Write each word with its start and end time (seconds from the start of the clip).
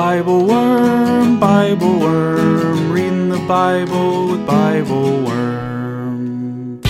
Bible 0.00 0.46
Worm, 0.46 1.38
Bible 1.38 2.00
Worm, 2.00 2.90
reading 2.90 3.28
the 3.28 3.38
Bible 3.46 4.28
with 4.28 4.46
Bible 4.46 5.24
Worm. 5.26 6.80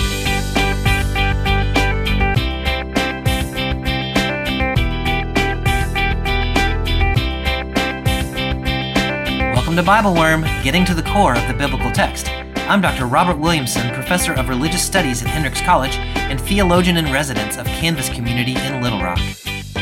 Welcome 9.53 9.75
to 9.75 9.83
Bible 9.83 10.13
Worm, 10.13 10.43
getting 10.63 10.85
to 10.85 10.93
the 10.93 11.03
core 11.03 11.35
of 11.35 11.45
the 11.49 11.53
biblical 11.53 11.91
text. 11.91 12.29
I'm 12.69 12.79
Dr. 12.79 13.07
Robert 13.07 13.37
Williamson, 13.37 13.93
professor 13.93 14.31
of 14.31 14.47
religious 14.47 14.85
studies 14.85 15.21
at 15.21 15.27
Hendrix 15.27 15.59
College 15.59 15.97
and 15.97 16.39
theologian 16.39 16.95
in 16.95 17.11
residence 17.11 17.57
of 17.57 17.65
Canvas 17.65 18.07
Community 18.07 18.55
in 18.55 18.81
Little 18.81 19.01
Rock. 19.01 19.19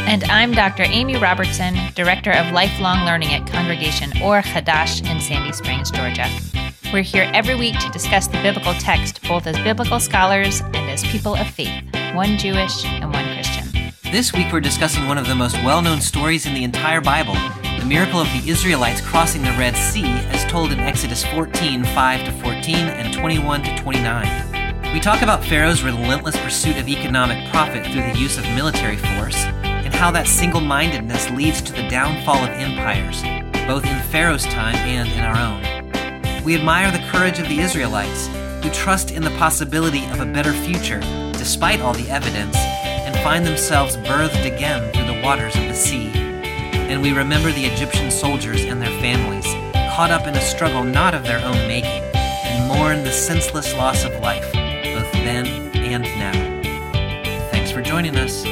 And 0.10 0.24
I'm 0.24 0.54
Dr. 0.54 0.82
Amy 0.88 1.18
Robertson, 1.18 1.76
Director 1.94 2.32
of 2.32 2.52
Lifelong 2.52 3.06
Learning 3.06 3.32
at 3.32 3.46
Congregation 3.46 4.10
Or 4.24 4.42
Hadash 4.42 5.08
in 5.08 5.22
Sandy 5.22 5.52
Springs, 5.52 5.92
Georgia. 5.92 6.28
We're 6.92 7.04
here 7.04 7.30
every 7.32 7.54
week 7.54 7.78
to 7.78 7.92
discuss 7.92 8.26
the 8.26 8.42
biblical 8.42 8.74
text, 8.74 9.22
both 9.28 9.46
as 9.46 9.56
biblical 9.60 10.00
scholars 10.00 10.62
and 10.62 10.90
as 10.90 11.04
people 11.04 11.36
of 11.36 11.48
faith, 11.48 11.84
one 12.16 12.40
Jewish 12.40 12.84
and 12.86 13.14
one 13.14 13.24
Christian. 13.36 13.94
This 14.12 14.34
week 14.34 14.52
we're 14.52 14.62
discussing 14.62 15.06
one 15.06 15.20
of 15.20 15.28
the 15.28 15.36
most 15.36 15.54
well 15.58 15.84
known 15.84 16.02
stories 16.02 16.48
in 16.48 16.56
the 16.56 16.64
entire 16.64 17.02
Bible 17.02 17.36
the 17.78 17.86
miracle 17.86 18.20
of 18.20 18.28
the 18.30 18.50
Israelites 18.50 19.02
crossing 19.02 19.44
the 19.44 19.52
Red 19.52 19.78
Sea, 19.78 20.10
as 20.32 20.44
told 20.46 20.72
in 20.72 20.80
Exodus 20.80 21.24
14 21.24 21.84
5 21.84 22.26
to 22.26 22.32
14 22.42 22.76
and 22.76 23.14
21 23.14 23.62
to 23.62 23.78
29. 23.78 24.92
We 24.92 25.00
talk 25.00 25.22
about 25.22 25.46
Pharaoh's 25.46 25.84
relentless 25.84 26.36
pursuit 26.36 26.78
of 26.78 26.88
economic 26.88 27.48
profit 27.52 27.86
through 27.86 28.12
the 28.12 28.18
use 28.18 28.40
of 28.40 28.44
military 28.56 28.98
force, 28.98 29.46
how 30.00 30.10
that 30.12 30.28
single 30.28 30.62
mindedness 30.62 31.30
leads 31.30 31.62
to 31.62 31.74
the 31.74 31.88
downfall 31.90 32.44
of 32.44 32.50
empires, 32.50 33.22
both 33.68 33.86
in 33.86 34.00
Pharaoh's 34.10 34.46
time 34.46 34.76
and 34.76 35.10
in 35.10 35.20
our 35.20 35.38
own. 35.38 36.44
We 36.44 36.56
admire 36.56 36.92
the 36.92 37.06
courage 37.12 37.38
of 37.38 37.48
the 37.48 37.60
Israelites, 37.60 38.28
who 38.64 38.72
trust 38.72 39.12
in 39.12 39.24
the 39.24 39.38
possibility 39.38 40.06
of 40.06 40.22
a 40.22 40.26
better 40.26 40.54
future 40.54 41.02
despite 41.34 41.82
all 41.82 41.94
the 41.94 42.10
evidence, 42.10 42.56
and 42.56 43.16
find 43.24 43.46
themselves 43.46 43.98
birthed 43.98 44.46
again 44.46 44.92
through 44.94 45.14
the 45.14 45.22
waters 45.22 45.56
of 45.56 45.64
the 45.64 45.76
sea 45.76 46.30
and 46.90 47.04
we 47.04 47.12
remember 47.12 47.52
the 47.52 47.66
Egyptian 47.66 48.10
soldiers 48.10 48.64
and 48.66 48.82
their 48.82 49.00
families, 49.00 49.46
caught 49.94 50.10
up 50.10 50.26
in 50.26 50.36
a 50.36 50.42
struggle 50.42 50.84
not 50.84 51.14
of 51.14 51.22
their 51.22 51.40
own 51.46 51.68
making, 51.68 52.02
and 52.16 52.68
mourn 52.68 53.04
the 53.04 53.12
senseless 53.12 53.76
loss 53.76 54.04
of 54.04 54.12
life, 54.22 54.52
both 54.52 55.12
then 55.14 55.46
and 55.76 56.04
now. 56.04 57.52
Thanks 57.52 57.70
for 57.70 57.84
joining 57.84 58.16
us. 58.16 58.44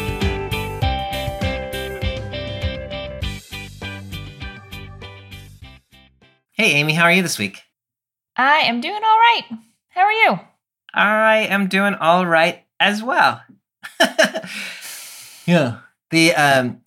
Hey, 6.59 6.71
Amy, 6.71 6.93
how 6.93 7.03
are 7.03 7.13
you 7.13 7.21
this 7.21 7.37
week? 7.37 7.61
I 8.35 8.61
am 8.61 8.81
doing 8.81 8.95
all 8.95 8.99
right. 9.01 9.43
How 9.89 10.01
are 10.01 10.11
you? 10.11 10.39
I 10.91 11.45
am 11.51 11.67
doing 11.67 11.93
all 11.93 12.25
right 12.25 12.63
as 12.79 13.03
well. 13.03 13.43
yeah. 15.45 15.81
The 16.09 16.33
um 16.33 16.81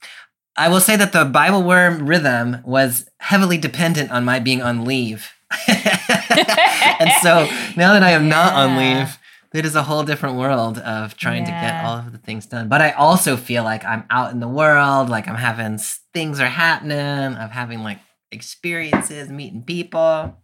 I 0.56 0.70
will 0.70 0.80
say 0.80 0.96
that 0.96 1.12
the 1.12 1.24
Bible 1.24 1.62
worm 1.62 2.08
rhythm 2.08 2.62
was 2.64 3.08
heavily 3.18 3.58
dependent 3.58 4.10
on 4.10 4.24
my 4.24 4.41
being 4.41 4.60
on 4.60 4.84
leave. 4.84 5.30
and 5.68 7.12
so 7.22 7.48
now 7.76 7.92
that 7.92 8.02
I 8.02 8.10
am 8.10 8.28
not 8.28 8.54
on 8.54 8.76
leave, 8.76 9.18
it 9.54 9.64
is 9.64 9.76
a 9.76 9.84
whole 9.84 10.02
different 10.02 10.34
world 10.34 10.78
of 10.78 11.16
trying 11.16 11.46
yeah. 11.46 11.60
to 11.60 11.66
get 11.66 11.84
all 11.84 11.98
of 11.98 12.10
the 12.10 12.18
things 12.18 12.44
done. 12.46 12.68
But 12.68 12.80
I 12.80 12.91
also 12.91 13.36
feel 13.36 13.62
like 13.62 13.84
I'm 13.84 14.02
out 14.10 14.32
in 14.32 14.41
the 14.41 14.48
world, 14.48 15.08
like 15.08 15.28
I'm 15.28 15.36
having 15.36 15.78
things 16.12 16.41
are 16.41 16.46
happening, 16.46 16.98
I'm 16.98 17.50
having 17.50 17.84
like 17.84 18.00
experiences, 18.33 19.28
meeting 19.28 19.62
people. 19.62 20.36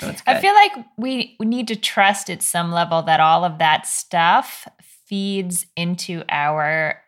So 0.00 0.14
I 0.26 0.40
feel 0.40 0.52
like 0.52 0.72
we, 0.98 1.36
we 1.40 1.46
need 1.46 1.68
to 1.68 1.76
trust 1.76 2.28
at 2.28 2.42
some 2.42 2.70
level 2.70 3.02
that 3.02 3.18
all 3.18 3.44
of 3.44 3.58
that 3.58 3.86
stuff 3.86 4.68
feeds 5.06 5.66
into 5.74 6.22
our 6.28 7.00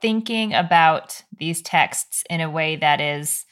thinking 0.00 0.54
about 0.54 1.22
these 1.36 1.60
texts 1.60 2.24
in 2.30 2.40
a 2.40 2.48
way 2.48 2.76
that 2.76 3.00
is 3.00 3.44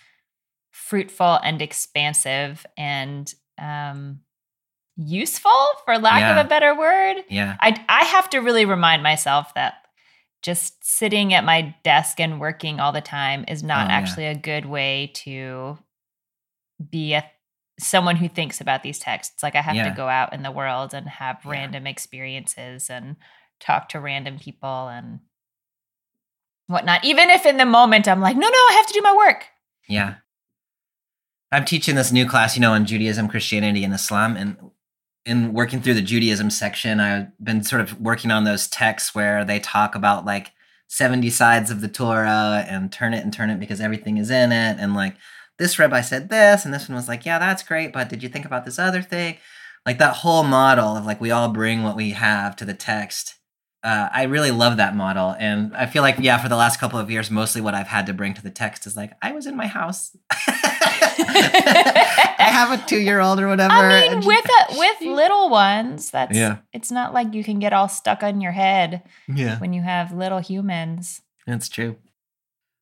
fruitful 0.71 1.39
and 1.43 1.61
expansive 1.61 2.65
and 2.79 3.35
um, 3.59 4.21
useful, 4.97 5.51
for 5.85 5.99
lack 5.99 6.21
yeah. 6.21 6.41
of 6.41 6.47
a 6.47 6.49
better 6.49 6.75
word. 6.75 7.25
Yeah. 7.29 7.57
I, 7.61 7.85
I 7.89 8.05
have 8.05 8.31
to 8.31 8.39
really 8.39 8.65
remind 8.65 9.03
myself 9.03 9.53
that 9.55 9.75
just 10.43 10.85
sitting 10.85 11.35
at 11.35 11.45
my 11.45 11.75
desk 11.83 12.21
and 12.21 12.41
working 12.41 12.81
all 12.81 12.93
the 12.93 13.01
time 13.01 13.45
is 13.49 13.63
not 13.63 13.89
oh, 13.89 13.91
actually 13.91 14.25
yeah. 14.25 14.33
a 14.33 14.39
good 14.39 14.67
way 14.67 15.11
to 15.15 15.79
be 16.91 17.15
a 17.15 17.25
someone 17.81 18.17
who 18.17 18.29
thinks 18.29 18.61
about 18.61 18.83
these 18.83 18.99
texts. 18.99 19.43
Like 19.43 19.55
I 19.55 19.63
have 19.63 19.77
yeah. 19.77 19.89
to 19.89 19.97
go 19.97 20.09
out 20.09 20.33
in 20.33 20.43
the 20.43 20.51
world 20.51 20.95
and 20.95 21.09
have 21.09 21.45
random 21.45 21.87
experiences 21.87 22.91
and 22.91 23.17
talk 23.61 23.89
to 23.91 24.01
random 24.01 24.39
people 24.39 24.89
and 24.89 25.21
whatnot. 26.67 27.05
Even 27.05 27.31
if 27.31 27.47
in 27.47 27.57
the 27.57 27.65
moment 27.65 28.09
I'm 28.09 28.21
like, 28.21 28.37
no, 28.37 28.49
no, 28.49 28.53
I 28.53 28.75
have 28.77 28.87
to 28.89 28.93
do 28.93 29.03
my 29.03 29.17
work. 29.17 29.47
Yeah. 29.89 30.17
I'm 31.51 31.65
teaching 31.65 31.95
this 31.95 32.13
new 32.13 32.27
class, 32.27 32.57
you 32.57 32.61
know, 32.61 32.73
on 32.73 32.85
Judaism, 32.85 33.29
Christianity, 33.29 33.85
and 33.85 33.95
Islam. 33.95 34.37
And 34.37 34.57
in 35.25 35.53
working 35.53 35.81
through 35.81 35.95
the 35.95 36.03
Judaism 36.03 36.51
section, 36.51 37.01
I've 37.01 37.29
been 37.39 37.63
sort 37.63 37.83
of 37.83 38.01
working 38.01 38.31
on 38.31 38.45
those 38.45 38.69
texts 38.69 39.15
where 39.15 39.45
they 39.45 39.61
talk 39.61 39.95
about 39.95 40.25
like 40.25 40.53
70 40.89 41.29
sides 41.31 41.71
of 41.71 41.81
the 41.81 41.89
Torah 41.89 42.65
and 42.69 42.91
turn 42.91 43.15
it 43.15 43.23
and 43.23 43.33
turn 43.33 43.51
it 43.51 43.61
because 43.61 43.81
everything 43.81 44.17
is 44.17 44.31
in 44.31 44.53
it. 44.53 44.77
And 44.79 44.95
like 44.95 45.17
this 45.59 45.79
rabbi 45.79 46.01
said 46.01 46.29
this, 46.29 46.65
and 46.65 46.73
this 46.73 46.89
one 46.89 46.97
was 46.97 47.09
like, 47.09 47.27
yeah, 47.27 47.39
that's 47.39 47.63
great, 47.63 47.93
but 47.93 48.09
did 48.09 48.23
you 48.23 48.29
think 48.29 48.45
about 48.45 48.65
this 48.65 48.79
other 48.79 49.03
thing? 49.03 49.37
Like 49.85 49.99
that 49.99 50.17
whole 50.17 50.45
model 50.45 50.97
of 50.97 51.05
like 51.05 51.21
we 51.21 51.31
all 51.31 51.49
bring 51.49 51.83
what 51.83 51.97
we 51.97 52.11
have 52.11 52.57
to 52.57 52.65
the 52.65 52.75
text 52.75 53.38
uh, 53.83 54.09
I 54.13 54.25
really 54.25 54.51
love 54.51 54.79
that 54.79 54.97
model. 54.97 55.37
And 55.39 55.75
I 55.77 55.87
feel 55.87 56.03
like, 56.03 56.17
yeah, 56.19 56.39
for 56.39 56.49
the 56.49 56.57
last 56.57 56.81
couple 56.81 56.99
of 56.99 57.11
years, 57.11 57.31
mostly 57.31 57.61
what 57.61 57.75
I've 57.75 57.87
had 57.87 58.07
to 58.07 58.13
bring 58.13 58.35
to 58.35 58.43
the 58.43 58.51
text 58.51 58.87
is 58.87 58.97
like, 58.97 59.13
I 59.23 59.33
was 59.33 59.47
in 59.47 59.57
my 59.57 59.67
house. 59.67 60.17
I 62.41 62.51
have 62.51 62.73
a 62.73 62.87
two 62.87 62.99
year 62.99 63.21
old 63.21 63.39
or 63.41 63.47
whatever. 63.49 63.73
I 63.73 64.09
mean, 64.09 64.27
with 64.27 64.45
a, 64.45 64.79
with 64.79 65.01
little 65.03 65.49
ones, 65.49 66.11
that's 66.11 66.37
yeah. 66.37 66.59
It's 66.73 66.91
not 66.91 67.15
like 67.15 67.35
you 67.35 67.45
can 67.45 67.61
get 67.61 67.73
all 67.73 67.89
stuck 67.89 68.23
on 68.23 68.41
your 68.41 68.53
head. 68.53 69.03
Yeah. 69.29 69.59
When 69.59 69.73
you 69.73 69.83
have 69.83 70.13
little 70.13 70.41
humans. 70.41 71.23
That's 71.47 71.69
true. 71.69 71.97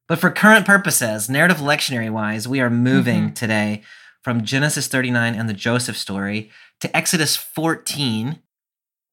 But 0.08 0.18
for 0.18 0.30
current 0.30 0.64
purposes, 0.66 1.28
narrative 1.28 1.58
lectionary 1.58 2.10
wise, 2.10 2.48
we 2.48 2.60
are 2.60 2.70
moving 2.70 3.24
mm-hmm. 3.24 3.34
today 3.34 3.82
from 4.22 4.44
Genesis 4.44 4.88
39 4.88 5.34
and 5.34 5.48
the 5.48 5.54
Joseph 5.54 5.96
story 5.96 6.50
to 6.80 6.96
Exodus 6.96 7.36
14 7.36 8.40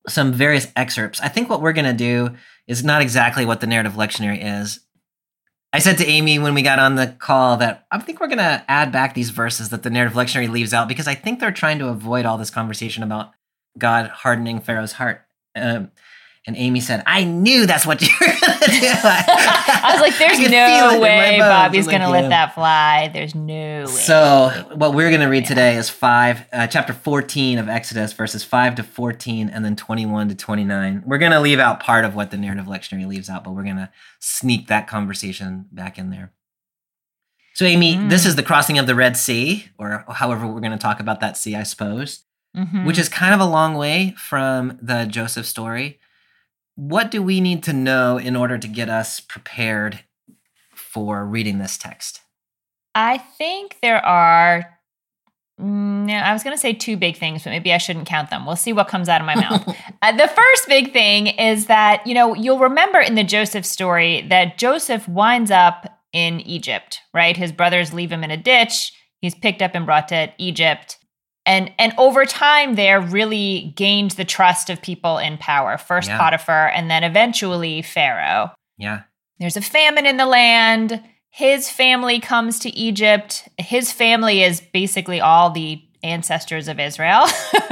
some 0.07 0.33
various 0.33 0.67
excerpts. 0.75 1.19
I 1.21 1.27
think 1.27 1.49
what 1.49 1.61
we're 1.61 1.73
going 1.73 1.85
to 1.85 1.93
do 1.93 2.35
is 2.67 2.83
not 2.83 3.01
exactly 3.01 3.45
what 3.45 3.61
the 3.61 3.67
narrative 3.67 3.93
lectionary 3.93 4.39
is. 4.41 4.79
I 5.71 5.79
said 5.79 5.97
to 5.97 6.05
Amy 6.05 6.37
when 6.37 6.53
we 6.53 6.61
got 6.61 6.77
on 6.77 6.95
the 6.95 7.07
call 7.07 7.57
that 7.57 7.87
I 7.91 7.97
think 7.97 8.19
we're 8.19 8.27
going 8.27 8.37
to 8.37 8.63
add 8.67 8.91
back 8.91 9.15
these 9.15 9.31
verses 9.31 9.69
that 9.69 9.81
the 9.81 9.89
narrative 9.89 10.15
lectionary 10.15 10.49
leaves 10.49 10.73
out 10.73 10.87
because 10.87 11.07
I 11.07 11.15
think 11.15 11.39
they're 11.39 11.51
trying 11.51 11.79
to 11.79 11.87
avoid 11.87 12.25
all 12.25 12.37
this 12.37 12.51
conversation 12.51 13.01
about 13.01 13.31
God 13.77 14.07
hardening 14.07 14.61
Pharaoh's 14.61 14.93
heart. 14.93 15.25
Um, 15.55 15.91
and 16.45 16.57
Amy 16.57 16.81
said, 16.81 17.03
I 17.05 17.23
knew 17.23 17.65
that's 17.65 17.85
what 17.85 18.01
you 18.01 18.09
were 18.19 18.27
going 18.27 18.37
to 18.37 18.71
do. 18.71 18.81
I 18.93 19.91
was 19.93 20.01
like, 20.01 20.17
there's 20.17 20.39
no 20.39 20.99
way 20.99 21.39
Bobby's 21.39 21.87
going 21.87 22.01
to 22.01 22.09
let 22.09 22.29
that 22.29 22.53
fly. 22.53 23.09
There's 23.13 23.33
no 23.33 23.85
way. 23.85 23.85
So, 23.85 24.49
what 24.75 24.93
we're 24.93 25.09
going 25.09 25.21
to 25.21 25.27
read 25.27 25.45
today 25.45 25.77
is 25.77 25.89
5, 25.89 26.45
uh, 26.51 26.67
chapter 26.67 26.91
14 26.91 27.59
of 27.59 27.69
Exodus, 27.69 28.11
verses 28.11 28.43
5 28.43 28.75
to 28.75 28.83
14, 28.83 29.49
and 29.49 29.63
then 29.63 29.77
21 29.77 30.29
to 30.29 30.35
29. 30.35 31.03
We're 31.05 31.17
going 31.17 31.31
to 31.31 31.39
leave 31.39 31.59
out 31.59 31.79
part 31.79 32.03
of 32.03 32.13
what 32.13 32.31
the 32.31 32.37
narrative 32.37 32.65
lectionary 32.65 33.07
leaves 33.07 33.29
out, 33.29 33.45
but 33.45 33.51
we're 33.51 33.63
going 33.63 33.77
to 33.77 33.89
sneak 34.19 34.67
that 34.67 34.85
conversation 34.85 35.67
back 35.71 35.97
in 35.97 36.09
there. 36.09 36.33
So, 37.53 37.63
Amy, 37.63 37.95
mm. 37.95 38.09
this 38.09 38.25
is 38.25 38.35
the 38.35 38.43
crossing 38.43 38.77
of 38.77 38.85
the 38.85 38.95
Red 38.95 39.15
Sea, 39.15 39.69
or 39.77 40.03
however 40.09 40.45
we're 40.45 40.59
going 40.59 40.71
to 40.71 40.77
talk 40.77 40.99
about 40.99 41.21
that 41.21 41.37
sea, 41.37 41.55
I 41.55 41.63
suppose, 41.63 42.25
mm-hmm. 42.57 42.83
which 42.85 42.99
is 42.99 43.07
kind 43.07 43.33
of 43.33 43.39
a 43.39 43.49
long 43.49 43.75
way 43.75 44.13
from 44.17 44.77
the 44.81 45.05
Joseph 45.05 45.45
story 45.45 46.01
what 46.75 47.11
do 47.11 47.21
we 47.21 47.41
need 47.41 47.63
to 47.63 47.73
know 47.73 48.17
in 48.17 48.35
order 48.35 48.57
to 48.57 48.67
get 48.67 48.89
us 48.89 49.19
prepared 49.19 50.03
for 50.73 51.25
reading 51.25 51.59
this 51.59 51.77
text? 51.77 52.21
I 52.95 53.17
think 53.17 53.77
there 53.81 54.03
are. 54.05 54.69
No, 55.59 55.65
mm, 55.65 56.23
I 56.23 56.33
was 56.33 56.43
going 56.43 56.55
to 56.55 56.59
say 56.59 56.73
two 56.73 56.97
big 56.97 57.15
things, 57.15 57.43
but 57.43 57.51
maybe 57.51 57.71
I 57.71 57.77
shouldn't 57.77 58.07
count 58.07 58.31
them. 58.31 58.45
We'll 58.45 58.55
see 58.55 58.73
what 58.73 58.87
comes 58.87 59.07
out 59.07 59.21
of 59.21 59.27
my 59.27 59.35
mouth. 59.35 59.67
uh, 60.01 60.11
the 60.11 60.27
first 60.27 60.67
big 60.67 60.91
thing 60.93 61.27
is 61.27 61.67
that, 61.67 62.05
you 62.07 62.15
know, 62.15 62.33
you'll 62.33 62.59
remember 62.59 62.99
in 62.99 63.13
the 63.13 63.23
Joseph 63.23 63.65
story 63.65 64.25
that 64.29 64.57
Joseph 64.57 65.07
winds 65.07 65.51
up 65.51 66.01
in 66.11 66.41
Egypt, 66.41 67.01
right? 67.13 67.37
His 67.37 67.51
brothers 67.51 67.93
leave 67.93 68.11
him 68.11 68.23
in 68.23 68.31
a 68.31 68.37
ditch. 68.37 68.93
He's 69.21 69.35
picked 69.35 69.61
up 69.61 69.75
and 69.75 69.85
brought 69.85 70.07
to 70.07 70.33
Egypt 70.39 70.97
and 71.45 71.71
and 71.77 71.93
over 71.97 72.25
time 72.25 72.75
there 72.75 73.01
really 73.01 73.73
gained 73.75 74.11
the 74.11 74.25
trust 74.25 74.69
of 74.69 74.81
people 74.81 75.17
in 75.17 75.37
power 75.37 75.77
first 75.77 76.09
yeah. 76.09 76.17
potiphar 76.17 76.67
and 76.69 76.89
then 76.89 77.03
eventually 77.03 77.81
pharaoh 77.81 78.51
yeah 78.77 79.01
there's 79.39 79.57
a 79.57 79.61
famine 79.61 80.05
in 80.05 80.17
the 80.17 80.25
land 80.25 81.01
his 81.35 81.67
family 81.67 82.19
comes 82.19 82.59
to 82.59 82.69
Egypt. 82.77 83.49
His 83.57 83.91
family 83.91 84.43
is 84.43 84.61
basically 84.71 85.19
all 85.19 85.49
the 85.49 85.81
ancestors 86.03 86.67
of 86.67 86.79
Israel. 86.79 87.25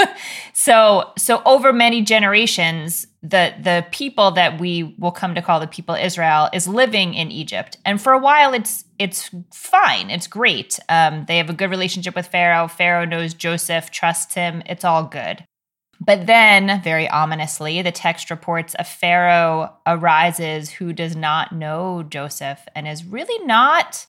so 0.54 1.12
so 1.18 1.42
over 1.46 1.74
many 1.74 2.02
generations, 2.02 3.08
the 3.22 3.54
the 3.62 3.86
people 3.92 4.32
that 4.32 4.60
we 4.60 4.96
will 4.98 5.12
come 5.12 5.36
to 5.36 5.42
call 5.42 5.60
the 5.60 5.68
people 5.68 5.96
Israel 5.96 6.50
is 6.54 6.68
living 6.68 7.14
in 7.14 7.32
Egypt, 7.32 7.78
and 7.86 8.02
for 8.02 8.14
a 8.14 8.20
while 8.20 8.54
it's 8.54 8.86
it's 8.98 9.30
fine, 9.54 10.10
it's 10.10 10.28
great. 10.28 10.80
Um, 10.90 11.26
they 11.28 11.38
have 11.38 11.50
a 11.50 11.54
good 11.54 11.70
relationship 11.70 12.16
with 12.16 12.28
Pharaoh. 12.28 12.68
Pharaoh 12.68 13.06
knows 13.06 13.34
Joseph, 13.34 13.92
trusts 13.92 14.34
him. 14.34 14.64
It's 14.66 14.86
all 14.86 15.06
good. 15.06 15.44
But 16.04 16.26
then, 16.26 16.82
very 16.84 17.08
ominously, 17.08 17.84
the 17.84 17.92
text 17.92 18.32
reports 18.32 18.76
a 18.80 18.84
Pharaoh 18.84 19.72
arises 19.86 20.72
who 20.72 20.94
does 20.94 21.16
not 21.16 21.52
know 21.52 22.02
Joseph 22.02 22.68
and 22.74 22.88
is 22.88 23.06
really 23.06 23.46
not 23.46 24.08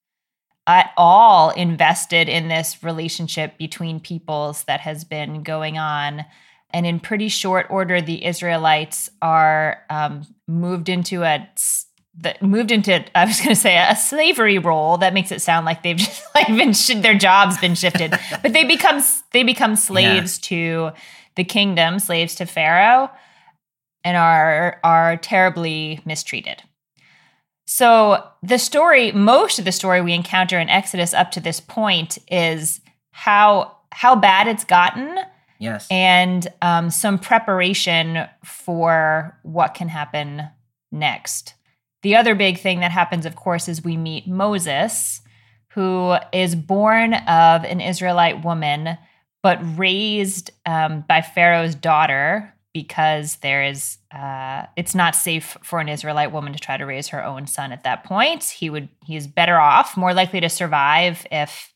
at 0.67 0.93
all 0.97 1.51
invested 1.51 2.29
in 2.29 2.49
this 2.49 2.83
relationship 2.83 3.59
between 3.59 4.01
peoples 4.01 4.65
that 4.65 4.81
has 4.81 5.05
been 5.05 5.43
going 5.43 5.79
on. 5.79 6.25
And 6.71 6.87
in 6.87 7.01
pretty 7.01 7.29
short 7.29 7.67
order, 7.69 8.01
the 8.01 8.25
Israelites 8.25 9.11
are 9.21 9.83
um, 9.91 10.27
moved 10.47 10.89
into 10.89 11.23
a 11.23 11.49
the, 12.15 12.35
moved 12.41 12.71
into 12.71 13.05
I 13.19 13.25
was 13.25 13.39
going 13.39 13.51
to 13.51 13.57
say 13.57 13.77
a 13.77 13.97
slavery 13.97 14.59
role. 14.59 14.99
That 14.99 15.15
makes 15.15 15.33
it 15.33 15.43
sound 15.43 15.67
like 15.67 15.83
they've 15.83 15.97
just 15.99 16.23
like 16.35 16.47
been 16.49 17.03
their 17.03 17.17
jobs 17.17 17.59
been 17.59 17.75
shifted, 17.75 18.13
but 18.43 18.53
they 18.53 18.65
become 18.65 19.03
they 19.33 19.43
become 19.43 19.77
slaves 19.77 20.39
yeah. 20.39 20.49
to 20.49 20.91
the 21.37 21.45
kingdom, 21.45 21.99
slaves 21.99 22.35
to 22.37 22.47
Pharaoh, 22.47 23.11
and 24.05 24.17
are 24.17 24.79
are 24.85 25.17
terribly 25.17 26.01
mistreated. 26.05 26.63
So 27.75 28.23
the 28.43 28.59
story, 28.59 29.13
most 29.13 29.59
of 29.59 29.65
the 29.65 29.73
story 29.73 30.03
we 30.03 30.13
encounter 30.13 30.59
in 30.59 30.69
Exodus 30.69 31.15
up 31.15 31.31
to 31.31 31.41
this 31.41 31.59
point 31.59 32.19
is 32.31 32.83
how 33.13 33.79
how 33.93 34.15
bad 34.15 34.47
it's 34.47 34.65
gotten. 34.65 35.19
Yes. 35.59 35.87
And 35.91 36.47
um, 36.61 36.91
some 36.91 37.19
preparation 37.19 38.29
for 38.45 39.39
what 39.43 39.73
can 39.73 39.89
happen 39.89 40.51
next. 40.91 41.55
The 42.03 42.15
other 42.15 42.35
big 42.35 42.59
thing 42.59 42.81
that 42.81 42.91
happens, 42.91 43.25
of 43.25 43.37
course, 43.37 43.69
is 43.69 43.83
we 43.83 43.97
meet 43.97 44.29
Moses, 44.29 45.23
who 45.69 46.17
is 46.31 46.55
born 46.55 47.15
of 47.15 47.65
an 47.65 47.81
Israelite 47.81 48.45
woman 48.45 48.99
but 49.43 49.59
raised 49.79 50.51
um, 50.67 51.07
by 51.09 51.23
Pharaoh's 51.23 51.75
daughter 51.75 52.52
because 52.73 53.37
there 53.37 53.63
is 53.63 53.99
uh, 54.15 54.67
it's 54.77 54.95
not 54.95 55.15
safe 55.15 55.57
for 55.63 55.81
an 55.81 55.89
Israelite 55.89 56.33
woman 56.33 56.53
to 56.53 56.59
try 56.59 56.77
to 56.77 56.87
raise 56.87 57.09
her 57.09 57.25
own 57.25 57.47
son 57.47 57.73
at 57.73 57.85
that 57.85 58.05
point. 58.05 58.45
He 58.45 58.71
would 58.71 58.89
he's 59.05 59.27
better 59.27 59.59
off, 59.59 59.97
more 59.97 60.15
likely 60.15 60.41
to 60.41 60.49
survive 60.49 61.27
if 61.31 61.73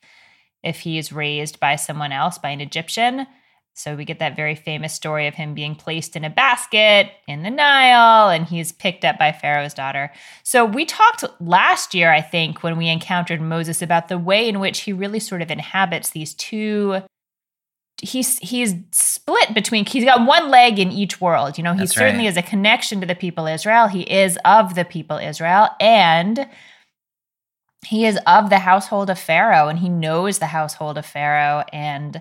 if 0.62 0.81
he 0.81 0.98
is 0.98 1.12
raised 1.12 1.60
by 1.60 1.76
someone 1.76 2.12
else, 2.12 2.38
by 2.38 2.50
an 2.50 2.60
Egyptian. 2.60 3.26
So 3.75 3.94
we 3.94 4.06
get 4.06 4.20
that 4.20 4.37
very 4.37 4.54
famous 4.54 4.94
story 4.94 5.26
of 5.26 5.34
him 5.34 5.52
being 5.52 5.75
placed 5.75 6.16
in 6.16 6.25
a 6.25 6.31
basket 6.31 7.10
in 7.28 7.43
the 7.43 7.50
Nile 7.50 8.31
and 8.31 8.46
he's 8.46 8.72
picked 8.72 9.04
up 9.04 9.19
by 9.19 9.32
Pharaoh's 9.32 9.75
daughter. 9.75 10.10
So 10.44 10.64
we 10.64 10.87
talked 10.87 11.25
last 11.40 11.93
year, 11.93 12.10
I 12.10 12.22
think, 12.22 12.62
when 12.62 12.78
we 12.78 12.88
encountered 12.88 13.43
Moses 13.43 13.82
about 13.82 14.08
the 14.08 14.16
way 14.16 14.48
in 14.48 14.60
which 14.60 14.81
he 14.81 14.94
really 14.94 15.20
sort 15.20 15.43
of 15.43 15.50
inhabits 15.50 16.10
these 16.10 16.32
two 16.32 17.02
he's 18.02 18.38
he's 18.38 18.75
split 18.93 19.54
between 19.54 19.87
he's 19.87 20.04
got 20.04 20.26
one 20.26 20.50
leg 20.50 20.78
in 20.78 20.93
each 20.93 21.20
world 21.20 21.56
you 21.56 21.64
know 21.64 21.72
he 21.72 21.81
That's 21.81 21.94
certainly 21.94 22.25
right. 22.25 22.34
has 22.34 22.37
a 22.37 22.43
connection 22.43 23.00
to 23.00 23.06
the 23.06 23.14
people 23.14 23.46
israel 23.46 23.88
he 23.88 24.02
is 24.02 24.38
of 24.44 24.75
the 24.75 24.84
people 24.84 25.16
israel 25.16 25.69
and 25.81 26.48
he 27.87 28.04
is 28.04 28.19
of 28.26 28.50
the 28.50 28.58
household 28.58 29.08
of 29.08 29.19
pharaoh 29.19 29.69
and 29.69 29.78
he 29.78 29.88
knows 29.88 30.38
the 30.38 30.46
household 30.46 30.98
of 30.98 31.06
pharaoh 31.06 31.64
and 31.72 32.20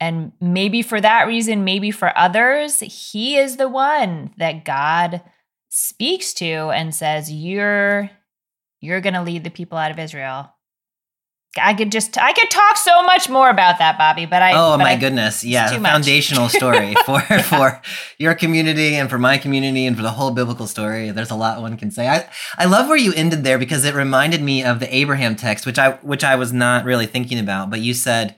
and 0.00 0.32
maybe 0.40 0.82
for 0.82 1.00
that 1.00 1.26
reason 1.28 1.64
maybe 1.64 1.90
for 1.92 2.16
others 2.18 2.80
he 2.80 3.36
is 3.36 3.58
the 3.58 3.68
one 3.68 4.32
that 4.38 4.64
god 4.64 5.22
speaks 5.68 6.32
to 6.32 6.46
and 6.70 6.94
says 6.94 7.30
you're 7.30 8.10
you're 8.80 9.00
going 9.00 9.14
to 9.14 9.22
lead 9.22 9.44
the 9.44 9.50
people 9.50 9.78
out 9.78 9.92
of 9.92 9.98
israel 10.00 10.52
I 11.60 11.72
could 11.72 11.90
just 11.90 12.18
I 12.18 12.32
could 12.32 12.50
talk 12.50 12.76
so 12.76 13.02
much 13.02 13.28
more 13.28 13.48
about 13.48 13.78
that, 13.78 13.96
Bobby. 13.96 14.26
But 14.26 14.42
I 14.42 14.52
oh 14.52 14.72
but 14.76 14.84
my 14.84 14.92
I, 14.92 14.96
goodness, 14.96 15.42
yeah, 15.44 15.74
a 15.74 15.80
foundational 15.80 16.48
story 16.60 16.94
for 17.06 17.22
yeah. 17.30 17.42
for 17.42 17.82
your 18.18 18.34
community 18.34 18.94
and 18.96 19.08
for 19.08 19.18
my 19.18 19.38
community 19.38 19.86
and 19.86 19.96
for 19.96 20.02
the 20.02 20.10
whole 20.10 20.30
biblical 20.30 20.66
story. 20.66 21.10
There's 21.10 21.30
a 21.30 21.36
lot 21.36 21.60
one 21.60 21.76
can 21.76 21.90
say. 21.90 22.08
I 22.08 22.28
I 22.58 22.66
love 22.66 22.88
where 22.88 22.98
you 22.98 23.12
ended 23.14 23.44
there 23.44 23.58
because 23.58 23.84
it 23.84 23.94
reminded 23.94 24.42
me 24.42 24.62
of 24.62 24.78
the 24.78 24.94
Abraham 24.94 25.36
text, 25.36 25.64
which 25.64 25.78
I 25.78 25.92
which 26.02 26.22
I 26.22 26.36
was 26.36 26.52
not 26.52 26.84
really 26.84 27.06
thinking 27.06 27.38
about. 27.38 27.70
But 27.70 27.80
you 27.80 27.94
said 27.94 28.36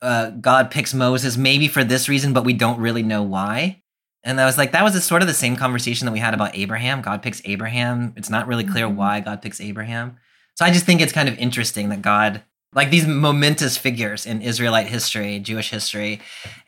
uh, 0.00 0.30
God 0.30 0.70
picks 0.70 0.94
Moses 0.94 1.36
maybe 1.36 1.68
for 1.68 1.84
this 1.84 2.08
reason, 2.08 2.32
but 2.32 2.44
we 2.44 2.52
don't 2.52 2.80
really 2.80 3.02
know 3.02 3.22
why. 3.22 3.82
And 4.24 4.40
I 4.40 4.44
was 4.44 4.58
like, 4.58 4.72
that 4.72 4.82
was 4.82 4.96
a, 4.96 5.00
sort 5.00 5.22
of 5.22 5.28
the 5.28 5.34
same 5.34 5.56
conversation 5.56 6.06
that 6.06 6.12
we 6.12 6.18
had 6.18 6.34
about 6.34 6.56
Abraham. 6.56 7.00
God 7.00 7.22
picks 7.22 7.40
Abraham. 7.44 8.12
It's 8.16 8.28
not 8.28 8.48
really 8.48 8.64
clear 8.64 8.86
mm-hmm. 8.86 8.96
why 8.96 9.20
God 9.20 9.40
picks 9.40 9.60
Abraham. 9.60 10.16
So 10.56 10.64
I 10.64 10.70
just 10.70 10.86
think 10.86 11.00
it's 11.00 11.12
kind 11.12 11.28
of 11.28 11.38
interesting 11.38 11.90
that 11.90 12.02
God, 12.02 12.42
like 12.74 12.90
these 12.90 13.06
momentous 13.06 13.76
figures 13.76 14.24
in 14.24 14.40
Israelite 14.40 14.86
history, 14.86 15.38
Jewish 15.38 15.70
history, 15.70 16.20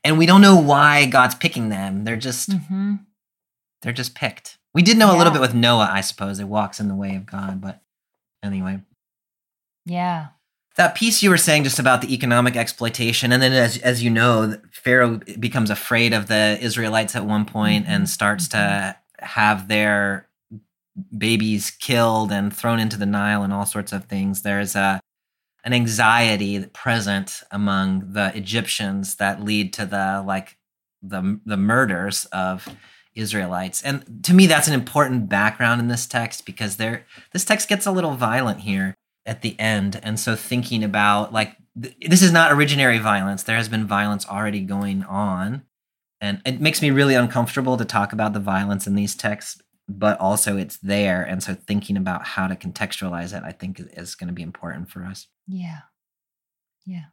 and 0.05 0.19
we 0.19 0.27
don't 0.27 0.43
know 0.43 0.57
why 0.57 1.07
God's 1.07 1.35
picking 1.35 1.71
them. 1.71 2.05
They're 2.05 2.17
just, 2.17 2.51
mm-hmm. 2.51 2.97
they're 3.83 3.93
just 3.93 4.15
picked. 4.15 4.59
We 4.75 4.83
did 4.83 4.99
know 4.99 5.11
yeah. 5.11 5.17
a 5.17 5.19
little 5.19 5.33
bit 5.33 5.41
with 5.41 5.55
Noah, 5.55 5.89
I 5.91 6.03
suppose. 6.03 6.39
It 6.39 6.45
walks 6.45 6.81
in 6.81 6.89
the 6.89 6.95
way 6.95 7.17
of 7.17 7.25
God, 7.25 7.63
but 7.63 7.81
anyway. 8.43 8.81
Yeah. 9.87 10.29
That 10.77 10.95
piece 10.95 11.23
you 11.23 11.31
were 11.31 11.39
saying 11.39 11.65
just 11.65 11.79
about 11.79 12.03
the 12.03 12.13
economic 12.15 12.55
exploitation, 12.55 13.33
and 13.33 13.43
then 13.43 13.53
as 13.53 13.79
as 13.79 14.01
you 14.01 14.11
know, 14.11 14.61
Pharaoh 14.71 15.19
becomes 15.41 15.71
afraid 15.71 16.13
of 16.13 16.29
the 16.29 16.57
Israelites 16.61 17.17
at 17.17 17.27
one 17.27 17.47
point 17.47 17.85
mm-hmm. 17.85 17.95
and 17.95 18.09
starts 18.09 18.47
mm-hmm. 18.47 18.93
to 18.93 18.97
have 19.25 19.67
their 19.67 20.28
babies 21.17 21.71
killed 21.71 22.33
and 22.33 22.55
thrown 22.55 22.81
into 22.81 22.97
the 22.97 23.07
Nile 23.07 23.43
and 23.43 23.53
all 23.53 23.67
sorts 23.67 23.93
of 23.93 24.05
things. 24.05 24.43
There's 24.43 24.75
a 24.77 25.01
an 25.65 25.73
anxiety 25.73 26.65
present 26.67 27.43
among 27.51 28.13
the 28.13 28.35
Egyptians 28.37 29.17
that 29.17 29.43
lead 29.43 29.73
to 29.75 29.87
the 29.87 30.23
like 30.27 30.57
the 31.03 31.41
the 31.45 31.57
murders 31.57 32.25
of 32.27 32.69
Israelites. 33.15 33.83
And 33.83 34.25
to 34.25 34.35
me 34.35 34.47
that's 34.47 34.69
an 34.69 34.75
important 34.75 35.29
background 35.29 35.81
in 35.81 35.89
this 35.89 36.07
text 36.07 36.47
because 36.47 36.77
there 36.77 37.05
this 37.33 37.45
text 37.45 37.69
gets 37.69 37.87
a 37.87 37.93
little 37.93 38.15
violent 38.15 38.61
here 38.61 38.95
at 39.27 39.43
the 39.43 39.59
end. 39.59 40.01
And 40.03 40.19
so 40.19 40.37
thinking 40.37 40.83
about 40.85 41.33
like 41.33 41.57
th- 41.81 41.97
this 42.01 42.23
is 42.23 42.33
not 42.33 42.51
originary 42.51 43.01
violence. 43.01 43.43
There 43.43 43.57
has 43.57 43.69
been 43.69 43.87
violence 43.87 44.27
already 44.27 44.61
going 44.61 45.03
on. 45.05 45.63
And 46.21 46.43
it 46.45 46.61
makes 46.61 46.83
me 46.83 46.91
really 46.91 47.15
uncomfortable 47.15 47.77
to 47.77 47.85
talk 47.85 48.13
about 48.13 48.33
the 48.33 48.41
violence 48.41 48.89
in 48.89 48.97
these 48.97 49.15
texts 49.15 49.63
but 49.89 50.21
also 50.21 50.57
it's 50.57 50.77
there. 50.79 51.23
And 51.23 51.43
so 51.43 51.55
thinking 51.55 51.97
about 51.97 52.25
how 52.25 52.47
to 52.47 52.55
contextualize 52.55 53.37
it, 53.37 53.43
I 53.45 53.53
think 53.53 53.81
is 53.81 54.15
going 54.15 54.29
to 54.29 54.35
be 54.35 54.43
important 54.43 54.91
for 54.91 55.05
us. 55.05 55.27
Yeah. 55.47 55.81
Yeah. 56.85 57.05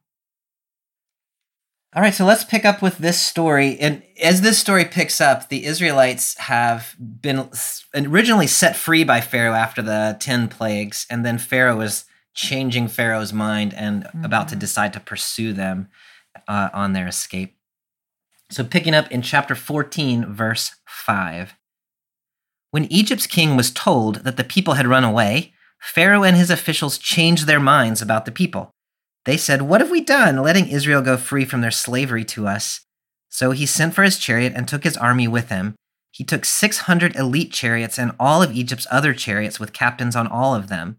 All 1.95 2.01
right, 2.01 2.13
so 2.13 2.25
let's 2.25 2.43
pick 2.43 2.65
up 2.65 2.81
with 2.81 2.97
this 2.97 3.21
story. 3.21 3.79
And 3.79 4.03
as 4.21 4.41
this 4.41 4.59
story 4.59 4.83
picks 4.83 5.21
up, 5.21 5.47
the 5.47 5.63
Israelites 5.63 6.37
have 6.39 6.93
been 6.99 7.49
originally 7.95 8.47
set 8.47 8.75
free 8.75 9.05
by 9.05 9.21
Pharaoh 9.21 9.53
after 9.53 9.81
the 9.81 10.17
10 10.19 10.49
plagues, 10.49 11.07
and 11.09 11.25
then 11.25 11.37
Pharaoh 11.37 11.79
is 11.79 12.03
changing 12.33 12.89
Pharaoh's 12.89 13.31
mind 13.31 13.73
and 13.73 14.03
mm-hmm. 14.03 14.25
about 14.25 14.49
to 14.49 14.55
mm-hmm. 14.55 14.59
decide 14.59 14.91
to 14.91 14.99
pursue 14.99 15.53
them 15.53 15.87
uh, 16.49 16.69
on 16.73 16.91
their 16.91 17.07
escape. 17.07 17.55
So, 18.51 18.65
picking 18.65 18.93
up 18.93 19.09
in 19.09 19.21
chapter 19.21 19.55
14, 19.55 20.33
verse 20.33 20.75
5. 20.85 21.55
When 22.71 22.91
Egypt's 22.91 23.27
king 23.27 23.55
was 23.55 23.71
told 23.71 24.17
that 24.17 24.37
the 24.37 24.43
people 24.43 24.73
had 24.73 24.87
run 24.87 25.03
away, 25.03 25.53
Pharaoh 25.81 26.23
and 26.23 26.35
his 26.35 26.49
officials 26.49 26.97
changed 26.97 27.45
their 27.45 27.59
minds 27.59 28.01
about 28.01 28.25
the 28.25 28.31
people. 28.31 28.71
They 29.25 29.37
said, 29.37 29.63
What 29.63 29.81
have 29.81 29.91
we 29.91 30.01
done, 30.01 30.37
letting 30.37 30.67
Israel 30.67 31.01
go 31.01 31.17
free 31.17 31.45
from 31.45 31.61
their 31.61 31.71
slavery 31.71 32.23
to 32.25 32.47
us? 32.47 32.81
So 33.29 33.51
he 33.51 33.65
sent 33.65 33.93
for 33.93 34.03
his 34.03 34.17
chariot 34.17 34.53
and 34.55 34.67
took 34.67 34.83
his 34.83 34.97
army 34.97 35.27
with 35.27 35.49
him. 35.49 35.75
He 36.11 36.23
took 36.23 36.45
600 36.45 37.15
elite 37.15 37.51
chariots 37.51 37.99
and 37.99 38.13
all 38.19 38.41
of 38.41 38.55
Egypt's 38.55 38.87
other 38.89 39.13
chariots 39.13 39.59
with 39.59 39.73
captains 39.73 40.15
on 40.15 40.27
all 40.27 40.55
of 40.55 40.69
them. 40.69 40.97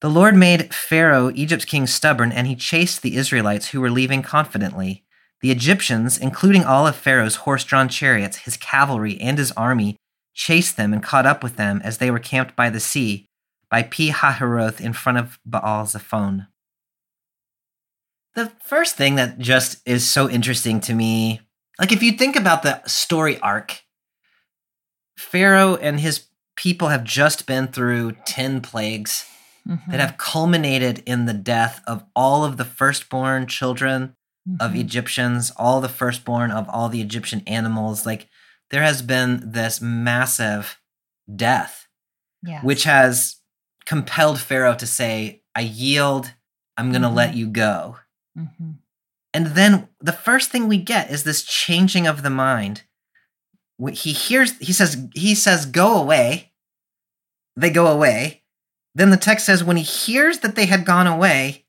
The 0.00 0.10
Lord 0.10 0.36
made 0.36 0.74
Pharaoh, 0.74 1.32
Egypt's 1.34 1.64
king, 1.64 1.86
stubborn, 1.86 2.30
and 2.30 2.46
he 2.46 2.54
chased 2.54 3.02
the 3.02 3.16
Israelites 3.16 3.68
who 3.68 3.80
were 3.80 3.90
leaving 3.90 4.22
confidently. 4.22 5.04
The 5.40 5.50
Egyptians, 5.50 6.18
including 6.18 6.64
all 6.64 6.86
of 6.86 6.96
Pharaoh's 6.96 7.36
horse 7.36 7.64
drawn 7.64 7.88
chariots, 7.88 8.38
his 8.38 8.56
cavalry, 8.56 9.20
and 9.20 9.38
his 9.38 9.52
army, 9.52 9.96
chased 10.36 10.76
them 10.76 10.92
and 10.92 11.02
caught 11.02 11.26
up 11.26 11.42
with 11.42 11.56
them 11.56 11.80
as 11.82 11.98
they 11.98 12.10
were 12.10 12.18
camped 12.20 12.54
by 12.54 12.68
the 12.70 12.78
sea, 12.78 13.26
by 13.70 13.82
Pi 13.82 14.10
Hahiroth 14.10 14.80
in 14.80 14.92
front 14.92 15.18
of 15.18 15.38
Baal 15.44 15.86
Zephon. 15.86 16.46
The 18.34 18.52
first 18.62 18.96
thing 18.96 19.14
that 19.16 19.38
just 19.38 19.78
is 19.88 20.08
so 20.08 20.28
interesting 20.28 20.78
to 20.82 20.94
me, 20.94 21.40
like 21.80 21.90
if 21.90 22.02
you 22.02 22.12
think 22.12 22.36
about 22.36 22.62
the 22.62 22.82
story 22.86 23.40
arc, 23.40 23.82
Pharaoh 25.18 25.76
and 25.76 25.98
his 26.00 26.26
people 26.54 26.88
have 26.88 27.02
just 27.04 27.46
been 27.46 27.66
through 27.68 28.12
10 28.26 28.60
plagues. 28.60 29.26
Mhm. 29.66 29.84
that 29.90 29.98
have 29.98 30.16
culminated 30.16 31.02
in 31.06 31.24
the 31.26 31.34
death 31.34 31.82
of 31.88 32.04
all 32.14 32.44
of 32.44 32.56
the 32.56 32.64
firstborn 32.64 33.48
children 33.48 34.14
of 34.60 34.70
Mhm. 34.70 34.78
Egyptians, 34.78 35.50
all 35.56 35.80
the 35.80 35.88
firstborn 35.88 36.52
of 36.52 36.68
all 36.68 36.88
the 36.88 37.00
Egyptian 37.00 37.42
animals. 37.48 38.06
Like 38.06 38.28
there 38.70 38.82
has 38.82 39.02
been 39.02 39.50
this 39.52 39.80
massive 39.80 40.78
death, 41.34 41.86
Yes. 42.42 42.62
which 42.64 42.84
has 42.84 43.36
compelled 43.84 44.40
Pharaoh 44.40 44.74
to 44.76 44.86
say, 44.86 45.42
I 45.54 45.60
yield, 45.60 46.32
I'm 46.76 46.90
going 46.90 47.02
to 47.02 47.08
Mhm. 47.08 47.14
let 47.14 47.34
you 47.34 47.46
go. 47.48 47.98
Mhm. 48.36 48.78
And 49.32 49.46
then 49.48 49.88
the 50.00 50.12
first 50.12 50.50
thing 50.50 50.66
we 50.68 50.78
get 50.78 51.10
is 51.10 51.22
this 51.24 51.42
changing 51.44 52.06
of 52.06 52.22
the 52.22 52.30
mind. 52.30 52.82
He 53.92 54.12
hears, 54.12 54.56
he 54.58 54.72
says, 54.72 55.06
he 55.14 55.34
says, 55.34 55.66
go 55.66 55.98
away. 56.00 56.52
They 57.56 57.70
go 57.70 57.86
away. 57.86 58.44
Then 58.94 59.10
the 59.10 59.16
text 59.18 59.44
says, 59.46 59.62
when 59.62 59.76
he 59.76 59.82
hears 59.82 60.38
that 60.38 60.54
they 60.56 60.66
had 60.66 60.86
gone 60.86 61.06
away, 61.06 61.66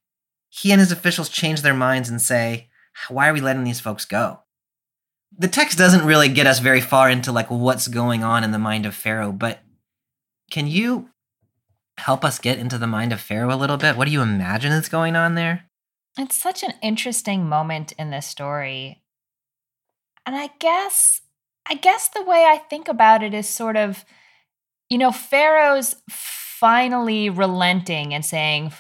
he 0.49 0.71
and 0.71 0.79
his 0.79 0.91
officials 0.93 1.27
change 1.29 1.61
their 1.61 1.73
minds 1.73 2.07
and 2.09 2.21
say, 2.21 2.69
why 3.09 3.27
are 3.29 3.33
we 3.33 3.41
letting 3.41 3.65
these 3.65 3.81
folks 3.81 4.05
go? 4.05 4.43
The 5.37 5.47
text 5.47 5.77
doesn't 5.77 6.05
really 6.05 6.29
get 6.29 6.47
us 6.47 6.59
very 6.59 6.81
far 6.81 7.09
into 7.09 7.31
like 7.31 7.49
what's 7.49 7.87
going 7.87 8.23
on 8.23 8.43
in 8.43 8.51
the 8.51 8.59
mind 8.59 8.85
of 8.85 8.95
Pharaoh, 8.95 9.31
but 9.31 9.59
can 10.49 10.67
you 10.67 11.09
help 11.97 12.23
us 12.23 12.39
get 12.39 12.59
into 12.59 12.77
the 12.77 12.87
mind 12.87 13.13
of 13.13 13.21
Pharaoh 13.21 13.53
a 13.53 13.57
little 13.57 13.77
bit? 13.77 13.95
What 13.95 14.05
do 14.05 14.11
you 14.11 14.21
imagine 14.21 14.71
is 14.71 14.89
going 14.89 15.15
on 15.15 15.35
there? 15.35 15.65
It's 16.17 16.35
such 16.35 16.63
an 16.63 16.73
interesting 16.81 17.47
moment 17.47 17.91
in 17.93 18.09
this 18.09 18.25
story. 18.25 19.03
And 20.25 20.35
I 20.35 20.49
guess 20.59 21.21
I 21.69 21.75
guess 21.75 22.07
the 22.07 22.23
way 22.23 22.45
I 22.45 22.57
think 22.57 22.87
about 22.87 23.23
it 23.23 23.33
is 23.33 23.47
sort 23.47 23.77
of 23.77 24.05
you 24.89 24.97
know 24.97 25.11
Pharaoh's 25.11 25.95
finally 26.09 27.29
relenting 27.29 28.13
and 28.13 28.25
saying 28.25 28.71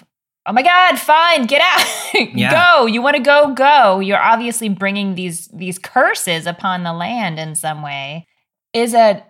Oh 0.47 0.53
my 0.53 0.63
god, 0.63 0.97
fine, 0.97 1.45
get 1.45 1.61
out. 1.61 1.85
Yeah. 2.33 2.51
go. 2.77 2.85
You 2.87 3.01
want 3.01 3.15
to 3.17 3.21
go, 3.21 3.53
go. 3.53 3.99
You're 3.99 4.21
obviously 4.21 4.69
bringing 4.69 5.13
these 5.15 5.47
these 5.49 5.77
curses 5.77 6.47
upon 6.47 6.83
the 6.83 6.93
land 6.93 7.37
in 7.37 7.53
some 7.53 7.81
way. 7.83 8.25
Is 8.73 8.93
a 8.93 9.23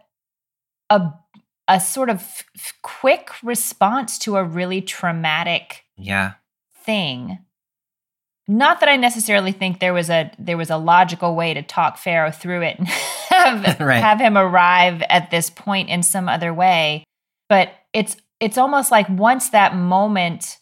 a 0.90 1.12
a 1.68 1.80
sort 1.82 2.10
of 2.10 2.18
f- 2.22 2.74
quick 2.82 3.32
response 3.44 4.18
to 4.20 4.38
a 4.38 4.44
really 4.44 4.82
traumatic 4.82 5.84
Yeah. 5.98 6.34
thing 6.86 7.40
not 8.50 8.80
that 8.80 8.88
i 8.88 8.96
necessarily 8.96 9.52
think 9.52 9.82
there 9.82 9.94
was 9.94 10.10
a 10.10 10.32
there 10.40 10.56
was 10.56 10.70
a 10.70 10.78
logical 10.78 11.36
way 11.36 11.54
to 11.54 11.62
talk 11.62 11.98
pharaoh 11.98 12.32
through 12.32 12.62
it 12.62 12.80
and 12.80 12.88
have 13.30 13.80
Right. 13.82 14.00
have 14.02 14.22
him 14.22 14.38
arrive 14.38 15.04
at 15.10 15.30
this 15.30 15.50
point 15.50 15.90
in 15.90 16.02
some 16.04 16.30
other 16.30 16.54
way 16.54 17.04
but 17.50 17.74
it's 17.92 18.16
it's 18.40 18.58
almost 18.58 18.90
like 18.90 19.10
once 19.10 19.50
that 19.50 19.76
moment 19.76 20.58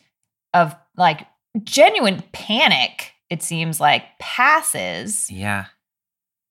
of 0.55 0.75
like 0.97 1.27
genuine 1.63 2.23
panic 2.31 3.11
it 3.29 3.43
seems 3.43 3.79
like 3.79 4.03
passes 4.19 5.29
Yeah. 5.29 5.65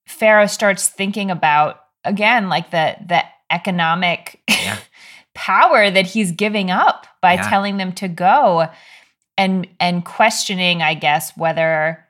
pharaoh 0.07 0.45
starts 0.47 0.87
thinking 0.87 1.29
about 1.31 1.79
again 2.03 2.47
like 2.49 2.71
the 2.71 2.95
the 3.05 3.23
economic 3.51 4.41
Yeah. 4.49 4.77
power 5.35 5.89
that 5.91 6.05
he's 6.05 6.31
giving 6.31 6.71
up 6.71 7.07
by 7.21 7.33
Yeah. 7.33 7.49
telling 7.49 7.77
them 7.77 7.91
to 7.93 8.07
go 8.07 8.67
and 9.37 9.67
and 9.79 10.05
questioning 10.05 10.81
i 10.81 10.93
guess 10.93 11.35
whether 11.37 12.05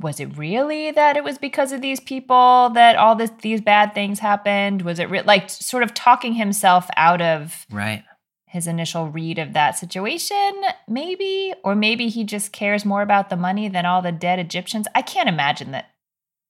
was 0.00 0.20
it 0.20 0.36
really 0.36 0.90
that 0.90 1.16
it 1.16 1.24
was 1.24 1.38
because 1.38 1.72
of 1.72 1.80
these 1.80 1.98
people 2.00 2.70
that 2.74 2.96
all 2.96 3.16
this 3.16 3.30
these 3.42 3.60
bad 3.60 3.94
things 3.94 4.18
happened 4.20 4.82
was 4.82 4.98
it 4.98 5.10
re- 5.10 5.22
like 5.22 5.48
sort 5.50 5.82
of 5.82 5.92
talking 5.94 6.34
himself 6.34 6.88
out 6.96 7.20
of 7.22 7.66
Right. 7.70 8.04
His 8.52 8.66
initial 8.66 9.08
read 9.08 9.38
of 9.38 9.52
that 9.52 9.76
situation 9.76 10.52
maybe 10.88 11.54
or 11.64 11.74
maybe 11.74 12.08
he 12.08 12.24
just 12.24 12.52
cares 12.52 12.84
more 12.84 13.02
about 13.02 13.30
the 13.30 13.36
money 13.36 13.68
than 13.68 13.86
all 13.86 14.02
the 14.02 14.12
dead 14.12 14.38
egyptians 14.38 14.86
i 14.94 15.02
can't 15.02 15.28
imagine 15.28 15.70
that 15.72 15.90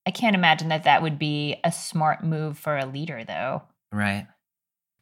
i 0.07 0.11
can't 0.11 0.37
imagine 0.37 0.69
that 0.69 0.85
that 0.85 1.03
would 1.03 1.19
be 1.19 1.57
a 1.65 1.73
smart 1.73 2.23
move 2.25 2.59
for 2.59 2.77
a 2.77 2.87
leader 2.87 3.25
though 3.25 3.63
Right. 3.93 4.27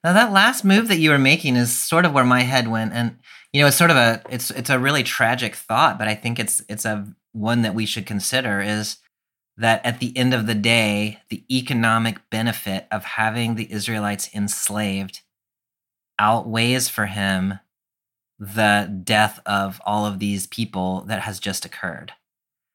Now 0.03 0.13
that 0.15 0.33
last 0.33 0.65
move 0.65 0.89
that 0.89 0.99
you 0.99 1.11
were 1.11 1.19
making 1.19 1.57
is 1.57 1.75
sort 1.75 2.05
of 2.05 2.13
where 2.13 2.25
my 2.25 2.43
head 2.43 2.69
went, 2.69 2.93
and 2.93 3.19
you 3.53 3.61
know, 3.61 3.69
it's 3.69 3.77
sort 3.77 3.91
of 3.91 3.97
a 3.97 4.23
it's 4.29 4.51
it's 4.51 4.71
a 4.71 4.79
really 4.79 5.03
tragic 5.03 5.55
thought, 5.55 5.99
but 5.99 6.09
I 6.09 6.15
think 6.15 6.39
it's 6.39 6.63
it's 6.69 6.85
a 6.85 7.07
one 7.33 7.63
that 7.63 7.75
we 7.75 7.87
should 7.87 8.07
consider 8.07 8.61
is 8.61 8.97
that 9.57 9.85
at 9.85 10.01
the 10.01 10.17
end 10.17 10.35
of 10.35 10.47
the 10.47 10.55
day, 10.55 11.21
the 11.29 11.45
economic 11.51 12.19
benefit 12.31 12.89
of 12.91 13.05
having 13.05 13.55
the 13.55 13.71
Israelites 13.71 14.31
enslaved 14.35 15.21
outweighs 16.21 16.89
for 16.89 17.07
him 17.07 17.59
the 18.39 19.01
death 19.05 19.41
of 19.45 19.81
all 19.85 20.07
of 20.07 20.19
these 20.19 20.47
people 20.47 21.03
that 21.09 21.23
has 21.23 21.41
just 21.41 21.65
occurred. 21.65 22.13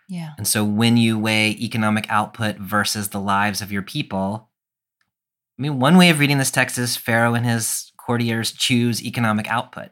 yeah 0.10 0.34
And 0.38 0.48
so 0.48 0.64
when 0.66 0.98
you 0.98 1.18
weigh 1.18 1.52
economic 1.52 2.06
output 2.10 2.58
versus 2.58 3.10
the 3.10 3.20
lives 3.22 3.62
of 3.62 3.72
your 3.72 3.82
people, 3.82 4.50
I 5.58 5.62
mean, 5.62 5.80
one 5.80 5.98
way 5.98 6.10
of 6.10 6.20
reading 6.20 6.38
this 6.38 6.52
text 6.52 6.78
is 6.78 6.98
Pharaoh 6.98 7.34
and 7.34 7.46
his 7.46 7.92
courtiers 7.98 8.52
choose 8.52 9.02
economic 9.04 9.48
output. 9.50 9.90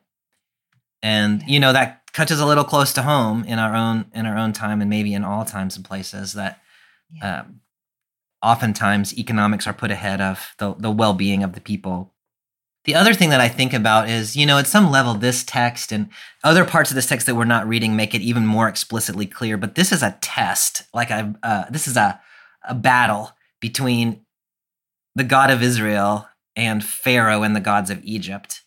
And 1.02 1.42
Yeah. 1.42 1.48
you 1.48 1.60
know 1.60 1.74
that 1.74 2.02
touches 2.14 2.40
a 2.40 2.46
little 2.46 2.64
close 2.64 2.94
to 2.94 3.02
home 3.02 3.44
in 3.46 3.58
our 3.60 3.76
own 3.76 4.06
in 4.14 4.26
our 4.26 4.38
own 4.38 4.54
time 4.54 4.82
and 4.82 4.90
maybe 4.90 5.14
in 5.14 5.24
all 5.24 5.46
times 5.46 5.76
and 5.76 5.84
places 5.86 6.34
that 6.34 6.62
yeah 7.12 7.40
um, 7.42 7.62
oftentimes 8.44 9.18
economics 9.18 9.66
are 9.68 9.74
put 9.74 9.90
ahead 9.90 10.22
of 10.22 10.54
the, 10.60 10.76
the 10.76 10.92
well-being 10.92 11.44
of 11.44 11.54
the 11.54 11.62
people 11.62 12.13
the 12.86 12.96
other 12.96 13.14
thing 13.14 13.30
that 13.30 13.42
i 13.42 13.48
think 13.48 13.74
about 13.74 14.10
is 14.10 14.36
you 14.36 14.46
know 14.46 14.58
at 14.58 14.68
some 14.68 14.92
level 14.92 15.14
this 15.14 15.44
text 15.44 15.92
and 15.92 16.10
other 16.44 16.66
parts 16.66 16.92
of 16.92 16.96
this 16.96 17.08
text 17.08 17.26
that 17.26 17.36
we're 17.36 17.46
not 17.46 17.68
reading 17.68 17.96
make 17.96 18.14
it 18.14 18.22
even 18.22 18.46
more 18.46 18.68
explicitly 18.68 19.26
clear 19.26 19.58
but 19.58 19.76
this 19.76 19.92
is 19.92 20.04
a 20.04 20.18
test 20.22 20.84
like 20.94 21.10
a 21.10 21.34
uh, 21.44 21.66
this 21.70 21.88
is 21.88 21.98
a, 21.98 22.20
a 22.68 22.76
battle 22.76 23.32
between 23.60 24.26
the 25.16 25.24
god 25.24 25.50
of 25.50 25.62
israel 25.64 26.28
and 26.56 26.84
pharaoh 26.84 27.44
and 27.44 27.56
the 27.56 27.62
gods 27.62 27.90
of 27.90 28.04
egypt. 28.04 28.62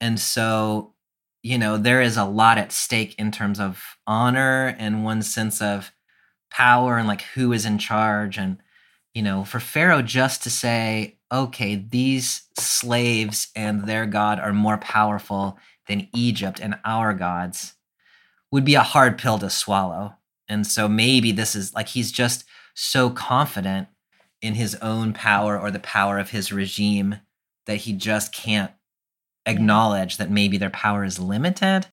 And 0.00 0.18
so 0.18 0.94
you 1.42 1.58
know 1.58 1.76
there 1.76 2.00
is 2.00 2.16
a 2.16 2.24
lot 2.24 2.58
at 2.58 2.72
stake 2.72 3.14
in 3.18 3.30
terms 3.30 3.58
of 3.60 3.82
honor 4.06 4.74
and 4.78 5.04
one 5.04 5.22
sense 5.22 5.60
of 5.60 5.92
power 6.50 6.98
and 6.98 7.08
like 7.08 7.22
who 7.34 7.52
is 7.52 7.64
in 7.64 7.78
charge. 7.78 8.38
And 8.38 8.58
you 9.14 9.22
know 9.22 9.44
for 9.44 9.60
pharaoh 9.60 10.02
just 10.02 10.42
to 10.44 10.50
say 10.50 11.18
okay 11.32 11.74
these 11.74 12.42
slaves 12.58 13.48
and 13.56 13.86
their 13.86 14.06
god 14.06 14.38
are 14.38 14.52
more 14.52 14.78
powerful 14.78 15.58
than 15.88 16.08
egypt 16.14 16.60
and 16.60 16.78
our 16.84 17.14
gods 17.14 17.74
would 18.50 18.64
be 18.64 18.74
a 18.74 18.82
hard 18.82 19.18
pill 19.18 19.38
to 19.38 19.50
swallow 19.50 20.14
and 20.48 20.66
so 20.66 20.88
maybe 20.88 21.32
this 21.32 21.54
is 21.54 21.74
like 21.74 21.88
he's 21.88 22.12
just 22.12 22.44
so 22.74 23.10
confident 23.10 23.88
in 24.40 24.54
his 24.54 24.74
own 24.76 25.12
power 25.12 25.58
or 25.58 25.70
the 25.70 25.78
power 25.78 26.18
of 26.18 26.30
his 26.30 26.52
regime 26.52 27.16
that 27.66 27.76
he 27.76 27.92
just 27.92 28.34
can't 28.34 28.72
acknowledge 29.46 30.16
that 30.16 30.30
maybe 30.30 30.58
their 30.58 30.70
power 30.70 31.04
is 31.04 31.18
limited 31.18 31.86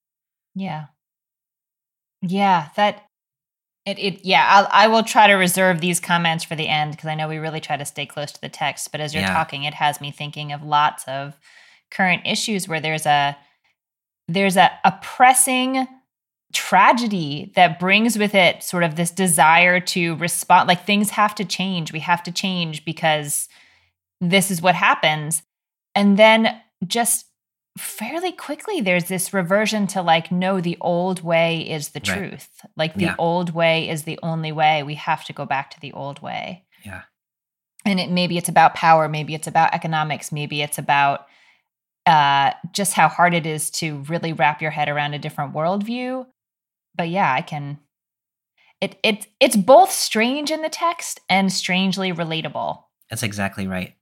Yeah. 0.55 0.86
Yeah, 2.22 2.69
that 2.75 3.09
it 3.89 4.00
it 4.00 4.25
yeah, 4.25 4.46
I'll, 4.50 4.67
I 4.72 4.88
will 4.88 5.03
try 5.03 5.27
to 5.27 5.34
reserve 5.34 5.81
these 5.81 6.00
comments 6.00 6.43
for 6.43 6.55
the 6.55 6.67
end 6.67 6.91
because 6.91 7.08
I 7.08 7.15
know 7.15 7.27
we 7.27 7.38
really 7.38 7.60
try 7.62 7.77
to 7.77 7.86
stay 7.86 8.05
close 8.05 8.31
to 8.31 8.41
the 8.41 8.50
text, 8.50 8.91
but 8.91 9.01
as 9.01 9.13
you're 9.13 9.24
Yeah. 9.24 9.34
talking 9.34 9.63
it 9.63 9.74
has 9.74 10.00
me 10.01 10.12
thinking 10.12 10.51
of 10.51 10.63
lots 10.63 11.03
of 11.08 11.38
current 11.91 12.22
issues 12.25 12.67
where 12.67 12.79
there's 12.81 13.05
a 13.05 13.38
there's 14.27 14.58
a, 14.58 14.69
a 14.86 14.91
pressing 15.01 15.88
tragedy 16.53 17.51
that 17.55 17.79
brings 17.79 18.17
with 18.17 18.34
it 18.34 18.63
sort 18.63 18.84
of 18.84 18.96
this 18.96 19.12
desire 19.12 19.79
to 19.79 20.15
respond 20.15 20.67
like 20.67 20.86
things 20.86 21.12
have 21.12 21.36
to 21.36 21.46
change. 21.46 21.93
We 21.93 22.00
have 22.00 22.24
to 22.24 22.31
change 22.31 22.86
because 22.86 23.48
this 24.22 24.51
is 24.51 24.62
what 24.62 24.75
happens. 24.75 25.43
And 25.96 26.17
then 26.17 26.60
just 26.88 27.25
fairly 27.77 28.31
quickly 28.31 28.81
there's 28.81 29.05
this 29.05 29.33
reversion 29.33 29.88
to 29.88 30.01
like 30.01 30.31
no 30.31 30.59
the 30.59 30.77
old 30.81 31.21
way 31.23 31.61
is 31.69 31.89
the 31.89 32.01
Right. 32.05 32.17
truth 32.29 32.49
like 32.75 32.95
the 32.95 33.05
Yeah. 33.05 33.15
old 33.17 33.51
way 33.51 33.88
is 33.89 34.03
the 34.03 34.19
only 34.23 34.51
way 34.51 34.83
we 34.83 34.95
have 34.95 35.23
to 35.25 35.33
go 35.33 35.45
back 35.45 35.69
to 35.71 35.79
the 35.79 35.93
old 35.93 36.21
way 36.21 36.65
Yeah. 36.83 37.03
and 37.85 37.99
it 37.99 38.09
maybe 38.09 38.38
it's 38.38 38.49
about 38.49 38.73
power 38.73 39.07
maybe 39.07 39.33
it's 39.33 39.47
about 39.47 39.73
economics 39.73 40.31
maybe 40.31 40.61
it's 40.61 40.77
about 40.77 41.27
uh 42.05 42.51
just 42.73 42.93
how 42.93 43.07
hard 43.07 43.33
it 43.33 43.45
is 43.45 43.69
to 43.71 43.99
really 44.09 44.33
wrap 44.33 44.61
your 44.61 44.71
head 44.71 44.89
around 44.89 45.13
a 45.13 45.19
different 45.19 45.53
worldview 45.53 46.25
but 46.95 47.07
yeah 47.07 47.31
i 47.33 47.41
can 47.41 47.79
it 48.81 48.97
it 49.03 49.27
it's 49.39 49.55
both 49.55 49.91
strange 49.91 50.51
in 50.51 50.61
the 50.61 50.69
text 50.69 51.19
and 51.29 51.51
strangely 51.53 52.11
relatable 52.11 52.83
That's 53.09 53.23
exactly 53.23 53.67
right. 53.67 53.93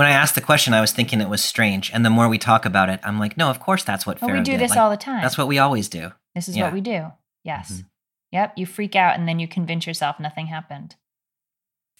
When 0.00 0.06
I 0.08 0.12
asked 0.12 0.34
the 0.34 0.40
question, 0.40 0.72
I 0.72 0.80
was 0.80 0.92
thinking 0.92 1.20
it 1.20 1.28
was 1.28 1.44
strange, 1.44 1.90
and 1.92 2.06
the 2.06 2.08
more 2.08 2.26
we 2.26 2.38
talk 2.38 2.64
about 2.64 2.88
it, 2.88 3.00
I'm 3.04 3.18
like, 3.18 3.36
no, 3.36 3.50
of 3.50 3.60
course 3.60 3.84
that's 3.84 4.06
what 4.06 4.16
oh 4.22 4.26
Pharaoh 4.28 4.38
we 4.38 4.44
do 4.44 4.52
did. 4.52 4.60
this 4.62 4.70
Like, 4.70 4.78
all 4.78 4.88
the 4.88 4.96
time 4.96 5.20
That's 5.20 5.36
what 5.36 5.46
we 5.46 5.58
always 5.58 5.90
do. 5.90 6.12
This 6.34 6.48
is 6.48 6.56
Yeah. 6.56 6.64
what 6.64 6.72
we 6.72 6.80
do. 6.80 7.12
Yes. 7.44 7.70
Mhm. 7.70 7.84
Yep. 8.32 8.52
You 8.56 8.64
freak 8.64 8.96
out 8.96 9.18
and 9.18 9.28
then 9.28 9.38
you 9.38 9.46
convince 9.46 9.86
yourself 9.86 10.18
nothing 10.18 10.46
happened. 10.46 10.96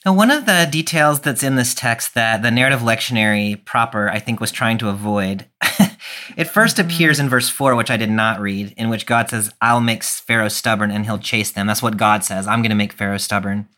Now, 0.07 0.15
one 0.15 0.31
of 0.31 0.47
the 0.47 0.67
details 0.71 1.21
that's 1.21 1.43
in 1.43 1.57
this 1.57 1.75
text 1.75 2.15
that 2.15 2.41
the 2.41 2.51
narrative 2.51 2.81
lectionary 2.81 3.63
proper, 3.67 4.09
I 4.09 4.19
think, 4.19 4.41
was 4.41 4.51
trying 4.51 4.79
to 4.79 4.89
avoid 4.89 5.45
It 6.39 6.49
1st 6.49 6.79
Mhm. 6.79 6.85
appears 6.87 7.21
in 7.21 7.29
verse 7.29 7.51
4, 7.51 7.75
which 7.75 7.91
I 7.91 7.99
did 7.99 8.09
not 8.11 8.41
read, 8.41 8.73
in 8.79 8.89
which 8.89 9.05
God 9.05 9.29
says, 9.29 9.53
I'll 9.61 9.83
make 9.83 10.03
Pharaoh 10.03 10.49
stubborn 10.49 10.91
and 10.91 11.05
he'll 11.05 11.19
chase 11.19 11.51
them. 11.53 11.67
That's 11.67 11.83
what 11.83 11.99
God 11.99 12.25
says. 12.25 12.47
I'm 12.47 12.63
going 12.63 12.71
to 12.71 12.75
make 12.77 12.95
Pharaoh 12.95 13.19
stubborn. 13.19 13.69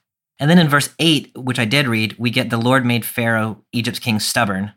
And 0.42 0.50
then 0.50 0.58
in 0.58 0.68
verse 0.68 0.90
8, 0.99 1.37
which 1.37 1.61
I 1.61 1.64
did 1.64 1.87
read, 1.87 2.16
we 2.18 2.28
get 2.28 2.50
the 2.50 2.56
Lord 2.56 2.84
made 2.84 3.04
Pharaoh, 3.04 3.64
Egypt's 3.70 4.00
king, 4.00 4.18
stubborn. 4.18 4.72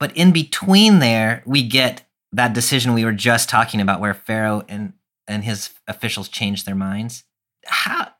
But 0.00 0.16
in 0.16 0.32
between 0.32 0.98
there, 0.98 1.42
we 1.44 1.62
get 1.62 2.08
that 2.32 2.54
decision 2.54 2.94
we 2.94 3.04
were 3.04 3.12
just 3.12 3.50
talking 3.50 3.82
about 3.82 4.00
where 4.00 4.14
Pharaoh 4.14 4.62
and, 4.70 4.94
and 5.28 5.44
his 5.44 5.68
officials 5.86 6.30
changed 6.30 6.64
their 6.64 6.74
minds. 6.74 7.24
How, 7.66 8.12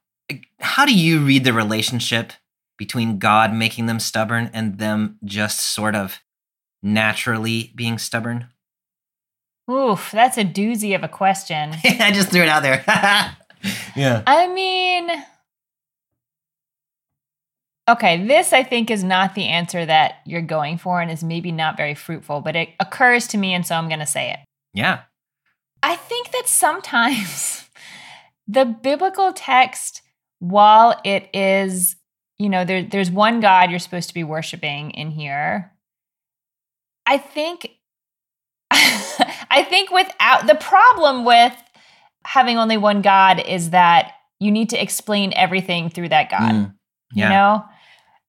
how 0.61 0.85
do 0.85 0.95
you 0.95 1.21
read 1.21 1.45
the 1.45 1.55
relationship 1.55 2.35
between 2.77 3.19
God 3.19 3.55
making 3.55 3.87
them 3.87 3.99
stubborn 3.99 4.51
and 4.53 4.77
them 4.77 5.17
just 5.25 5.59
sort 5.59 5.95
of 5.95 6.21
naturally 6.83 7.73
being 7.75 7.97
stubborn? 7.97 8.49
Oof, 9.71 10.11
that's 10.11 10.37
a 10.37 10.45
doozy 10.45 10.95
of 10.95 11.03
a 11.03 11.09
question. 11.09 11.77
I 11.85 12.13
just 12.13 12.29
threw 12.29 12.43
it 12.43 12.49
out 12.49 12.63
there. 12.63 12.85
yeah. 13.97 14.23
I 14.27 14.49
mean, 14.49 15.09
okay, 17.93 18.27
this 18.27 18.53
I 18.53 18.63
think 18.63 18.91
is 18.91 19.05
not 19.05 19.35
the 19.35 19.47
answer 19.47 19.85
that 19.85 20.17
you're 20.27 20.43
going 20.43 20.79
for 20.79 21.01
and 21.01 21.11
is 21.11 21.23
maybe 21.23 21.53
not 21.53 21.77
very 21.77 21.95
fruitful, 21.95 22.41
but 22.41 22.57
it 22.57 22.71
occurs 22.81 23.27
to 23.29 23.39
me, 23.39 23.55
and 23.55 23.67
so 23.67 23.75
I'm 23.75 23.89
going 23.89 24.01
to 24.01 24.07
say 24.07 24.31
it. 24.31 24.39
Yeah. 24.75 25.01
I 25.83 25.97
think 25.97 26.31
that 26.33 26.45
sometimes 26.47 27.69
the 28.49 28.65
biblical 28.65 29.33
text, 29.33 30.03
while 30.39 31.01
it 31.05 31.29
is, 31.35 31.97
you 32.39 32.49
know, 32.49 32.65
there, 32.65 32.83
there's 32.83 33.11
one 33.11 33.41
God 33.41 33.71
you're 33.71 33.79
supposed 33.79 34.09
to 34.09 34.15
be 34.15 34.25
worshiping 34.25 34.91
in 34.93 35.11
here. 35.11 35.73
I 37.07 37.19
think, 37.19 37.69
I 38.71 39.67
think 39.69 39.91
without 39.91 40.47
the 40.47 40.55
problem 40.55 41.25
with 41.25 41.55
having 42.25 42.59
only 42.59 42.77
one 42.77 43.03
God 43.03 43.41
is 43.47 43.71
that 43.71 44.13
you 44.39 44.51
need 44.51 44.71
to 44.71 44.81
explain 44.81 45.33
everything 45.35 45.91
through 45.91 46.09
that 46.11 46.31
God 46.31 46.53
Mm. 46.53 46.75
Yeah. 47.15 47.25
you 47.25 47.31
know 47.31 47.65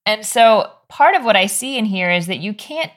and 0.05 0.25
so 0.25 0.71
part 0.89 1.15
of 1.15 1.23
what 1.23 1.35
i 1.35 1.45
see 1.45 1.77
in 1.77 1.85
here 1.85 2.11
is 2.11 2.27
that 2.27 2.39
you 2.39 2.53
can't 2.53 2.91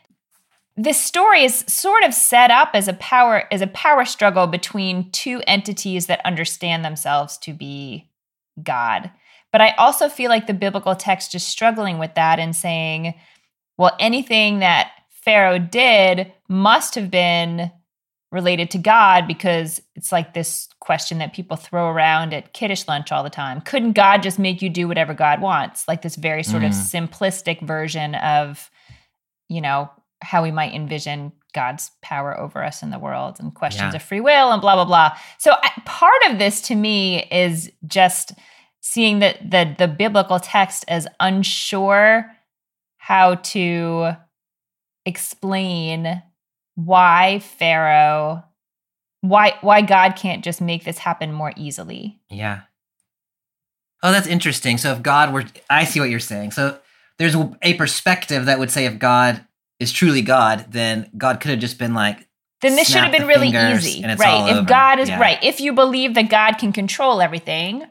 this 0.77 1.01
story 1.01 1.43
is 1.43 1.65
sort 1.67 2.05
of 2.05 2.13
set 2.13 2.51
up 2.51 2.71
as 2.75 2.87
a 2.87 2.93
power 2.95 3.45
as 3.51 3.63
a 3.63 3.67
power 3.69 4.05
struggle 4.05 4.47
between 4.47 5.11
two 5.11 5.43
entities 5.47 6.07
that 6.07 6.25
understand 6.25 6.85
themselves 6.85 7.39
to 7.39 7.53
be 7.53 8.11
god. 8.63 9.11
But 9.53 9.61
i 9.63 9.71
also 9.77 10.09
feel 10.09 10.29
like 10.29 10.47
the 10.47 10.55
biblical 10.55 10.95
text 10.95 11.35
is 11.35 11.43
struggling 11.43 11.99
with 11.99 12.15
that 12.15 12.39
and 12.39 12.55
saying 12.55 13.15
well 13.79 13.97
anything 13.99 14.59
that 14.59 14.91
pharaoh 15.11 15.59
did 15.59 16.33
must 16.49 16.95
have 16.95 17.11
been 17.11 17.71
related 18.33 18.71
to 18.73 18.79
God 18.79 19.27
because 19.29 19.81
it's 19.95 20.11
like 20.11 20.35
this 20.35 20.69
question 20.81 21.19
that 21.19 21.33
people 21.33 21.57
throw 21.57 21.89
around 21.89 22.35
at 22.35 22.53
kiddush 22.53 22.87
lunch 22.89 23.13
all 23.13 23.23
the 23.23 23.31
time. 23.31 23.61
Couldn't 23.61 23.93
God 23.93 24.23
just 24.23 24.39
make 24.39 24.61
you 24.63 24.69
do 24.69 24.89
whatever 24.89 25.15
God 25.15 25.41
wants? 25.41 25.87
Like 25.87 26.03
this 26.03 26.17
very 26.17 26.43
sort 26.43 26.65
of 26.65 26.73
Mm. 26.73 27.09
simplistic 27.09 27.63
version 27.63 28.17
of, 28.17 28.71
you 29.49 29.61
know, 29.61 29.91
how 30.23 30.43
we 30.43 30.51
might 30.51 30.75
envision 30.75 31.33
God's 31.55 31.91
power 32.03 32.39
over 32.39 32.65
us 32.65 32.83
in 32.83 32.91
the 32.91 32.99
world 32.99 33.37
and 33.39 33.55
questions 33.55 33.93
Yeah. 33.93 33.97
of 33.97 34.03
free 34.03 34.21
will 34.21 34.51
and 34.53 34.61
blah 34.61 34.75
blah 34.75 34.85
blah. 34.85 35.17
So 35.39 35.53
I, 35.63 35.71
part 35.85 36.23
of 36.29 36.39
this 36.39 36.61
to 36.63 36.75
me 36.75 37.25
is 37.31 37.71
just 37.87 38.33
seeing 38.81 39.21
the 39.21 39.37
the 39.43 39.75
the 39.79 39.89
biblical 39.89 40.41
text 40.41 40.85
as 40.89 41.07
unsure 41.21 42.31
how 42.99 43.37
to 43.37 44.17
explain 45.05 46.23
why 46.77 47.41
Pharaoh 47.41 48.45
why 49.23 49.55
why 49.61 49.81
God 49.83 50.15
can't 50.15 50.45
just 50.45 50.61
make 50.61 50.85
this 50.85 50.99
happen 50.99 51.33
more 51.33 51.53
easily. 51.57 52.21
Yeah. 52.31 52.61
Oh, 54.03 54.13
that's 54.13 54.27
interesting. 54.27 54.79
So 54.79 54.93
if 54.93 55.03
God 55.03 55.33
were, 55.33 55.45
I 55.69 55.85
see 55.85 55.99
what 56.01 56.11
you're 56.11 56.21
saying. 56.21 56.53
So 56.53 56.79
there's 57.19 57.35
a 57.63 57.75
perspective 57.75 58.47
that 58.47 58.59
would 58.59 58.71
say 58.71 58.85
if 58.85 58.99
God 58.99 59.45
is 59.81 59.91
truly 59.91 60.23
God, 60.23 60.67
then 60.71 61.11
God 61.17 61.41
could 61.41 61.51
have 61.51 61.61
just 61.61 61.79
been 61.79 61.95
like, 61.95 62.29
Then 62.61 62.77
this 62.77 62.89
should 62.89 63.03
have 63.03 63.13
been 63.13 63.27
really 63.27 63.49
easy. 63.49 64.03
and 64.03 64.13
it's 64.13 64.23
all 64.23 64.43
Right. 64.45 64.51
If 64.51 64.57
over. 64.59 64.69
God 64.69 65.01
is 65.01 65.09
Yeah. 65.09 65.19
right, 65.19 65.43
if 65.43 65.61
you 65.61 65.73
believe 65.73 66.15
that 66.15 66.29
God 66.29 66.59
can 66.59 66.73
control 66.73 67.21
everything, 67.21 67.85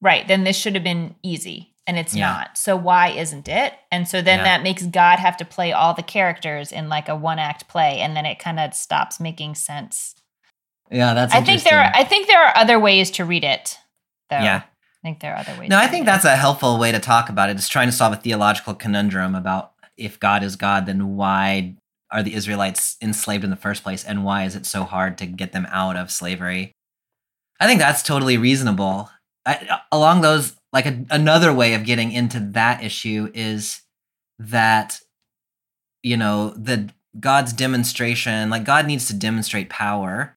right, 0.00 0.26
then 0.26 0.44
this 0.44 0.56
should 0.56 0.74
have 0.74 0.84
been 0.84 1.16
easy. 1.22 1.74
And 1.86 1.96
it's 1.98 2.14
Yeah. 2.14 2.30
not. 2.32 2.58
So 2.58 2.74
why 2.76 3.08
isn't 3.08 3.48
it? 3.48 3.74
And 3.92 4.08
so 4.08 4.20
then 4.20 4.38
Yeah. 4.38 4.44
that 4.44 4.62
makes 4.62 4.82
God 4.82 5.18
have 5.20 5.36
to 5.36 5.44
play 5.44 5.72
all 5.72 5.94
the 5.94 6.02
characters 6.02 6.72
in 6.72 6.88
like 6.88 7.08
a 7.08 7.14
one 7.14 7.38
act 7.38 7.68
play. 7.68 8.00
And 8.00 8.16
then 8.16 8.26
it 8.26 8.38
kind 8.38 8.58
of 8.58 8.74
stops 8.74 9.20
making 9.20 9.54
sense. 9.54 10.14
yeah, 10.90 11.14
that's. 11.14 11.34
I 11.34 11.40
think 11.42 11.62
there 11.64 11.80
are 11.80 11.90
I 11.94 12.04
think 12.04 12.26
there 12.28 12.44
are 12.44 12.56
other 12.56 12.78
ways 12.78 13.10
to 13.12 13.24
read 13.24 13.42
it, 13.44 13.78
though. 14.30 14.38
Yeah. 14.38 14.62
I 14.64 15.02
think 15.02 15.20
there 15.20 15.32
are 15.34 15.38
other 15.38 15.54
ways 15.58 15.68
No, 15.68 15.78
I 15.78 15.86
think 15.86 16.02
it. 16.02 16.06
that's 16.06 16.24
a 16.24 16.36
helpful 16.36 16.78
way 16.78 16.90
to 16.92 16.98
talk 17.00 17.28
about 17.28 17.48
it. 17.48 17.52
it. 17.52 17.58
Is 17.58 17.68
trying 17.68 17.88
to 17.88 17.92
solve 17.92 18.12
a 18.12 18.16
theological 18.16 18.74
conundrum 18.74 19.34
about 19.34 19.72
if 19.96 20.18
God 20.20 20.42
is 20.42 20.56
God, 20.56 20.86
then 20.86 21.16
why 21.16 21.74
are 22.12 22.22
the 22.22 22.34
Israelites 22.34 22.96
enslaved 23.02 23.42
in 23.44 23.50
the 23.50 23.56
first 23.56 23.82
place, 23.82 24.04
and 24.04 24.24
why 24.24 24.44
is 24.44 24.54
it 24.56 24.66
so 24.66 24.84
hard 24.84 25.18
to 25.18 25.26
get 25.26 25.52
them 25.52 25.66
out 25.70 25.96
of 25.96 26.10
slavery? 26.10 26.72
I 27.60 27.66
think 27.66 27.80
that's 27.80 28.02
totally 28.02 28.36
reasonable. 28.36 29.10
I, 29.44 29.80
along 29.92 30.20
those, 30.22 30.55
like 30.76 30.84
a, 30.84 31.06
another 31.10 31.54
way 31.54 31.72
of 31.72 31.86
getting 31.86 32.12
into 32.12 32.38
that 32.38 32.84
issue 32.84 33.30
is 33.32 33.80
that 34.38 35.00
you 36.02 36.18
know 36.18 36.50
the 36.50 36.90
God's 37.18 37.54
demonstration, 37.54 38.50
like 38.50 38.64
God 38.64 38.86
needs 38.86 39.06
to 39.06 39.14
demonstrate 39.14 39.70
power, 39.70 40.36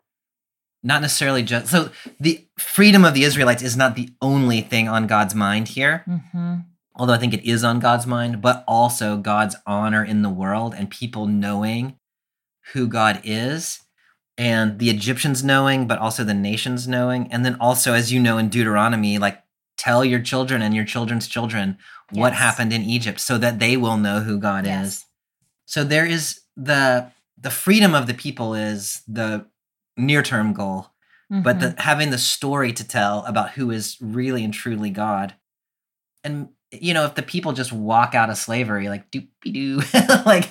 not 0.82 1.02
necessarily 1.02 1.44
just 1.44 1.68
so 1.68 1.90
the 2.22 2.48
freedom 2.58 3.04
of 3.04 3.14
the 3.14 3.26
Israelites 3.26 3.62
is 3.62 3.76
not 3.76 3.98
the 3.98 4.12
only 4.22 4.62
thing 4.62 4.88
on 4.88 5.08
God's 5.08 5.36
mind 5.36 5.68
here, 5.68 6.06
Mhm. 6.08 6.64
although 6.96 7.14
I 7.14 7.18
think 7.18 7.34
it 7.34 7.44
is 7.44 7.66
on 7.66 7.82
God's 7.82 8.08
mind, 8.08 8.42
but 8.42 8.64
also 8.66 9.18
God's 9.18 9.58
honor 9.66 10.06
in 10.06 10.22
the 10.22 10.30
world 10.30 10.74
and 10.74 10.90
people 10.90 11.28
knowing 11.28 11.98
who 12.72 12.88
God 12.88 13.20
is 13.26 13.80
and 14.38 14.80
the 14.80 14.90
Egyptians 14.90 15.44
knowing, 15.44 15.86
but 15.86 16.00
also 16.00 16.24
the 16.24 16.34
nations 16.34 16.88
knowing. 16.88 17.30
And 17.30 17.44
then 17.44 17.58
also, 17.60 17.94
as 17.94 18.14
you 18.14 18.22
know 18.22 18.38
in 18.38 18.48
Deuteronomy, 18.48 19.18
like 19.18 19.44
tell 19.80 20.04
your 20.06 20.20
children 20.20 20.62
and 20.62 20.76
your 20.76 20.86
children's 20.86 21.28
children 21.28 21.78
what 22.12 22.34
happened 22.34 22.74
in 22.74 22.84
Egypt 22.84 23.20
so 23.20 23.38
that 23.38 23.60
they 23.60 23.78
will 23.78 23.98
know 23.98 24.20
who 24.20 24.38
God 24.40 24.66
Yes. 24.66 24.88
is. 24.88 25.06
So 25.66 25.84
there 25.84 26.06
is 26.06 26.42
the 26.56 27.12
the 27.42 27.52
freedom 27.52 27.96
of 27.96 28.06
the 28.06 28.14
people 28.14 28.54
is 28.54 29.02
the 29.08 29.46
near 29.96 30.22
term 30.22 30.52
goal 30.54 30.92
but 31.32 31.58
Mhm. 31.58 31.60
the, 31.76 31.82
having 31.82 32.10
the 32.10 32.18
story 32.18 32.74
to 32.74 32.84
tell 32.84 33.24
about 33.26 33.52
who 33.52 33.70
is 33.72 33.98
really 34.02 34.44
and 34.44 34.54
truly 34.54 34.90
God. 34.90 35.36
And 36.24 36.50
you 36.72 36.94
know, 36.94 37.06
if 37.06 37.16
the 37.16 37.24
people 37.24 37.52
just 37.52 37.72
walk 37.72 38.14
out 38.14 38.30
of 38.30 38.38
slavery, 38.38 38.90
like 38.90 39.10
doopy 39.12 39.28
doo, 39.54 39.78
like 40.26 40.48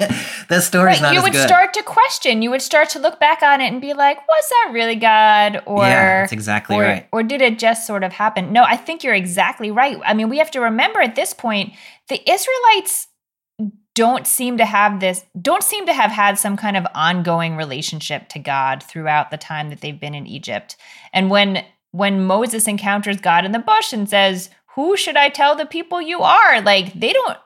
the 0.49 0.61
story's 0.61 1.01
Right, 1.01 1.03
not 1.03 1.15
you 1.15 1.23
would 1.23 1.33
good. 1.33 1.47
start 1.47 1.73
to 1.75 1.83
question. 1.85 2.43
You 2.43 2.51
would 2.51 2.63
start 2.63 2.89
to 2.91 2.99
look 2.99 3.21
back 3.21 3.43
on 3.43 3.61
it 3.61 3.69
and 3.73 3.81
be 3.81 3.95
like, 3.95 4.19
"Was 4.27 4.49
that 4.49 4.71
really 4.73 4.97
God?" 4.97 5.63
Or, 5.65 5.85
yeah, 5.85 6.21
that's 6.21 6.33
exactly 6.33 6.77
or, 6.77 6.83
right. 6.83 7.09
or 7.13 7.23
did 7.23 7.41
it 7.41 7.59
just 7.59 7.87
sort 7.87 8.03
of 8.03 8.13
happen? 8.13 8.53
No, 8.53 8.65
I 8.65 8.77
think 8.77 9.05
you're 9.05 9.15
exactly 9.15 9.71
right. 9.71 9.97
I 10.05 10.13
mean, 10.15 10.29
we 10.29 10.39
have 10.39 10.51
to 10.53 10.61
remember 10.61 11.01
at 11.01 11.15
this 11.15 11.33
point, 11.33 11.75
the 12.09 12.21
Israelites 12.29 13.07
don't 13.95 14.27
seem 14.27 14.59
to 14.59 14.65
have 14.65 15.01
this, 15.01 15.25
don't 15.41 15.63
seem 15.63 15.87
to 15.87 15.93
have 15.93 16.11
had 16.11 16.39
some 16.39 16.57
kind 16.57 16.77
of 16.77 16.87
ongoing 16.95 17.57
relationship 17.57 18.29
to 18.31 18.39
God 18.39 18.83
throughout 18.83 19.31
the 19.31 19.37
time 19.37 19.71
that 19.71 19.81
they've 19.81 19.99
been 20.01 20.15
in 20.15 20.27
Egypt. 20.27 20.77
And 21.13 21.31
when 21.31 21.65
when 21.93 22.25
Moses 22.25 22.69
encounters 22.69 23.21
God 23.21 23.45
in 23.45 23.53
the 23.53 23.59
bush 23.59 23.93
and 23.93 24.09
says, 24.09 24.51
"Who 24.79 24.97
should 24.97 25.17
I 25.17 25.29
tell 25.29 25.57
the 25.57 25.67
people 25.67 26.01
you 26.01 26.23
are?" 26.23 26.61
Like 26.63 26.95
they 26.95 27.13
don't 27.13 27.37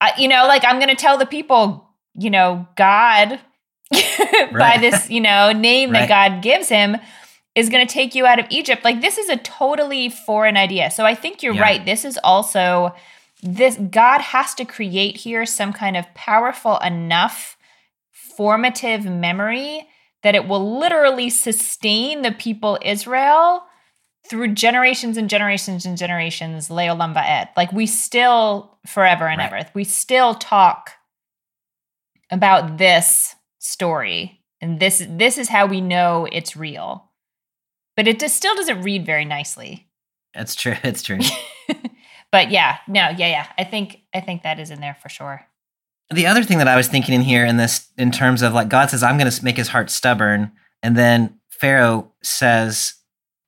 I, 0.00 0.12
you 0.18 0.28
know, 0.28 0.46
like 0.46 0.64
I'm 0.64 0.78
going 0.78 0.88
to 0.88 0.96
tell 0.96 1.18
the 1.18 1.26
people, 1.26 1.86
you 2.14 2.30
know, 2.30 2.66
God 2.76 3.38
by 4.52 4.78
this, 4.80 5.10
you 5.10 5.20
know, 5.20 5.52
name 5.52 5.92
that 5.92 6.00
Right. 6.00 6.08
God 6.08 6.42
gives 6.42 6.68
him 6.68 6.96
is 7.54 7.68
going 7.68 7.86
to 7.86 7.92
take 7.92 8.14
you 8.14 8.24
out 8.24 8.38
of 8.38 8.46
Egypt. 8.48 8.84
Like 8.84 9.00
this 9.02 9.18
is 9.18 9.28
a 9.28 9.36
totally 9.36 10.08
foreign 10.08 10.56
idea. 10.56 10.90
So 10.90 11.04
I 11.04 11.14
think 11.14 11.42
you're 11.42 11.54
Yeah. 11.54 11.62
right. 11.62 11.84
This 11.84 12.04
is 12.04 12.18
also 12.24 12.94
this 13.42 13.76
God 13.76 14.20
has 14.20 14.54
to 14.54 14.64
create 14.64 15.16
here 15.18 15.44
some 15.44 15.72
kind 15.72 15.96
of 15.96 16.12
powerful 16.14 16.78
enough 16.78 17.56
formative 18.10 19.04
memory 19.04 19.86
that 20.22 20.34
it 20.34 20.46
will 20.46 20.78
literally 20.78 21.30
sustain 21.30 22.22
the 22.22 22.32
people 22.32 22.78
Israel 22.82 23.64
through 24.30 24.54
generations 24.54 25.16
and 25.16 25.28
generations 25.28 25.84
and 25.84 25.98
generations, 25.98 26.68
Leolam 26.68 27.14
Va'ed. 27.14 27.48
Like 27.56 27.72
we 27.72 27.84
still, 27.86 28.78
forever 28.86 29.26
and 29.28 29.40
Right. 29.40 29.52
ever, 29.52 29.70
we 29.74 29.82
still 29.84 30.34
talk 30.36 30.92
about 32.30 32.78
this 32.78 33.34
story. 33.58 34.40
And 34.60 34.78
this 34.78 35.04
this 35.08 35.36
is 35.36 35.48
how 35.48 35.66
we 35.66 35.80
know 35.80 36.28
it's 36.30 36.56
real. 36.56 37.10
But 37.96 38.06
it 38.06 38.20
just 38.20 38.36
still 38.36 38.54
doesn't 38.54 38.82
read 38.82 39.04
very 39.04 39.24
nicely. 39.24 39.88
That's 40.32 40.54
true. 40.54 40.76
It's 40.84 41.02
true. 41.02 41.18
but 42.32 42.50
yeah, 42.50 42.78
no, 42.86 43.08
yeah, 43.08 43.28
yeah. 43.28 43.46
I 43.58 43.64
think 43.64 44.00
I 44.14 44.20
think 44.20 44.42
that 44.44 44.60
is 44.60 44.70
in 44.70 44.80
there 44.80 44.96
for 45.02 45.08
sure. 45.08 45.44
the 46.10 46.26
other 46.26 46.44
thing 46.44 46.58
that 46.58 46.68
I 46.68 46.76
was 46.76 46.88
thinking 46.88 47.14
in 47.14 47.22
here 47.22 47.44
in 47.44 47.56
this, 47.56 47.88
in 47.96 48.10
terms 48.12 48.42
of 48.42 48.52
like 48.52 48.68
God 48.68 48.90
says, 48.90 49.02
I'm 49.02 49.18
going 49.18 49.30
to 49.30 49.44
make 49.44 49.56
his 49.56 49.68
heart 49.68 49.90
stubborn. 49.90 50.52
And 50.82 50.96
then 50.96 51.40
Pharaoh 51.50 52.12
says, 52.22 52.94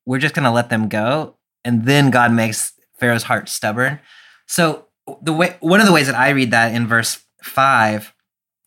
we're 0.07 0.19
just 0.19 0.35
going 0.35 0.45
to 0.45 0.51
let 0.51 0.71
them 0.71 0.88
go. 0.88 1.37
And 1.65 1.85
then 1.85 2.11
God 2.11 2.33
makes 2.33 2.73
Pharaoh's 2.99 3.25
heart 3.25 3.49
stubborn. 3.49 4.01
So 4.47 4.87
the 5.23 5.33
way, 5.33 5.57
one 5.61 5.81
of 5.81 5.87
the 5.87 5.93
ways 5.93 6.07
that 6.07 6.17
I 6.19 6.31
read 6.31 6.51
that 6.51 6.75
in 6.75 6.87
verse 6.87 7.23
five 7.43 8.12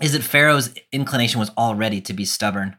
is 0.01 0.13
that 0.13 0.23
Pharaoh's 0.23 0.73
inclination 0.91 1.39
was 1.39 1.51
already 1.57 2.01
to 2.01 2.13
be 2.13 2.25
stubborn. 2.25 2.77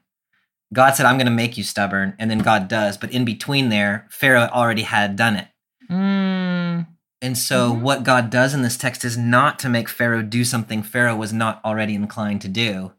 God 0.75 0.92
said, 0.95 1.07
I'm 1.07 1.16
going 1.16 1.27
to 1.27 1.33
make 1.33 1.57
you 1.57 1.64
stubborn. 1.64 2.14
And 2.19 2.31
then 2.31 2.38
God 2.38 2.69
does. 2.69 2.97
But 2.99 3.12
in 3.12 3.25
between 3.25 3.69
there, 3.69 4.07
Pharaoh 4.11 4.49
already 4.53 4.83
had 4.83 5.16
done 5.16 5.37
it. 5.37 5.49
Mm, 5.90 6.87
And 7.23 7.38
so, 7.38 7.73
Mhm. 7.73 7.81
what 7.81 8.05
God 8.05 8.29
does 8.29 8.53
in 8.53 8.61
this 8.62 8.77
text 8.77 9.03
is 9.05 9.16
not 9.16 9.59
to 9.61 9.71
make 9.71 9.88
Pharaoh 9.88 10.21
do 10.23 10.45
something 10.45 10.83
Pharaoh 10.83 11.16
was 11.16 11.33
not 11.33 11.64
already 11.64 11.95
inclined 11.95 12.42
to 12.42 12.49
do. 12.49 12.92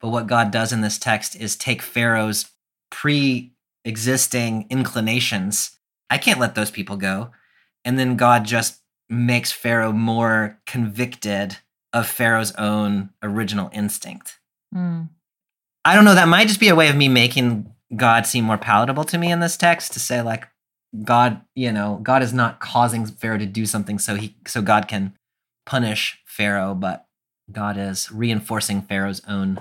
But 0.00 0.08
what 0.08 0.26
God 0.26 0.50
does 0.50 0.72
in 0.72 0.80
this 0.80 0.98
text 0.98 1.36
is 1.36 1.54
take 1.54 1.80
Pharaoh's 1.80 2.46
pre 2.90 3.51
existing 3.84 4.66
inclinations. 4.70 5.78
I 6.10 6.18
can't 6.18 6.40
let 6.40 6.54
those 6.54 6.70
people 6.70 6.96
go. 6.96 7.30
And 7.84 7.98
then 7.98 8.16
God 8.16 8.44
just 8.44 8.80
makes 9.08 9.52
Pharaoh 9.52 9.92
more 9.92 10.58
convicted 10.66 11.58
of 11.92 12.06
Pharaoh's 12.06 12.52
own 12.52 13.10
original 13.22 13.70
instinct. 13.72 14.38
mm. 14.74 15.08
I 15.84 15.96
don't 15.96 16.04
know. 16.04 16.14
That 16.14 16.28
might 16.28 16.46
just 16.46 16.60
be 16.60 16.68
a 16.68 16.76
way 16.76 16.88
of 16.88 16.96
me 16.96 17.08
making 17.08 17.72
God 17.94 18.26
seem 18.26 18.44
more 18.44 18.56
palatable 18.56 19.04
to 19.04 19.18
me 19.18 19.32
in 19.32 19.40
this 19.40 19.56
text 19.56 19.92
to 19.92 20.00
say, 20.00 20.22
like, 20.22 20.48
God, 21.04 21.40
you 21.54 21.72
know, 21.72 21.98
God 22.02 22.22
is 22.22 22.32
not 22.32 22.60
causing 22.60 23.06
Pharaoh 23.06 23.38
to 23.38 23.46
do 23.46 23.66
something 23.66 23.98
so 23.98 24.14
he 24.14 24.36
so 24.46 24.62
God 24.62 24.88
can 24.88 25.14
punish 25.66 26.20
Pharaoh, 26.24 26.74
but 26.74 27.06
God 27.50 27.76
is 27.76 28.12
reinforcing 28.12 28.82
Pharaoh's 28.82 29.22
own 29.26 29.60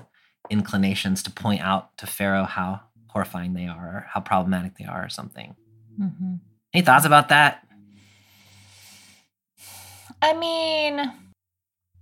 inclinations 0.50 1.24
to 1.24 1.32
point 1.32 1.62
out 1.62 1.98
to 1.98 2.06
Pharaoh 2.06 2.44
how 2.44 2.82
horrifying 3.12 3.54
they 3.54 3.68
are, 3.68 3.88
or 3.88 4.08
how 4.10 4.22
problematic 4.22 4.78
they 4.78 4.86
are, 4.86 5.06
or 5.06 5.10
something. 5.10 5.56
hmm 5.98 6.36
Any 6.74 6.84
thoughts 6.84 7.06
about 7.06 7.30
that? 7.30 7.68
I 10.22 10.34
mean, 10.34 11.12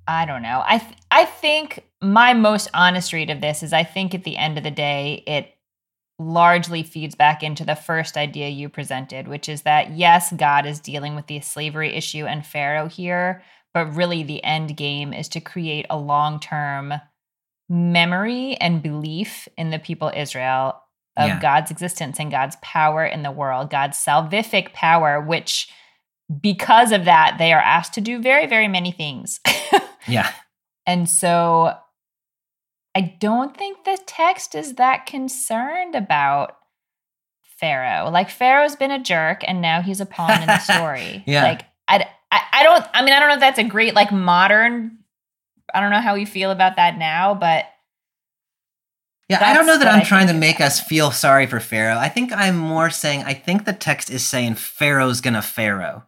I 0.08 0.26
don't 0.26 0.41
know. 0.41 0.63
I 0.65 0.80
th- 0.80 0.98
I 1.12 1.26
think 1.26 1.86
my 2.02 2.34
most 2.34 2.69
honest 2.74 3.13
read 3.13 3.30
of 3.30 3.41
this 3.41 3.63
is 3.63 3.74
I 3.74 3.84
think 3.84 4.13
at 4.13 4.24
the 4.24 4.38
end 4.38 4.58
of 4.58 4.63
the 4.63 4.72
day 4.72 5.24
it 5.28 5.56
largely 6.17 6.84
feeds 6.84 7.15
back 7.15 7.43
into 7.43 7.63
the 7.63 7.76
first 7.76 8.17
idea 8.17 8.50
you 8.50 8.69
presented, 8.69 9.28
which 9.28 9.48
is 9.48 9.62
that 9.62 9.91
yes, 9.91 10.34
God 10.34 10.65
is 10.65 10.80
dealing 10.80 11.15
with 11.15 11.28
the 11.28 11.39
slavery 11.39 11.93
issue 11.95 12.26
and 12.26 12.45
Pharaoh 12.45 12.88
here, 12.88 13.41
but 13.74 13.95
really 13.95 14.24
the 14.24 14.43
end 14.43 14.76
game 14.76 15.13
is 15.13 15.30
to 15.30 15.39
create 15.39 15.86
a 15.89 15.98
long-term 15.98 16.93
memory 17.69 18.56
and 18.56 18.82
belief 18.84 19.48
in 19.58 19.69
the 19.69 19.80
people 19.80 20.12
Israel 20.13 20.82
of 21.17 21.28
Yeah. 21.28 21.39
God's 21.39 21.72
existence 21.72 22.19
and 22.19 22.32
God's 22.32 22.56
power 22.62 23.06
in 23.06 23.24
the 23.24 23.32
world, 23.32 23.69
God's 23.69 23.98
salvific 23.98 24.74
power, 24.74 25.19
which 25.19 25.69
because 26.41 26.91
of 26.91 27.06
that, 27.06 27.38
they 27.39 27.52
are 27.54 27.62
asked 27.62 27.93
to 27.93 28.02
do 28.02 28.22
very, 28.22 28.45
very 28.48 28.67
many 28.67 28.91
things. 28.91 29.39
Yeah. 30.08 30.32
and 30.88 31.08
so 31.10 31.76
I 32.95 33.15
don't 33.19 33.56
think 33.56 33.84
the 33.84 34.00
text 34.08 34.56
is 34.56 34.76
that 34.76 35.06
concerned 35.06 35.93
about 35.93 36.56
Pharaoh. 37.60 38.10
Like, 38.10 38.30
Pharaoh's 38.30 38.76
been 38.76 38.89
a 38.91 39.04
jerk 39.04 39.41
and 39.48 39.62
now 39.62 39.82
he's 39.82 40.02
a 40.02 40.06
pawn 40.06 40.41
in 40.41 40.48
the 40.48 40.58
story. 40.60 41.24
Yeah. 41.28 41.43
Like, 41.43 41.62
I, 41.88 42.08
I, 42.32 42.41
I 42.54 42.63
don't, 42.63 42.86
I 42.93 43.04
mean, 43.04 43.13
I 43.13 43.19
don't 43.19 43.28
know 43.30 43.36
if 43.36 43.39
that's 43.41 43.60
a 43.60 43.63
great, 43.63 43.93
like, 43.93 44.12
modern, 44.12 44.98
I 45.74 45.82
don't 45.82 45.91
know 45.91 46.02
how 46.02 46.15
we 46.15 46.26
feel 46.26 46.50
about 46.52 46.78
that 46.78 46.98
now, 46.98 47.36
but 47.36 47.65
Yeah, 49.30 49.39
I 49.48 49.54
don't 49.54 49.68
know 49.68 49.78
that 49.78 49.88
I'm 49.88 50.02
I 50.02 50.04
trying 50.04 50.28
to 50.28 50.34
make 50.34 50.60
us 50.60 50.80
feel 50.82 51.12
sorry 51.12 51.46
for 51.46 51.60
Pharaoh. 51.60 51.98
I 51.98 52.10
think 52.10 52.32
I'm 52.34 52.58
more 52.58 52.89
saying 52.89 53.24
I 53.26 53.36
think 53.36 53.65
the 53.65 53.74
text 53.74 54.10
is 54.10 54.26
saying 54.26 54.56
Pharaoh's 54.56 55.22
gonna 55.22 55.42
Pharaoh. 55.44 56.04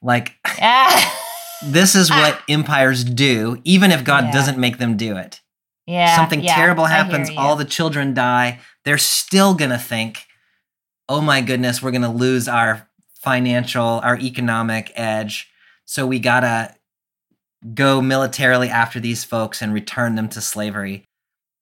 Like 0.00 0.36
yeah. 0.56 1.10
this 1.64 1.94
is 1.96 2.10
what 2.10 2.40
empires 2.48 3.02
do, 3.02 3.60
even 3.64 3.90
if 3.90 4.04
God 4.04 4.24
Yeah. 4.26 4.32
doesn't 4.32 4.58
make 4.58 4.78
them 4.78 4.96
do 4.96 5.16
it. 5.16 5.40
Yeah. 5.86 6.14
Something 6.14 6.40
yeah, 6.42 6.54
terrible 6.54 6.84
happens, 6.84 7.28
all 7.36 7.56
the 7.56 7.64
children 7.64 8.14
die. 8.14 8.60
They're 8.84 8.98
still 8.98 9.54
gonna 9.54 9.78
think, 9.78 10.24
oh 11.08 11.20
my 11.20 11.40
goodness, 11.40 11.82
we're 11.82 11.90
gonna 11.90 12.12
lose 12.12 12.46
our 12.46 12.88
financial, 13.20 14.00
our 14.04 14.16
economic 14.16 14.92
edge. 14.94 15.48
So 15.86 16.06
we 16.06 16.20
gotta 16.20 16.76
go 17.74 18.00
militarily 18.00 18.68
after 18.68 19.00
these 19.00 19.24
folks 19.24 19.60
and 19.60 19.74
return 19.74 20.14
them 20.14 20.28
to 20.30 20.40
slavery. 20.40 21.04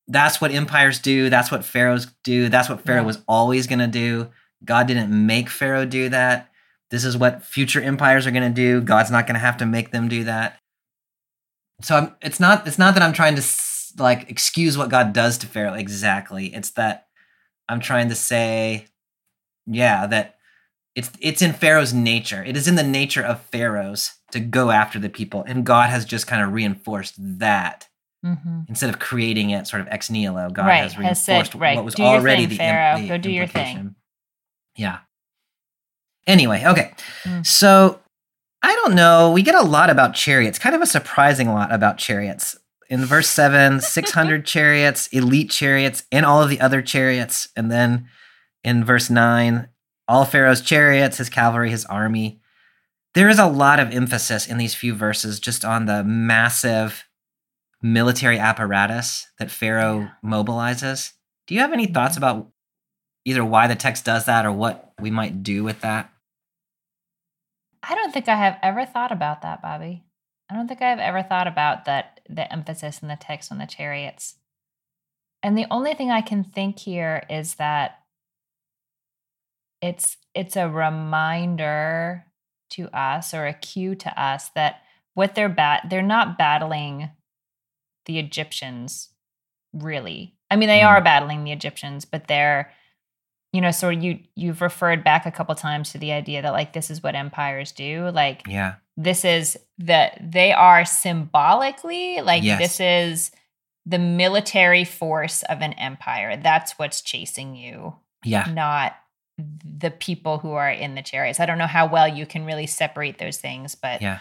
That's 0.08 0.40
what 0.40 0.50
empires 0.50 0.98
do. 0.98 1.28
That's 1.28 1.50
what 1.50 1.64
pharaohs 1.64 2.06
do. 2.24 2.48
That's 2.48 2.68
what 2.68 2.80
Pharaoh 2.80 3.02
Yeah. 3.02 3.06
was 3.06 3.22
always 3.28 3.66
going 3.66 3.78
to 3.80 3.86
do. 3.86 4.30
God 4.64 4.86
didn't 4.86 5.10
make 5.26 5.48
Pharaoh 5.50 5.84
do 5.84 6.08
that. 6.08 6.50
This 6.90 7.04
is 7.04 7.16
what 7.16 7.44
future 7.44 7.80
empires 7.80 8.26
are 8.26 8.30
going 8.30 8.48
to 8.48 8.54
do. 8.54 8.80
God's 8.80 9.10
not 9.10 9.26
going 9.26 9.34
to 9.34 9.40
have 9.40 9.58
to 9.58 9.66
make 9.66 9.90
them 9.90 10.08
do 10.08 10.24
that. 10.24 10.58
So 11.82 11.96
I'm, 11.96 12.16
it's 12.22 12.40
not 12.40 12.66
it's 12.66 12.78
not 12.78 12.94
that 12.94 13.02
I'm 13.02 13.12
trying 13.12 13.36
to 13.36 13.42
like 13.98 14.30
excuse 14.30 14.76
what 14.78 14.88
God 14.88 15.12
does 15.12 15.38
to 15.38 15.46
Pharaoh 15.46 15.74
exactly. 15.74 16.46
It's 16.54 16.70
that 16.70 17.06
I'm 17.68 17.80
trying 17.80 18.08
to 18.08 18.14
say 18.14 18.86
yeah, 19.66 20.06
that 20.06 20.36
it's 20.94 21.10
it's 21.20 21.42
in 21.42 21.52
Pharaoh's 21.52 21.92
nature. 21.92 22.42
It 22.42 22.56
is 22.56 22.66
in 22.66 22.74
the 22.74 22.82
nature 22.82 23.22
of 23.22 23.42
pharaohs 23.42 24.14
to 24.32 24.40
go 24.40 24.70
after 24.70 24.98
the 24.98 25.10
people, 25.10 25.44
and 25.46 25.64
God 25.66 25.90
has 25.90 26.04
just 26.04 26.26
kind 26.26 26.42
of 26.42 26.52
reinforced 26.52 27.14
that 27.38 27.87
Mhm. 28.24 28.68
instead 28.68 28.90
of 28.90 28.98
creating 28.98 29.50
it 29.50 29.66
sort 29.68 29.80
of 29.80 29.88
ex 29.88 30.10
nihilo. 30.10 30.50
God 30.50 30.66
Right, 30.66 30.82
has 30.82 30.94
has 30.94 31.22
said, 31.22 31.32
reinforced 31.34 31.54
right, 31.54 31.76
what 31.76 31.84
was 31.84 31.94
do 31.94 32.02
your 32.02 32.12
already 32.12 32.42
thing, 32.42 32.48
the, 32.50 32.56
Pharaoh, 32.56 32.98
the 33.00 33.08
go 33.08 33.18
do 33.18 33.30
your 33.30 33.46
thing. 33.46 33.94
Yeah. 34.76 34.98
Anyway, 36.26 36.62
okay, 36.66 36.92
Mm. 37.24 37.46
so 37.46 38.00
I 38.62 38.74
don't 38.74 38.94
know. 38.96 39.30
We 39.30 39.42
get 39.42 39.54
a 39.54 39.62
lot 39.62 39.88
about 39.88 40.14
chariots, 40.14 40.58
kind 40.58 40.74
of 40.74 40.82
a 40.82 40.86
surprising 40.86 41.48
lot 41.54 41.72
about 41.72 41.96
chariots. 41.98 42.56
In 42.90 43.04
verse 43.04 43.28
7, 43.28 43.80
600 43.80 44.44
chariots, 44.44 45.06
elite 45.08 45.50
chariots, 45.50 46.02
and 46.10 46.26
all 46.26 46.42
of 46.42 46.48
the 46.50 46.60
other 46.60 46.82
chariots. 46.82 47.48
And 47.54 47.70
then 47.70 48.08
in 48.64 48.82
verse 48.84 49.08
9, 49.10 49.68
all 50.08 50.24
Pharaoh's 50.24 50.60
chariots, 50.60 51.18
his 51.18 51.30
cavalry, 51.30 51.70
his 51.70 51.84
army. 51.86 52.40
There 53.14 53.28
is 53.28 53.38
a 53.38 53.46
lot 53.46 53.78
of 53.78 53.92
emphasis 53.94 54.46
in 54.48 54.58
these 54.58 54.74
few 54.74 54.94
verses 54.94 55.38
just 55.38 55.64
on 55.64 55.86
the 55.86 56.02
massive 56.02 57.04
military 57.82 58.38
apparatus 58.38 59.26
that 59.38 59.50
Pharaoh 59.50 60.00
Yeah. 60.00 60.10
mobilizes. 60.24 61.12
Do 61.46 61.54
you 61.54 61.60
have 61.60 61.72
any 61.72 61.86
thoughts 61.86 62.16
mm-hmm. 62.16 62.24
about 62.24 62.52
either 63.24 63.44
why 63.44 63.66
the 63.66 63.74
text 63.74 64.04
does 64.04 64.24
that 64.26 64.46
or 64.46 64.52
what 64.52 64.92
we 65.00 65.10
might 65.10 65.42
do 65.42 65.64
with 65.64 65.80
that? 65.80 66.12
I 67.82 67.94
don't 67.94 68.12
think 68.12 68.28
I 68.28 68.36
have 68.36 68.58
ever 68.62 68.84
thought 68.84 69.12
about 69.12 69.42
that, 69.42 69.62
Bobby. 69.62 70.04
I 70.50 70.54
don't 70.54 70.66
think 70.66 70.82
I've 70.82 70.98
ever 70.98 71.22
thought 71.22 71.46
about 71.46 71.84
that 71.84 72.20
the 72.28 72.50
emphasis 72.52 73.00
in 73.00 73.08
the 73.08 73.18
text 73.20 73.52
on 73.52 73.58
the 73.58 73.66
chariots. 73.66 74.36
And 75.42 75.56
the 75.56 75.66
only 75.70 75.94
thing 75.94 76.10
I 76.10 76.20
can 76.20 76.42
think 76.42 76.78
here 76.78 77.22
is 77.30 77.54
that 77.56 78.00
it's 79.80 80.16
it's 80.34 80.56
a 80.56 80.68
reminder 80.68 82.24
to 82.70 82.88
us 82.96 83.32
or 83.32 83.46
a 83.46 83.54
cue 83.54 83.94
to 83.94 84.20
us 84.20 84.50
that 84.50 84.82
what 85.14 85.34
they're 85.34 85.48
bat 85.48 85.86
they're 85.88 86.02
not 86.02 86.36
battling 86.36 87.10
the 88.08 88.18
Egyptians 88.18 89.10
really. 89.72 90.34
I 90.50 90.56
mean 90.56 90.68
they 90.68 90.80
Mm. 90.80 90.86
are 90.88 91.00
battling 91.00 91.44
the 91.44 91.52
Egyptians, 91.52 92.04
but 92.04 92.26
they're 92.26 92.72
you 93.52 93.62
know, 93.62 93.70
so 93.70 93.88
you 93.88 94.18
you've 94.34 94.60
referred 94.60 95.02
back 95.04 95.24
a 95.24 95.30
couple 95.30 95.54
times 95.54 95.92
to 95.92 95.98
the 95.98 96.12
idea 96.12 96.42
that 96.42 96.52
like 96.52 96.72
this 96.74 96.90
is 96.90 97.02
what 97.02 97.14
empires 97.14 97.72
do. 97.72 98.10
Like 98.10 98.42
Yeah. 98.46 98.74
this 98.96 99.24
is 99.24 99.56
that 99.78 100.18
they 100.20 100.52
are 100.52 100.84
symbolically 100.84 102.20
like 102.20 102.42
Yes. 102.42 102.58
this 102.58 102.80
is 102.80 103.30
the 103.86 103.98
military 103.98 104.84
force 104.84 105.42
of 105.44 105.62
an 105.62 105.72
empire. 105.74 106.36
That's 106.36 106.78
what's 106.78 107.00
chasing 107.00 107.54
you, 107.54 107.96
Yeah. 108.24 108.44
not 108.52 108.96
the 109.38 109.90
people 109.90 110.38
who 110.38 110.52
are 110.52 110.70
in 110.70 110.94
the 110.94 111.00
chariots. 111.02 111.40
I 111.40 111.46
don't 111.46 111.58
know 111.58 111.66
how 111.66 111.86
well 111.86 112.06
you 112.08 112.26
can 112.26 112.44
really 112.44 112.66
separate 112.66 113.16
those 113.18 113.38
things, 113.38 113.74
but 113.74 114.02
Yeah. 114.02 114.18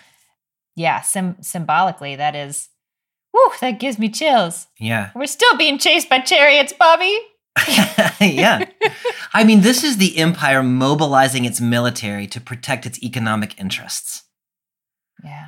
yeah, 0.76 1.02
sim- 1.02 1.42
symbolically 1.42 2.16
that 2.16 2.34
is 2.36 2.70
whew, 3.32 3.52
that 3.62 3.80
gives 3.80 3.98
me 4.00 4.10
chills. 4.10 4.68
Yeah. 4.80 5.12
We're 5.16 5.26
still 5.28 5.58
being 5.58 5.78
chased 5.78 6.10
by 6.10 6.20
chariots, 6.20 6.74
Bobby. 6.74 7.18
yeah. 8.22 8.66
I 9.34 9.44
mean, 9.44 9.62
this 9.62 9.84
is 9.84 9.98
the 9.98 10.18
empire 10.18 10.62
mobilizing 10.62 11.46
its 11.46 11.60
military 11.60 12.28
to 12.28 12.40
protect 12.42 12.86
its 12.86 13.02
economic 13.04 13.60
interests. 13.60 14.24
Yeah. 15.24 15.48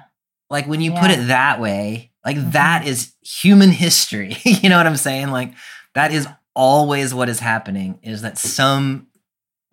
Like 0.49 0.65
when 0.67 0.81
you 0.81 0.91
put 0.93 1.11
it 1.11 1.27
that 1.27 1.59
way, 1.59 2.11
like 2.25 2.37
Mhm. 2.37 2.51
that 2.53 2.87
is 2.87 3.13
human 3.21 3.71
history. 3.71 4.37
you 4.43 4.69
know 4.69 4.77
what 4.77 4.87
I'm 4.87 4.95
saying? 4.95 5.29
Like 5.29 5.53
that 5.93 6.11
is 6.11 6.27
always 6.55 7.13
what 7.13 7.29
is 7.29 7.39
happening 7.39 7.99
is 8.01 8.23
that 8.23 8.37
some 8.37 9.07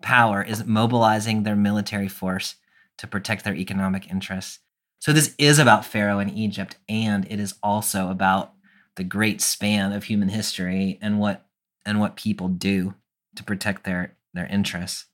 power 0.03 0.43
is 0.43 0.63
mobilizing 0.65 1.41
their 1.43 1.55
military 1.55 2.07
force 2.07 2.55
to 2.99 3.07
protect 3.07 3.43
their 3.43 3.55
economic 3.55 4.09
interests. 4.11 4.59
So 4.99 5.13
this 5.13 5.35
is 5.37 5.59
about 5.59 5.85
Pharaoh 5.85 6.19
and 6.19 6.35
Egypt, 6.35 6.77
and 6.89 7.25
it 7.29 7.39
is 7.39 7.55
also 7.61 8.09
about 8.09 8.53
the 8.95 9.03
great 9.03 9.41
span 9.41 9.93
of 9.93 10.05
human 10.05 10.29
history 10.29 10.97
and 11.01 11.19
what 11.19 11.45
and 11.85 11.99
what 11.99 12.15
people 12.15 12.49
do 12.49 12.95
to 13.35 13.43
protect 13.43 13.83
their 13.83 14.15
their 14.33 14.47
interests. 14.47 15.05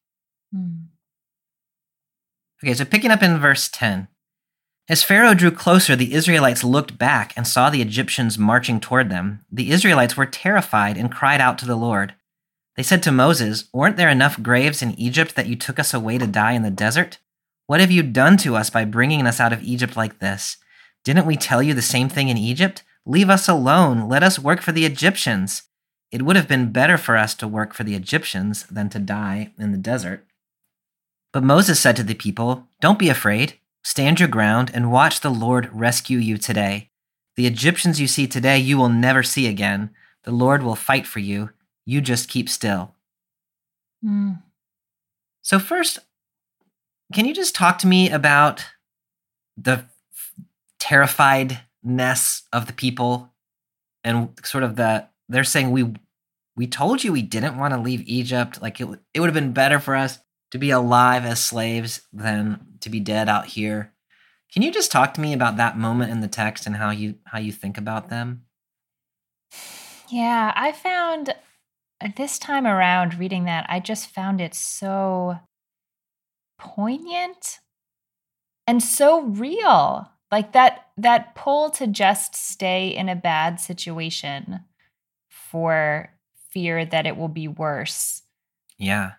Mm. 0.56 0.86
Okay, 2.63 2.74
so 2.74 2.86
picking 2.86 3.12
up 3.12 3.22
in 3.22 3.39
verse 3.39 3.69
10. 3.69 4.08
As 4.89 5.04
Pharaoh 5.04 5.34
drew 5.34 5.52
closer, 5.52 5.96
the 5.96 6.13
Israelites 6.13 6.63
looked 6.63 6.98
back 6.98 7.34
and 7.38 7.48
saw 7.48 7.69
the 7.69 7.82
Egyptians 7.82 8.38
marching 8.38 8.80
toward 8.80 9.10
them. 9.10 9.46
The 9.52 9.72
Israelites 9.72 10.17
were 10.17 10.26
terrified 10.26 10.98
and 10.98 11.12
cried 11.12 11.39
out 11.39 11.58
to 11.60 11.65
the 11.65 11.76
Lord. 11.78 12.15
They 12.76 12.84
said 12.84 13.04
to 13.04 13.12
Moses, 13.12 13.65
Weren't 13.72 13.98
there 13.98 14.10
enough 14.10 14.41
graves 14.41 14.82
in 14.82 15.00
Egypt 15.00 15.36
that 15.36 15.48
you 15.48 15.56
took 15.56 15.80
us 15.80 15.93
away 15.93 16.17
to 16.17 16.28
die 16.28 16.54
in 16.54 16.63
the 16.63 16.72
desert? 16.72 17.19
What 17.67 17.80
have 17.80 17.91
you 17.91 18.04
done 18.04 18.38
to 18.38 18.56
us 18.56 18.69
by 18.69 18.86
bringing 18.86 19.26
us 19.26 19.39
out 19.39 19.54
of 19.54 19.63
Egypt 19.63 19.95
like 19.95 20.19
this? 20.19 20.58
Didn't 21.04 21.26
we 21.26 21.38
tell 21.38 21.63
you 21.63 21.73
the 21.73 21.82
same 21.82 22.10
thing 22.10 22.30
in 22.30 22.38
Egypt? 22.38 22.84
Leave 23.06 23.30
us 23.30 23.47
alone. 23.47 24.08
Let 24.08 24.23
us 24.23 24.39
work 24.39 24.62
for 24.62 24.71
the 24.71 24.86
Egyptians. 24.86 25.63
It 26.12 26.21
would 26.21 26.36
have 26.36 26.47
been 26.47 26.71
better 26.71 26.97
for 26.97 27.17
us 27.17 27.34
to 27.36 27.47
work 27.47 27.73
for 27.73 27.84
the 27.84 27.95
Egyptians 27.95 28.63
than 28.67 28.89
to 28.89 28.99
die 28.99 29.52
in 29.58 29.71
the 29.71 29.78
desert. 29.78 30.26
But 31.32 31.43
Moses 31.43 31.80
said 31.80 31.95
to 31.95 32.04
the 32.04 32.13
people, 32.13 32.67
Don't 32.80 32.99
be 32.99 33.10
afraid. 33.10 33.60
Stand 33.84 34.19
your 34.19 34.30
ground 34.30 34.71
and 34.73 34.91
watch 34.91 35.19
the 35.19 35.32
Lord 35.32 35.69
rescue 35.73 36.19
you 36.19 36.38
today. 36.38 36.89
The 37.36 37.47
Egyptians 37.47 37.99
you 37.99 38.08
see 38.08 38.28
today, 38.28 38.60
you 38.60 38.78
will 38.78 38.89
never 38.89 39.23
see 39.23 39.47
again. 39.47 39.89
The 40.23 40.32
Lord 40.32 40.63
will 40.63 40.76
fight 40.76 41.08
for 41.08 41.19
you. 41.19 41.49
You 41.86 41.99
just 41.99 42.30
keep 42.30 42.47
still. 42.47 42.93
Mm. 44.06 44.41
So, 45.41 45.60
first, 45.60 45.99
can 47.13 47.26
you 47.26 47.34
just 47.34 47.56
talk 47.56 47.78
to 47.80 47.88
me 47.88 48.10
about 48.10 48.65
the 49.56 49.86
terrifiedness 50.82 52.41
of 52.52 52.67
the 52.67 52.73
people 52.73 53.32
and 54.04 54.30
sort 54.43 54.63
of 54.63 54.76
the 54.76 55.08
they're 55.30 55.43
saying 55.43 55.71
we 55.71 55.93
we 56.56 56.67
told 56.67 57.04
you 57.04 57.12
we 57.12 57.21
didn't 57.21 57.58
want 57.58 57.73
to 57.73 57.80
leave 57.80 58.02
Egypt 58.06 58.62
like 58.62 58.82
it 58.82 58.88
it 59.13 59.19
would 59.19 59.28
have 59.28 59.34
been 59.34 59.54
better 59.54 59.80
for 59.80 59.95
us 59.95 60.19
to 60.52 60.58
be 60.58 60.71
alive 60.71 61.23
as 61.26 61.43
slaves 61.43 62.02
than 62.12 62.60
to 62.82 62.89
be 62.89 62.99
dead 62.99 63.30
out 63.30 63.45
here. 63.45 63.93
Can 64.54 64.62
you 64.62 64.71
just 64.71 64.91
talk 64.91 65.15
to 65.15 65.21
me 65.21 65.34
about 65.34 65.58
that 65.58 65.78
moment 65.78 66.12
in 66.12 66.19
the 66.19 66.28
text 66.28 66.67
and 66.67 66.76
how 66.76 66.91
you 66.91 67.15
how 67.26 67.39
you 67.39 67.52
think 67.52 67.78
about 67.78 68.10
them? 68.10 68.43
Yeah, 70.10 70.52
I 70.56 70.71
found 70.71 71.34
this 72.17 72.38
time 72.38 72.67
around 72.67 73.17
reading 73.17 73.45
that, 73.45 73.65
I 73.69 73.80
just 73.80 74.10
found 74.10 74.41
it 74.41 74.54
so 74.54 75.39
poignant 76.63 77.60
and 78.65 78.82
so 78.82 79.21
real. 79.21 80.10
Like 80.32 80.54
that 80.54 80.88
that 80.97 81.36
pull 81.36 81.69
to 81.71 81.86
just 81.88 82.36
stay 82.36 82.88
in 82.88 83.10
a 83.10 83.15
bad 83.15 83.60
situation 83.60 84.62
for 85.30 86.10
fear 86.49 86.86
that 86.86 87.06
it 87.06 87.17
will 87.17 87.28
be 87.28 87.47
worse. 87.47 88.23
Yeah. 88.78 89.13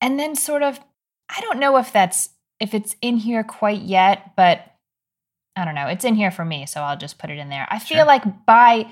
And 0.00 0.18
then 0.18 0.34
sort 0.34 0.62
of 0.62 0.80
I 1.28 1.40
don't 1.42 1.58
know 1.60 1.76
if 1.76 1.92
that's 1.92 2.30
if 2.58 2.74
it's 2.74 2.96
in 3.02 3.18
here 3.18 3.44
quite 3.44 3.82
yet, 3.82 4.32
but 4.36 4.64
I 5.54 5.64
don't 5.64 5.74
know. 5.74 5.86
It's 5.88 6.04
in 6.04 6.14
here 6.14 6.30
for 6.30 6.44
me, 6.44 6.64
so 6.66 6.80
I'll 6.80 6.96
just 6.96 7.18
put 7.18 7.30
it 7.30 7.38
in 7.38 7.48
there. 7.50 7.66
I 7.70 7.78
feel 7.78 7.98
Sure. 7.98 8.06
like 8.06 8.46
by 8.46 8.90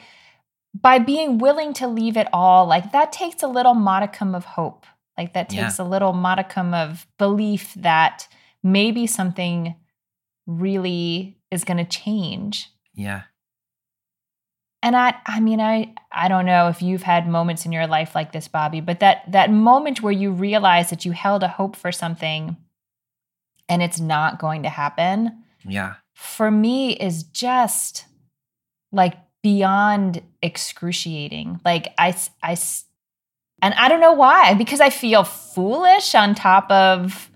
by 0.78 0.98
being 1.00 1.38
willing 1.38 1.72
to 1.74 1.88
leave 1.88 2.16
it 2.16 2.28
all, 2.32 2.66
like 2.66 2.92
that 2.92 3.10
takes 3.12 3.42
a 3.42 3.48
little 3.48 3.74
modicum 3.74 4.34
of 4.36 4.44
hope. 4.44 4.86
Like 5.20 5.34
that 5.34 5.52
Yeah. 5.52 5.64
takes 5.66 5.78
a 5.78 5.84
little 5.84 6.14
modicum 6.14 6.72
of 6.72 7.06
belief 7.18 7.74
that 7.74 8.26
maybe 8.62 9.06
something 9.06 9.74
really 10.46 11.36
is 11.50 11.62
going 11.64 11.76
to 11.76 11.84
change. 11.84 12.70
Yeah. 12.94 13.22
And 14.82 14.96
I 14.96 15.14
I 15.26 15.40
mean 15.40 15.60
I 15.60 15.92
I 16.10 16.28
don't 16.28 16.46
know 16.46 16.68
if 16.68 16.80
you've 16.80 17.02
had 17.02 17.28
moments 17.28 17.66
in 17.66 17.72
your 17.72 17.86
life 17.86 18.14
like 18.14 18.32
this 18.32 18.48
Bobby, 18.48 18.80
but 18.80 19.00
that 19.00 19.30
that 19.30 19.50
moment 19.50 20.00
where 20.00 20.12
you 20.22 20.30
realize 20.32 20.88
that 20.88 21.04
you 21.04 21.12
held 21.12 21.42
a 21.42 21.48
hope 21.48 21.76
for 21.76 21.92
something 21.92 22.56
and 23.68 23.82
it's 23.82 24.00
not 24.00 24.38
going 24.38 24.62
to 24.62 24.70
happen 24.70 25.44
Yeah. 25.66 25.96
for 26.14 26.50
me 26.50 26.94
is 26.94 27.24
just 27.24 28.06
like 28.90 29.16
beyond 29.42 30.22
excruciating. 30.42 31.60
Like 31.64 31.92
I, 31.98 32.16
I, 32.42 32.56
and 33.62 33.74
I 33.74 33.88
don't 33.88 34.00
know 34.00 34.12
why, 34.12 34.54
because 34.54 34.80
I 34.80 34.90
feel 34.90 35.24
foolish 35.24 36.14
on 36.14 36.34
top 36.34 36.70
of 36.70 37.30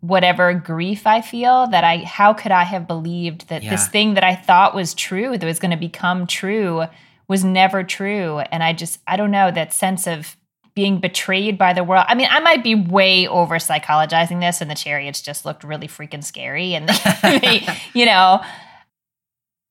whatever 0.00 0.54
grief 0.54 1.06
I 1.06 1.20
feel 1.20 1.66
that 1.68 1.84
I, 1.84 1.98
how 1.98 2.32
could 2.32 2.52
I 2.52 2.64
have 2.64 2.86
believed 2.86 3.48
that 3.48 3.62
this 3.62 3.88
thing 3.88 4.14
that 4.14 4.24
I 4.24 4.34
thought 4.34 4.74
was 4.74 4.94
true, 4.94 5.36
that 5.36 5.46
was 5.46 5.58
going 5.58 5.72
to 5.72 5.76
become 5.76 6.26
true, 6.26 6.84
was 7.28 7.44
never 7.44 7.82
true. 7.82 8.38
And 8.38 8.62
I 8.62 8.72
just, 8.72 9.00
I 9.06 9.16
don't 9.16 9.30
know, 9.30 9.50
that 9.50 9.72
sense 9.72 10.06
of 10.06 10.36
being 10.74 11.00
betrayed 11.00 11.56
by 11.56 11.72
the 11.72 11.82
world. 11.82 12.04
I 12.06 12.14
mean, 12.14 12.28
I 12.30 12.38
might 12.40 12.62
be 12.62 12.74
way 12.74 13.26
over 13.26 13.56
psychologizing 13.56 14.40
this, 14.40 14.60
and 14.60 14.70
the 14.70 14.74
chariots 14.74 15.22
just 15.22 15.46
looked 15.46 15.64
really 15.64 15.88
freaking 15.88 16.22
scary. 16.22 16.74
And, 16.74 16.88
they, 17.22 17.66
you 17.94 18.04
know, 18.04 18.42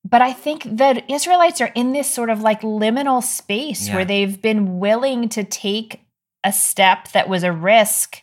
but 0.07 0.21
I 0.21 0.31
think 0.33 0.63
that 0.63 1.09
Israelites 1.09 1.59
are 1.61 1.71
in 1.73 1.91
this 1.91 2.09
sort 2.09 2.29
of 2.29 2.39
like 2.41 2.61
liminal 2.61 3.23
space 3.23 3.87
Yeah. 3.87 3.95
where 3.95 4.05
they've 4.05 4.39
been 4.41 4.77
willing 4.79 5.27
to 5.29 5.43
take 5.43 6.01
a 6.43 6.53
step 6.53 7.11
that 7.13 7.27
was 7.27 7.43
a 7.43 7.51
risk 7.51 8.21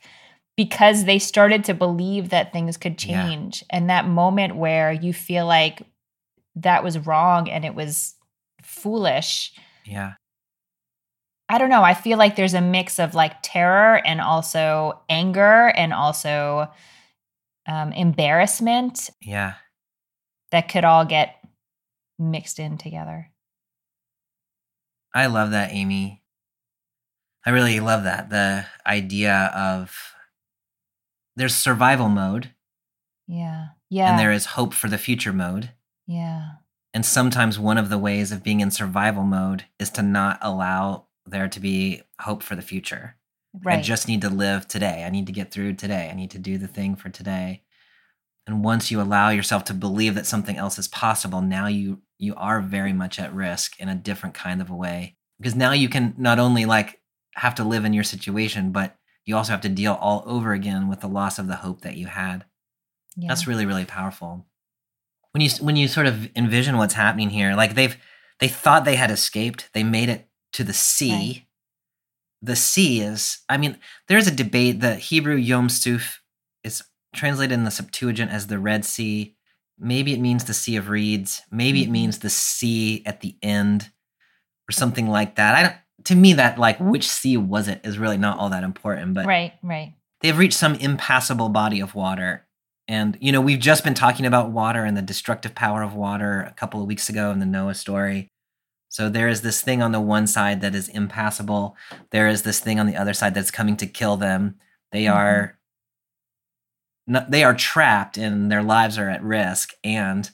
because 0.56 1.04
they 1.06 1.18
started 1.18 1.64
to 1.64 1.74
believe 1.74 2.28
that 2.28 2.52
things 2.52 2.76
could 2.76 3.02
Yeah. 3.04 3.26
change. 3.26 3.64
And 3.68 3.90
that 3.90 4.06
moment 4.06 4.54
where 4.56 4.92
you 4.92 5.12
feel 5.12 5.44
like 5.44 5.82
that 6.54 6.84
was 6.84 6.98
wrong 6.98 7.50
and 7.50 7.64
it 7.64 7.74
was 7.74 8.14
foolish. 8.62 9.52
Yeah. 9.84 10.12
I 11.48 11.58
don't 11.58 11.68
know. 11.70 11.82
I 11.82 11.94
feel 11.94 12.16
like 12.16 12.36
there's 12.36 12.54
a 12.54 12.60
mix 12.60 12.98
of 13.00 13.14
like 13.14 13.34
terror 13.42 13.96
and 14.06 14.20
also 14.20 15.00
anger 15.08 15.68
and 15.68 15.92
also 15.92 16.70
um, 17.66 17.92
embarrassment 17.92 19.10
Yeah. 19.20 19.54
that 20.52 20.68
could 20.68 20.84
all 20.84 21.04
get 21.04 21.36
mixed 22.22 22.58
in 22.58 22.78
together. 22.78 23.30
I 25.14 25.26
love 25.26 25.50
that, 25.50 25.72
Amy. 25.72 26.22
I 27.44 27.50
really 27.50 27.80
love 27.80 28.04
that. 28.04 28.30
The 28.30 28.66
idea 28.86 29.50
of 29.54 29.94
there's 31.36 31.54
survival 31.54 32.08
mode 32.08 32.50
Yeah. 33.26 33.68
Yeah. 33.90 34.10
and 34.10 34.18
there 34.18 34.32
is 34.32 34.46
hope 34.46 34.74
for 34.74 34.88
the 34.88 34.98
future 34.98 35.32
mode. 35.32 35.70
yeah. 36.06 36.48
And 36.94 37.06
sometimes 37.06 37.58
one 37.58 37.78
of 37.78 37.88
the 37.88 37.96
ways 37.96 38.32
of 38.32 38.42
being 38.42 38.60
in 38.60 38.70
survival 38.70 39.22
mode 39.22 39.64
is 39.78 39.88
to 39.92 40.02
not 40.02 40.38
allow 40.42 41.06
there 41.24 41.48
to 41.48 41.58
be 41.58 42.02
hope 42.20 42.42
for 42.42 42.54
the 42.54 42.60
future. 42.60 43.16
Right. 43.64 43.78
I 43.78 43.82
just 43.82 44.08
need 44.08 44.20
to 44.20 44.28
live 44.28 44.68
today. 44.68 45.02
I 45.02 45.08
need 45.08 45.24
to 45.26 45.32
get 45.32 45.50
through 45.50 45.72
today. 45.76 46.10
I 46.10 46.14
need 46.14 46.30
to 46.32 46.38
do 46.38 46.58
the 46.58 46.66
thing 46.68 46.94
for 46.96 47.08
today. 47.08 47.62
And 48.46 48.62
once 48.62 48.90
you 48.90 49.00
allow 49.00 49.30
yourself 49.30 49.64
to 49.64 49.74
believe 49.74 50.14
that 50.16 50.26
something 50.26 50.58
else 50.58 50.78
is 50.78 50.86
possible, 50.86 51.40
now 51.40 51.66
you 51.66 52.02
you 52.22 52.36
are 52.36 52.60
very 52.60 52.92
much 52.92 53.18
at 53.18 53.34
risk 53.34 53.80
in 53.80 53.88
a 53.88 53.96
different 53.96 54.32
kind 54.32 54.62
of 54.62 54.70
a 54.70 54.76
way. 54.76 55.16
Because 55.38 55.56
now 55.56 55.72
you 55.72 55.88
can 55.88 56.14
not 56.16 56.38
only 56.38 56.64
like 56.64 57.00
have 57.34 57.56
to 57.56 57.64
live 57.64 57.84
in 57.84 57.92
your 57.92 58.04
situation, 58.04 58.70
but 58.70 58.96
you 59.26 59.36
also 59.36 59.50
have 59.50 59.60
to 59.62 59.68
deal 59.68 59.94
all 59.94 60.22
over 60.24 60.52
again 60.52 60.88
with 60.88 61.00
the 61.00 61.08
loss 61.08 61.40
of 61.40 61.48
the 61.48 61.56
hope 61.56 61.80
that 61.80 61.96
you 61.96 62.06
had. 62.06 62.44
yeah. 63.16 63.26
That's 63.26 63.48
really 63.48 63.66
really 63.66 63.84
powerful. 63.84 64.46
When 65.32 65.40
you 65.40 65.50
when 65.60 65.74
you 65.74 65.88
sort 65.88 66.06
of 66.06 66.30
envision 66.36 66.76
what's 66.76 66.94
happening 66.94 67.30
here, 67.30 67.56
like 67.56 67.74
they've 67.74 67.96
they 68.38 68.48
thought 68.48 68.84
they 68.84 68.96
had 68.96 69.10
escaped, 69.10 69.68
they 69.74 69.82
made 69.82 70.08
it 70.08 70.28
to 70.52 70.62
the 70.62 70.72
sea. 70.72 71.12
Right. 71.12 71.42
The 72.40 72.56
sea 72.56 73.00
is, 73.00 73.38
I 73.48 73.56
mean, 73.56 73.78
there's 74.08 74.26
a 74.26 74.34
debate. 74.34 74.80
The 74.80 74.94
Hebrew 74.96 75.36
Yam 75.36 75.68
Suf 75.68 76.22
is 76.62 76.82
translated 77.14 77.52
in 77.52 77.64
the 77.64 77.70
Septuagint 77.70 78.30
as 78.30 78.46
the 78.46 78.58
Red 78.58 78.84
Sea. 78.84 79.36
Maybe 79.78 80.12
it 80.12 80.20
means 80.20 80.44
the 80.44 80.54
Sea 80.54 80.76
of 80.76 80.88
Reeds. 80.88 81.42
Maybe 81.50 81.82
it 81.82 81.88
Mhm. 81.88 81.92
means 81.92 82.18
the 82.18 82.30
sea 82.30 83.02
at 83.06 83.20
the 83.20 83.36
end, 83.42 83.90
or 84.68 84.72
something 84.72 85.08
like 85.08 85.36
that. 85.36 85.54
I 85.54 85.62
don't. 85.62 85.76
To 86.06 86.14
me, 86.16 86.32
that 86.34 86.58
like 86.58 86.78
which 86.80 87.08
sea 87.08 87.36
was 87.36 87.68
it 87.68 87.80
is 87.84 87.98
really 87.98 88.18
not 88.18 88.38
all 88.38 88.50
that 88.50 88.64
important. 88.64 89.14
But 89.14 89.26
right. 89.26 89.52
Right. 89.62 89.94
they've 90.20 90.36
reached 90.38 90.58
some 90.58 90.74
impassable 90.76 91.48
body 91.48 91.80
of 91.80 91.94
water. 91.94 92.46
And, 92.88 93.16
you 93.20 93.30
know, 93.32 93.40
we've 93.40 93.58
just 93.60 93.84
been 93.84 93.94
talking 93.94 94.26
about 94.26 94.50
water 94.50 94.84
and 94.84 94.96
the 94.96 95.02
destructive 95.02 95.54
power 95.54 95.82
of 95.82 95.94
water 95.94 96.42
a 96.42 96.52
couple 96.54 96.80
of 96.80 96.86
weeks 96.88 97.08
ago 97.08 97.30
in 97.30 97.38
the 97.38 97.46
Noah 97.46 97.74
story. 97.74 98.28
So 98.88 99.08
there 99.08 99.28
is 99.28 99.40
this 99.42 99.62
thing 99.62 99.80
on 99.82 99.92
the 99.92 100.00
one 100.00 100.26
side 100.26 100.60
that 100.60 100.74
is 100.74 100.88
impassable. 100.88 101.76
There 102.10 102.28
is 102.28 102.42
this 102.42 102.60
thing 102.60 102.78
on 102.80 102.86
the 102.86 102.96
other 102.96 103.14
side 103.14 103.34
that's 103.34 103.50
coming 103.52 103.76
to 103.78 103.86
kill 103.86 104.16
them. 104.16 104.56
They 104.90 105.04
Mhm. 105.04 105.14
are 105.14 105.58
they 107.06 107.42
are 107.44 107.54
trapped 107.54 108.16
and 108.16 108.50
their 108.50 108.62
lives 108.62 108.96
are 108.98 109.08
at 109.08 109.22
risk 109.22 109.74
and 109.82 110.30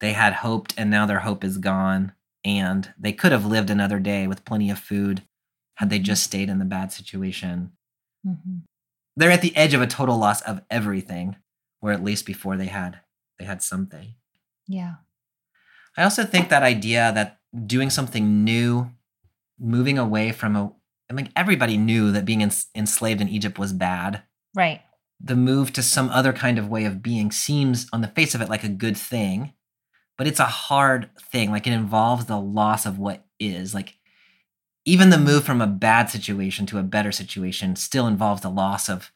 they 0.00 0.12
had 0.12 0.34
hoped 0.34 0.74
and 0.76 0.90
now 0.90 1.06
their 1.06 1.20
hope 1.20 1.42
is 1.44 1.58
gone 1.58 2.12
and 2.44 2.92
they 2.98 3.12
could 3.12 3.32
have 3.32 3.46
lived 3.46 3.70
another 3.70 3.98
day 3.98 4.26
with 4.26 4.44
plenty 4.44 4.68
of 4.70 4.78
food 4.78 5.22
had 5.76 5.88
they 5.90 5.98
just 5.98 6.22
stayed 6.22 6.48
in 6.48 6.58
the 6.58 6.64
bad 6.64 6.92
situation 6.92 7.72
Mhm. 8.26 8.62
they're 9.16 9.30
at 9.30 9.42
the 9.42 9.54
edge 9.56 9.74
of 9.74 9.82
a 9.82 9.86
total 9.86 10.16
loss 10.16 10.40
of 10.42 10.62
everything, 10.70 11.36
or 11.82 11.92
at 11.92 12.02
least 12.02 12.24
before 12.26 12.56
they 12.56 12.66
had 12.66 13.00
they 13.38 13.44
had 13.44 13.62
something. 13.62 14.14
Yeah. 14.66 14.94
I 15.96 16.02
also 16.04 16.24
think 16.24 16.48
that 16.48 16.62
idea 16.62 17.12
that 17.14 17.38
doing 17.66 17.90
something 17.90 18.42
new, 18.44 18.90
moving 19.58 19.98
away 19.98 20.32
from 20.32 20.56
a, 20.56 20.72
I 21.10 21.12
mean, 21.12 21.28
everybody 21.36 21.76
knew 21.76 22.10
that 22.12 22.24
being 22.24 22.42
ens- 22.42 22.68
enslaved 22.74 23.20
in 23.20 23.28
Egypt 23.28 23.58
was 23.58 23.72
bad. 23.72 24.22
Right. 24.54 24.82
The 25.20 25.36
move 25.36 25.72
to 25.74 25.82
some 25.82 26.10
other 26.10 26.32
kind 26.32 26.58
of 26.58 26.68
way 26.68 26.84
of 26.84 27.02
being 27.02 27.30
seems, 27.30 27.86
on 27.92 28.00
the 28.00 28.08
face 28.08 28.34
of 28.34 28.40
it, 28.40 28.48
like 28.48 28.64
a 28.64 28.68
good 28.68 28.96
thing, 28.96 29.52
but 30.16 30.26
it's 30.26 30.40
a 30.40 30.44
hard 30.44 31.10
thing. 31.20 31.50
Like 31.50 31.66
it 31.66 31.72
involves 31.72 32.26
the 32.26 32.38
loss 32.38 32.86
of 32.86 32.98
what 32.98 33.24
is. 33.38 33.74
Like 33.74 33.94
even 34.84 35.10
the 35.10 35.18
move 35.18 35.44
from 35.44 35.60
a 35.60 35.66
bad 35.66 36.10
situation 36.10 36.66
to 36.66 36.78
a 36.78 36.82
better 36.82 37.12
situation 37.12 37.76
still 37.76 38.06
involves 38.06 38.42
the 38.42 38.50
loss 38.50 38.88
of 38.88 39.12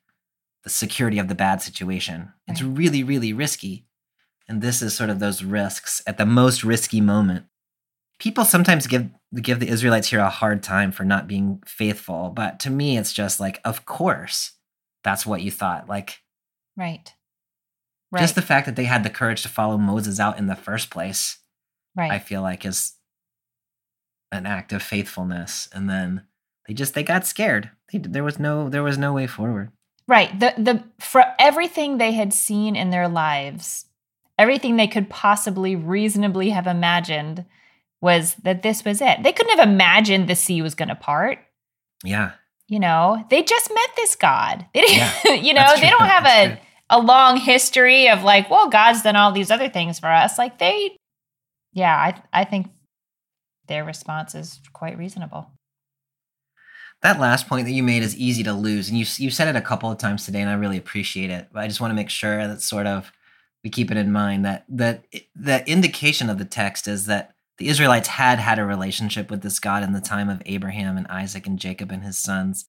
the 0.64 0.70
security 0.70 1.18
of 1.18 1.28
the 1.28 1.34
bad 1.34 1.62
situation. 1.62 2.32
It's 2.46 2.62
really, 2.62 3.02
really 3.02 3.32
risky. 3.32 3.86
And 4.48 4.62
this 4.62 4.80
is 4.80 4.94
sort 4.94 5.10
of 5.10 5.18
those 5.18 5.44
risks 5.44 6.02
at 6.06 6.16
the 6.16 6.26
most 6.26 6.64
risky 6.64 7.00
moment. 7.00 7.44
People 8.18 8.44
sometimes 8.44 8.86
give 8.86 9.10
give 9.42 9.60
the 9.60 9.68
Israelites 9.68 10.08
here 10.08 10.20
a 10.20 10.30
hard 10.30 10.62
time 10.62 10.90
for 10.90 11.04
not 11.04 11.28
being 11.28 11.62
faithful, 11.66 12.30
but 12.30 12.58
to 12.60 12.70
me 12.70 12.96
it's 12.96 13.12
just 13.12 13.38
like 13.38 13.60
of 13.64 13.84
course 13.84 14.52
that's 15.08 15.24
what 15.24 15.40
you 15.40 15.50
thought. 15.50 15.88
Like 15.88 16.20
Right. 16.76 17.14
Right. 18.12 18.20
just 18.20 18.34
the 18.34 18.42
fact 18.42 18.66
that 18.66 18.76
they 18.76 18.84
had 18.84 19.04
the 19.04 19.10
courage 19.10 19.42
to 19.42 19.48
follow 19.48 19.78
Moses 19.78 20.20
out 20.20 20.38
in 20.38 20.46
the 20.46 20.54
first 20.54 20.90
place, 20.90 21.38
right. 21.96 22.10
I 22.10 22.18
feel 22.18 22.42
like 22.42 22.64
is 22.64 22.94
an 24.30 24.44
act 24.46 24.72
of 24.72 24.82
faithfulness. 24.82 25.68
And 25.72 25.88
then 25.88 26.24
they 26.66 26.74
just 26.74 26.92
they 26.92 27.02
got 27.02 27.26
scared. 27.26 27.70
They, 27.90 27.98
there 27.98 28.24
was 28.24 28.38
no 28.38 28.68
there 28.68 28.82
was 28.82 28.98
no 28.98 29.14
way 29.14 29.26
forward. 29.26 29.70
Right. 30.06 30.38
The 30.38 30.52
the 30.58 30.84
for 31.00 31.24
everything 31.38 31.96
they 31.96 32.12
had 32.12 32.34
seen 32.34 32.76
in 32.76 32.90
their 32.90 33.08
lives, 33.08 33.86
everything 34.38 34.76
they 34.76 34.88
could 34.88 35.08
possibly 35.08 35.74
reasonably 35.74 36.50
have 36.50 36.66
imagined 36.66 37.46
was 38.02 38.34
that 38.42 38.62
this 38.62 38.84
was 38.84 39.00
it. 39.00 39.22
They 39.22 39.32
couldn't 39.32 39.58
have 39.58 39.68
imagined 39.68 40.28
the 40.28 40.36
sea 40.36 40.60
was 40.60 40.74
going 40.74 40.90
to 40.90 40.94
part. 40.94 41.38
Yeah, 42.04 42.32
You 42.68 42.80
know, 42.80 43.24
they 43.30 43.42
just 43.42 43.70
met 43.72 43.90
this 43.96 44.14
God. 44.16 44.66
They 44.74 44.82
didn't, 44.82 44.96
Yeah, 44.96 45.12
you 45.34 45.54
know, 45.54 45.74
they 45.80 45.90
don't 45.90 46.06
have 46.08 46.26
a 46.26 46.48
true. 46.48 46.58
a 46.90 47.00
long 47.00 47.36
history 47.38 48.08
of 48.08 48.22
like, 48.22 48.50
well, 48.50 48.68
God's 48.68 49.02
done 49.02 49.16
all 49.16 49.32
these 49.32 49.50
other 49.50 49.68
things 49.70 49.98
for 49.98 50.08
us. 50.08 50.38
Like 50.38 50.58
they, 50.58 50.96
yeah, 51.72 51.96
I 51.96 52.40
I 52.42 52.44
think 52.44 52.68
their 53.68 53.84
response 53.84 54.34
is 54.34 54.60
quite 54.72 54.98
reasonable. 54.98 55.50
that 57.02 57.20
last 57.20 57.48
point 57.48 57.66
that 57.66 57.72
you 57.72 57.82
made 57.82 58.02
is 58.02 58.16
easy 58.16 58.42
to 58.42 58.52
lose, 58.52 58.88
and 58.88 58.98
you 58.98 59.06
you 59.18 59.30
said 59.30 59.48
it 59.48 59.56
a 59.56 59.60
couple 59.62 59.90
of 59.90 59.98
times 59.98 60.24
today, 60.24 60.40
and 60.40 60.50
I 60.50 60.54
really 60.54 60.78
appreciate 60.78 61.30
it. 61.30 61.48
But 61.52 61.60
I 61.62 61.68
just 61.68 61.80
want 61.80 61.90
to 61.92 61.96
make 61.96 62.10
sure 62.10 62.46
that 62.48 62.60
sort 62.62 62.86
of 62.86 63.12
we 63.64 63.70
keep 63.70 63.90
it 63.90 63.96
in 63.96 64.12
mind 64.12 64.44
that 64.44 64.64
that 64.68 65.04
the 65.36 65.68
indication 65.70 66.28
of 66.30 66.38
the 66.38 66.44
text 66.44 66.88
is 66.88 67.06
that 67.06 67.34
the 67.58 67.68
Israelites 67.68 68.08
had 68.08 68.38
had 68.38 68.58
a 68.58 68.64
relationship 68.64 69.30
with 69.30 69.42
this 69.42 69.58
God 69.60 69.82
in 69.82 69.92
the 69.92 70.00
time 70.00 70.28
of 70.28 70.42
Abraham 70.46 70.96
and 70.96 71.06
Isaac 71.08 71.46
and 71.46 71.58
Jacob 71.58 71.90
and 71.90 72.04
his 72.04 72.18
sons, 72.18 72.66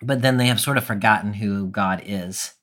but 0.00 0.22
then 0.22 0.36
they 0.36 0.46
have 0.46 0.60
sort 0.60 0.76
of 0.76 0.84
forgotten 0.84 1.34
who 1.34 1.66
God 1.68 2.02
is. 2.06 2.54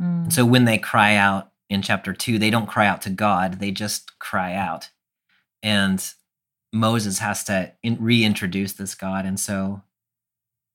Mm, 0.00 0.24
And 0.24 0.32
so 0.32 0.44
when 0.44 0.64
they 0.64 0.78
cry 0.78 1.14
out 1.14 1.52
in 1.68 1.82
chapter 1.82 2.12
two, 2.12 2.38
they 2.38 2.50
don't 2.50 2.68
cry 2.68 2.86
out 2.86 3.02
to 3.02 3.10
God, 3.10 3.60
they 3.60 3.70
just 3.70 4.18
cry 4.18 4.54
out. 4.54 4.90
And 5.62 6.02
Moses 6.72 7.18
has 7.18 7.44
to 7.44 7.72
in- 7.82 8.02
reintroduce 8.02 8.72
this 8.72 8.94
God. 8.94 9.26
And 9.26 9.38
so 9.38 9.82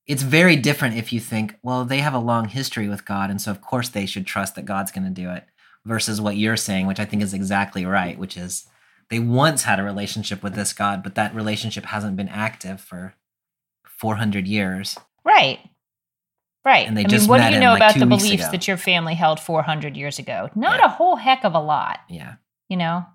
it's 0.06 0.22
very 0.22 0.56
different 0.56 0.98
if 0.98 1.12
you 1.12 1.20
think, 1.20 1.56
well, 1.64 1.84
they 1.86 2.00
have 2.00 2.14
a 2.14 2.20
long 2.20 2.48
history 2.50 2.88
with 2.88 3.06
God. 3.06 3.32
And 3.32 3.42
so, 3.42 3.50
of 3.50 3.62
course, 3.62 3.90
they 3.90 4.06
should 4.06 4.28
trust 4.28 4.56
that 4.56 4.66
God's 4.66 4.92
going 4.92 5.06
to 5.06 5.10
do 5.22 5.32
it, 5.32 5.46
versus 5.86 6.20
what 6.22 6.38
you're 6.38 6.58
saying, 6.58 6.86
which 6.88 7.00
I 7.00 7.06
think 7.06 7.24
is 7.24 7.34
exactly 7.34 7.86
right, 7.86 8.18
which 8.18 8.38
is 8.38 8.68
they 9.10 9.20
once 9.20 9.64
had 9.64 9.80
a 9.80 9.84
relationship 9.84 10.42
with 10.42 10.56
this 10.56 10.74
God, 10.74 11.04
but 11.04 11.16
that 11.16 11.36
relationship 11.36 11.86
hasn't 11.86 12.16
been 12.18 12.30
active 12.30 12.82
for 12.82 13.14
400 13.86 14.48
years. 14.48 14.98
Right. 15.24 15.60
Right. 16.64 16.88
And 16.88 16.98
they 16.98 17.06
I 17.06 17.08
just 17.08 17.24
mean, 17.24 17.30
what 17.30 17.48
do 17.48 17.54
you 17.54 17.60
know 17.60 17.74
like, 17.74 17.78
about 17.78 18.00
the 18.00 18.06
beliefs 18.08 18.44
ago. 18.44 18.52
that 18.52 18.68
your 18.68 18.78
family 18.78 19.14
held 19.14 19.40
400 19.40 19.96
years 19.96 20.18
ago? 20.18 20.50
Not 20.56 20.80
Yeah. 20.80 20.86
a 20.88 20.90
whole 20.90 21.16
heck 21.16 21.44
of 21.46 21.54
a 21.54 21.60
lot, 21.60 22.00
Yeah. 22.10 22.36
you 22.70 22.78
know? 22.78 23.06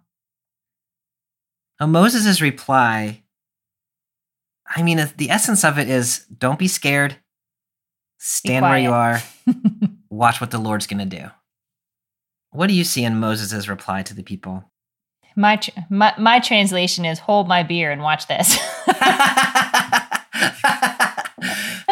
Now, 1.80 1.86
Moses' 1.86 2.40
reply, 2.40 3.22
I 4.66 4.82
mean, 4.82 5.10
the 5.16 5.30
essence 5.30 5.64
of 5.64 5.78
it 5.78 5.88
is 5.88 6.26
don't 6.26 6.58
be 6.58 6.68
scared, 6.68 7.16
stand 8.18 8.64
where 8.64 8.78
you 8.78 8.92
are, 8.92 9.20
watch 10.10 10.40
what 10.40 10.50
the 10.52 10.58
Lord's 10.58 10.86
going 10.86 11.08
to 11.08 11.18
do. 11.18 11.30
What 12.50 12.68
do 12.68 12.74
you 12.74 12.84
see 12.84 13.02
in 13.04 13.18
Moses' 13.18 13.66
reply 13.68 14.02
to 14.02 14.14
the 14.14 14.22
people? 14.22 14.69
My, 15.36 15.56
tr- 15.56 15.70
my 15.88 16.14
my 16.18 16.40
translation 16.40 17.04
is 17.04 17.18
hold 17.18 17.48
my 17.48 17.62
beer 17.62 17.90
and 17.90 18.02
watch 18.02 18.26
this. 18.26 18.58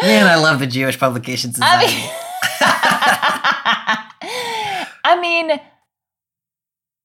Man, 0.01 0.27
I 0.27 0.35
love 0.35 0.59
the 0.59 0.67
Jewish 0.67 0.97
Publication 0.97 1.51
I 1.61 1.85
mean, 1.85 2.09
I 5.03 5.19
mean, 5.19 5.59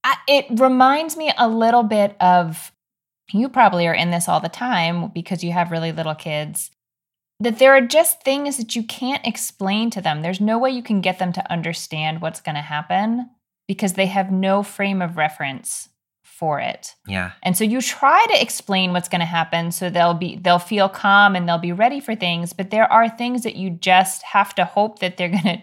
I, 0.05 0.17
it 0.29 0.47
reminds 0.51 1.17
me 1.17 1.33
a 1.37 1.49
little 1.49 1.83
bit 1.83 2.17
of 2.21 2.73
you 3.33 3.49
probably 3.49 3.87
are 3.87 3.95
in 3.95 4.11
this 4.11 4.29
all 4.29 4.41
the 4.41 4.49
time 4.49 5.09
because 5.09 5.43
you 5.43 5.53
have 5.53 5.71
really 5.71 5.93
little 5.93 6.15
kids. 6.15 6.71
That 7.41 7.59
there 7.59 7.73
are 7.73 7.81
just 7.81 8.23
things 8.23 8.59
that 8.59 8.77
you 8.77 8.85
can't 8.85 9.27
explain 9.27 9.91
to 9.91 10.01
them. 10.01 10.23
There's 10.23 10.41
no 10.41 10.57
way 10.57 10.71
you 10.71 10.85
can 10.85 11.01
get 11.01 11.19
them 11.19 11.33
to 11.33 11.53
understand 11.53 12.21
what's 12.21 12.41
going 12.41 12.55
to 12.55 12.61
happen 12.61 13.29
because 13.67 13.95
they 13.95 14.07
have 14.07 14.31
no 14.31 14.63
frame 14.63 15.03
of 15.03 15.17
reference 15.17 15.89
for 16.39 16.59
it. 16.61 16.95
yeah, 17.07 17.33
And 17.43 17.57
so 17.57 17.65
you 17.65 17.81
try 17.81 18.25
to 18.31 18.43
explain 18.43 18.93
what's 18.93 19.09
going 19.09 19.21
to 19.21 19.25
happen 19.27 19.71
so 19.73 19.89
they'll 19.89 20.15
be 20.15 20.37
they'll 20.37 20.59
feel 20.59 20.89
calm 20.89 21.37
and 21.37 21.49
they'll 21.49 21.59
be 21.59 21.73
ready 21.73 22.01
for 22.01 22.15
things, 22.15 22.53
but 22.53 22.71
there 22.71 22.91
are 22.93 23.09
things 23.09 23.43
that 23.45 23.57
you 23.57 23.71
just 23.71 24.23
have 24.23 24.55
to 24.57 24.65
hope 24.65 24.99
that 24.99 25.17
they're 25.17 25.29
going 25.39 25.43
to 25.45 25.63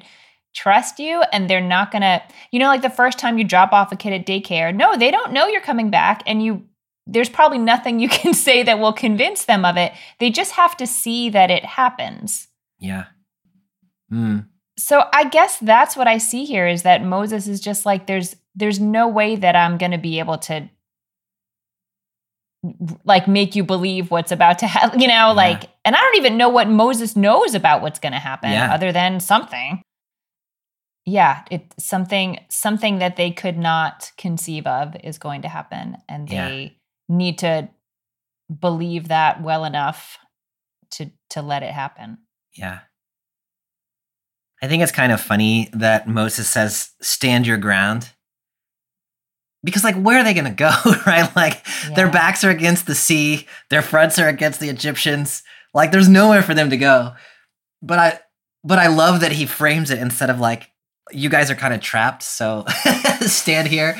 trust 0.54 1.00
you 1.00 1.24
and 1.32 1.50
they're 1.50 1.62
not 1.62 1.92
going 1.92 2.02
to 2.02 2.22
you 2.52 2.60
know 2.60 2.68
like 2.68 2.82
the 2.82 2.90
first 2.90 3.18
time 3.18 3.38
you 3.38 3.44
drop 3.46 3.72
off 3.72 3.92
a 3.92 3.96
kid 3.96 4.14
at 4.14 4.26
daycare, 4.26 4.76
no, 4.76 4.98
they 4.98 5.12
don't 5.12 5.32
know 5.34 5.48
you're 5.48 5.62
coming 5.62 5.90
back 5.90 6.24
and 6.26 6.44
you 6.44 6.64
there's 7.08 7.30
probably 7.30 7.58
nothing 7.58 8.00
you 8.00 8.10
can 8.22 8.34
say 8.34 8.64
that 8.64 8.80
will 8.80 8.94
convince 8.94 9.46
them 9.46 9.66
of 9.66 9.76
it. 9.78 9.92
They 10.20 10.30
just 10.30 10.54
have 10.54 10.76
to 10.78 10.88
see 10.88 11.30
that 11.32 11.52
it 11.52 11.66
happens. 11.66 12.48
yeah. 12.80 13.06
Mm, 14.12 14.48
So 14.78 15.04
I 15.14 15.24
guess 15.30 15.58
that's 15.60 15.96
what 15.96 16.08
I 16.08 16.18
see 16.18 16.44
here 16.46 16.68
is 16.68 16.84
that 16.84 17.04
Moses 17.04 17.48
is 17.48 17.60
just 17.62 17.86
like 17.86 18.08
there's 18.08 18.36
there's 18.56 18.80
no 18.80 19.08
way 19.08 19.36
that 19.36 19.56
I'm 19.56 19.78
going 19.78 19.92
to 19.92 19.98
be 19.98 20.20
able 20.20 20.38
to 20.40 20.70
like 23.06 23.28
make 23.28 23.56
you 23.56 23.64
believe 23.64 24.12
what's 24.12 24.32
about 24.32 24.60
to 24.60 24.68
happen, 24.68 25.00
you 25.00 25.08
know, 25.08 25.34
like 25.36 25.70
and 25.84 25.96
I 25.96 26.00
don't 26.00 26.18
even 26.18 26.38
know 26.38 26.50
what 26.50 26.70
Moses 26.70 27.16
knows 27.16 27.56
about 27.56 27.82
what's 27.82 28.00
going 28.00 28.14
to 28.14 28.20
happen 28.20 28.52
Yeah. 28.52 28.74
other 28.74 28.92
than 28.92 29.20
something. 29.20 29.82
Yeah, 31.06 31.44
it 31.50 31.74
something 31.80 32.40
something 32.50 33.00
that 33.00 33.16
they 33.16 33.32
could 33.32 33.58
not 33.58 34.12
conceive 34.18 34.68
of 34.68 34.96
is 35.04 35.18
going 35.18 35.42
to 35.42 35.48
happen 35.48 35.98
and 36.08 36.30
Yeah. 36.30 36.50
they 36.50 36.78
need 37.10 37.40
to 37.40 37.70
believe 38.60 39.08
that 39.08 39.42
well 39.42 39.66
enough 39.66 40.20
to 40.92 41.10
to 41.32 41.42
let 41.42 41.64
it 41.64 41.72
happen. 41.72 42.20
yeah. 42.54 42.80
I 44.64 44.68
think 44.68 44.84
it's 44.84 44.92
kind 44.92 45.12
of 45.12 45.20
funny 45.20 45.70
that 45.74 46.08
Moses 46.08 46.48
says, 46.48 46.92
stand 47.02 47.48
your 47.48 47.58
ground. 47.58 48.12
Because, 49.64 49.84
like, 49.84 49.96
where 49.96 50.18
are 50.20 50.24
they 50.24 50.34
going 50.34 50.46
to 50.46 50.52
go, 50.52 50.72
right? 51.06 51.34
Like, 51.36 51.64
their 51.96 52.10
backs 52.10 52.44
are 52.44 52.50
against 52.50 52.88
the 52.88 52.96
sea, 52.96 53.46
their 53.70 53.82
fronts 53.82 54.18
are 54.20 54.28
against 54.28 54.60
the 54.60 54.70
Egyptians. 54.70 55.44
Like, 55.74 55.92
there's 55.92 56.10
nowhere 56.10 56.42
for 56.42 56.54
them 56.54 56.70
to 56.72 56.78
go. 56.78 57.14
But 57.82 58.00
I, 58.00 58.20
but 58.64 58.80
I 58.80 58.88
love 58.88 59.22
that 59.22 59.32
he 59.32 59.46
frames 59.46 59.92
it 59.92 60.00
instead 60.00 60.30
of 60.30 60.40
like, 60.40 60.70
you 61.12 61.30
guys 61.30 61.52
are 61.52 61.56
kind 61.56 61.74
of 61.74 61.82
trapped, 61.82 62.24
so 62.24 62.66
stand 63.22 63.68
here. 63.68 63.96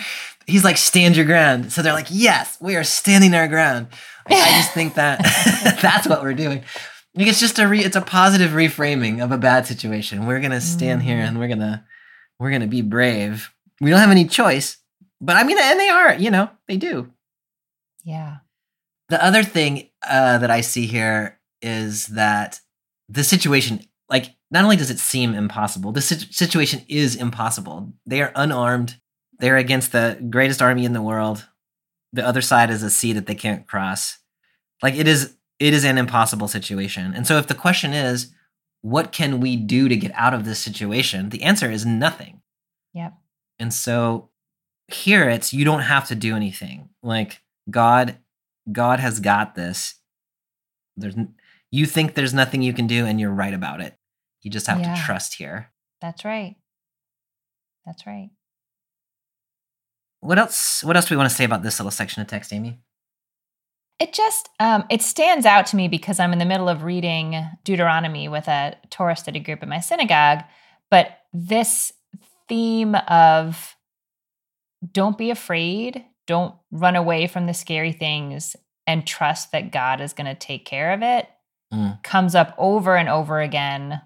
He's 0.48 0.64
like, 0.64 0.78
stand 0.78 1.16
your 1.16 1.26
ground. 1.26 1.72
So 1.72 1.82
they're 1.82 1.94
like, 1.94 2.08
yes, 2.10 2.58
we 2.62 2.76
are 2.76 2.84
standing 2.84 3.34
our 3.36 3.48
ground. 3.48 3.88
Like, 4.30 4.40
I 4.40 4.50
just 4.60 4.72
think 4.74 4.96
that 4.96 5.20
that's 5.82 6.08
what 6.08 6.22
we're 6.24 6.34
doing. 6.34 6.64
Like, 7.16 7.28
It's 7.28 7.40
just 7.40 7.60
a 7.60 7.68
re- 7.68 7.84
it's 7.84 7.96
a 7.96 8.02
positive 8.02 8.52
reframing 8.52 9.24
of 9.24 9.32
a 9.32 9.38
bad 9.38 9.68
situation. 9.68 10.26
We're 10.26 10.40
gonna 10.40 10.62
stand 10.62 11.04
here 11.04 11.18
Mhm. 11.18 11.28
and 11.28 11.40
we're 11.40 11.48
gonna 11.50 11.86
we're 12.40 12.52
gonna 12.52 12.68
be 12.68 12.82
brave. 12.82 13.52
We 13.82 13.90
don't 13.90 14.00
have 14.00 14.12
any 14.12 14.26
choice, 14.26 14.78
but 15.22 15.38
I 15.38 15.44
mean, 15.44 15.58
and 15.60 15.80
they 15.80 15.90
are, 15.90 16.16
you 16.16 16.32
know, 16.32 16.50
they 16.68 16.78
do. 16.78 17.12
Yeah. 18.04 18.38
The 19.10 19.24
other 19.24 19.44
thing 19.44 19.90
uh, 20.08 20.40
that 20.40 20.50
I 20.50 20.62
see 20.62 20.88
here 20.88 21.40
is 21.62 22.08
that 22.08 22.60
the 23.08 23.24
situation, 23.24 23.82
like, 24.10 24.36
not 24.50 24.64
only 24.64 24.78
does 24.78 24.90
it 24.90 25.00
seem 25.00 25.36
impossible, 25.36 25.92
the 25.92 26.02
sit- 26.02 26.34
situation 26.34 26.84
is 26.88 27.16
impossible. 27.16 27.94
They 28.06 28.22
are 28.22 28.32
unarmed. 28.36 29.00
They're 29.38 29.58
against 29.58 29.92
the 29.92 30.18
greatest 30.30 30.62
army 30.62 30.86
in 30.86 30.94
the 30.94 31.02
world. 31.02 31.48
The 32.14 32.26
other 32.26 32.42
side 32.42 32.70
is 32.70 32.84
a 32.84 32.90
sea 32.90 33.14
that 33.14 33.28
they 33.28 33.36
can't 33.36 33.68
cross. 33.68 34.18
Like, 34.82 34.96
it 34.96 35.08
is, 35.08 35.36
it 35.60 35.74
is 35.74 35.86
an 35.86 36.00
impossible 36.00 36.48
situation. 36.48 37.14
And 37.14 37.28
so, 37.28 37.38
if 37.38 37.48
the 37.48 37.56
question 37.56 37.94
is, 37.94 38.34
what 38.82 39.12
can 39.12 39.40
we 39.40 39.56
do 39.56 39.88
to 39.88 39.96
get 39.96 40.12
out 40.16 40.34
of 40.34 40.46
this 40.46 40.60
situation? 40.60 41.30
The 41.30 41.44
answer 41.44 41.70
is 41.70 41.86
nothing. 41.86 42.42
Yep. 42.94 43.14
And 43.60 43.72
so, 43.72 44.31
here 44.94 45.30
it's 45.30 45.54
you 45.54 45.66
don't 45.66 45.82
have 45.82 46.08
to 46.08 46.16
do 46.16 46.36
anything. 46.36 46.90
Like 47.04 47.42
God 47.70 48.18
God 48.72 49.00
has 49.00 49.20
got 49.20 49.56
this. 49.56 49.96
There's 50.98 51.16
you 51.72 51.86
think 51.86 52.16
there's 52.16 52.34
nothing 52.34 52.62
you 52.62 52.74
can 52.74 52.88
do 52.88 53.06
and 53.06 53.20
you're 53.20 53.32
right 53.32 53.54
about 53.54 53.82
it. 53.82 53.96
You 54.42 54.52
just 54.52 54.68
have 54.68 54.80
Yeah. 54.80 54.96
to 54.96 55.02
trust 55.02 55.36
here. 55.36 55.72
That's 56.02 56.26
right. 56.26 56.56
That's 57.86 58.06
right. 58.06 58.30
What 60.20 60.38
else 60.38 60.84
what 60.84 60.96
else 60.96 61.08
do 61.08 61.16
we 61.16 61.18
want 61.18 61.30
to 61.30 61.36
say 61.36 61.44
about 61.44 61.64
this 61.64 61.80
little 61.80 61.92
section 61.92 62.22
of 62.22 62.28
text, 62.28 62.54
Amy? 62.54 62.80
It 64.00 64.14
just 64.14 64.50
um, 64.60 64.84
it 64.90 65.02
stands 65.02 65.46
out 65.46 65.66
to 65.68 65.76
me 65.76 65.88
because 65.88 66.20
I'm 66.20 66.34
in 66.34 66.40
the 66.40 66.46
middle 66.46 66.70
of 66.70 66.84
reading 66.84 67.44
Deuteronomy 67.64 68.28
with 68.28 68.48
a 68.48 68.76
Torah 68.90 69.16
study 69.16 69.40
group 69.40 69.62
at 69.62 69.70
my 69.70 69.80
synagogue. 69.80 70.44
But 70.90 71.20
this 71.34 71.94
theme 72.48 72.96
of 72.96 73.76
don't 74.94 75.18
be 75.18 75.30
afraid, 75.32 76.06
don't 76.28 76.56
run 76.72 76.96
away 76.96 77.28
from 77.28 77.46
the 77.46 77.54
scary 77.54 77.92
things, 77.92 78.56
and 78.88 79.06
trust 79.06 79.52
that 79.52 79.72
God 79.72 80.02
is 80.02 80.14
going 80.14 80.26
to 80.28 80.36
take 80.36 80.66
care 80.66 80.94
of 80.94 81.02
it 81.02 81.28
Mm. 81.74 82.04
comes 82.04 82.36
up 82.36 82.54
over 82.58 82.98
and 82.98 83.08
over 83.08 83.40
again 83.40 84.02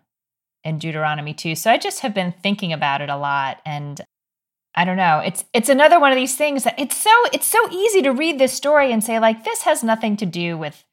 in 0.63 0.77
Deuteronomy 0.77 1.33
2. 1.33 1.55
So 1.55 1.71
I 1.71 1.77
just 1.79 2.01
have 2.01 2.13
been 2.13 2.31
thinking 2.43 2.71
about 2.71 3.01
it 3.01 3.09
a 3.09 3.17
lot 3.17 3.59
and 3.65 3.99
I 4.75 4.85
don't 4.85 4.97
know. 4.97 5.19
It's 5.25 5.45
it's 5.53 5.69
another 5.69 5.99
one 5.99 6.11
of 6.11 6.15
these 6.15 6.35
things 6.35 6.63
that 6.65 6.77
it's 6.77 6.95
so 6.95 7.09
it's 7.33 7.47
so 7.47 7.57
easy 7.71 8.03
to 8.03 8.11
read 8.11 8.37
this 8.37 8.53
story 8.53 8.91
and 8.91 9.03
say 9.03 9.17
like 9.19 9.43
this 9.45 9.63
has 9.63 9.83
nothing 9.83 10.15
to 10.17 10.27
do 10.27 10.57
with 10.59 10.83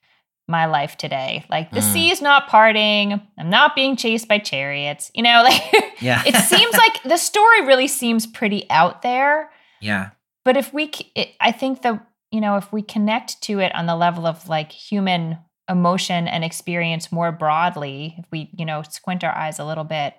my 0.48 0.64
life 0.66 0.96
today. 0.96 1.44
Like 1.50 1.72
the 1.72 1.80
Mm. 1.80 1.92
sea 1.92 2.10
is 2.10 2.22
not 2.22 2.48
parting. 2.48 3.20
I'm 3.38 3.50
not 3.50 3.74
being 3.74 3.94
chased 3.96 4.28
by 4.28 4.38
chariots. 4.38 5.10
You 5.14 5.24
know, 5.24 5.42
like 5.46 5.62
Yeah. 6.00 6.22
it 6.24 6.36
seems 6.36 6.72
like 6.72 7.02
the 7.04 7.18
story 7.18 7.66
really 7.66 7.88
seems 7.88 8.26
pretty 8.26 8.64
out 8.70 9.02
there 9.02 9.50
yeah. 9.82 10.10
but 10.44 10.56
if 10.56 10.72
we 10.72 10.90
it, 11.14 11.30
i 11.40 11.52
think 11.52 11.82
the 11.82 12.00
you 12.30 12.40
know 12.40 12.56
if 12.56 12.72
we 12.72 12.80
connect 12.82 13.42
to 13.42 13.58
it 13.60 13.74
on 13.74 13.86
the 13.86 13.96
level 13.96 14.26
of 14.26 14.48
like 14.48 14.72
human 14.72 15.38
emotion 15.68 16.26
and 16.28 16.44
experience 16.44 17.12
more 17.12 17.30
broadly 17.32 18.14
if 18.18 18.24
we 18.30 18.50
you 18.56 18.64
know 18.64 18.82
squint 18.82 19.22
our 19.24 19.34
eyes 19.36 19.58
a 19.58 19.64
little 19.64 19.84
bit 19.84 20.14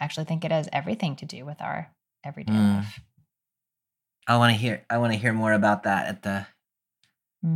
i 0.00 0.04
actually 0.04 0.24
think 0.24 0.44
it 0.44 0.50
has 0.52 0.68
everything 0.72 1.16
to 1.16 1.26
do 1.26 1.44
with 1.44 1.60
our 1.60 1.90
everyday 2.24 2.52
Mm. 2.52 2.76
life 2.78 3.00
I 4.28 4.38
want 4.38 4.52
to 4.52 4.58
hear 4.58 4.84
I 4.90 4.98
want 4.98 5.12
to 5.12 5.18
hear 5.18 5.32
more 5.32 5.52
about 5.52 5.84
that 5.84 6.06
at 6.08 6.22
the 6.22 6.46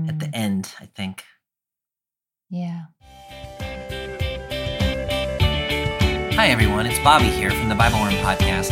at 0.09 0.19
the 0.21 0.27
Mm, 0.27 0.31
end, 0.35 0.75
I 0.81 0.87
think. 0.87 1.25
yeah 2.49 2.85
Hi, 6.37 6.47
everyone. 6.49 6.87
It's 6.87 6.99
Bobby 7.01 7.27
here 7.27 7.51
from 7.51 7.69
the 7.69 7.75
Bible 7.75 7.99
Worm 8.01 8.15
Podcast. 8.25 8.71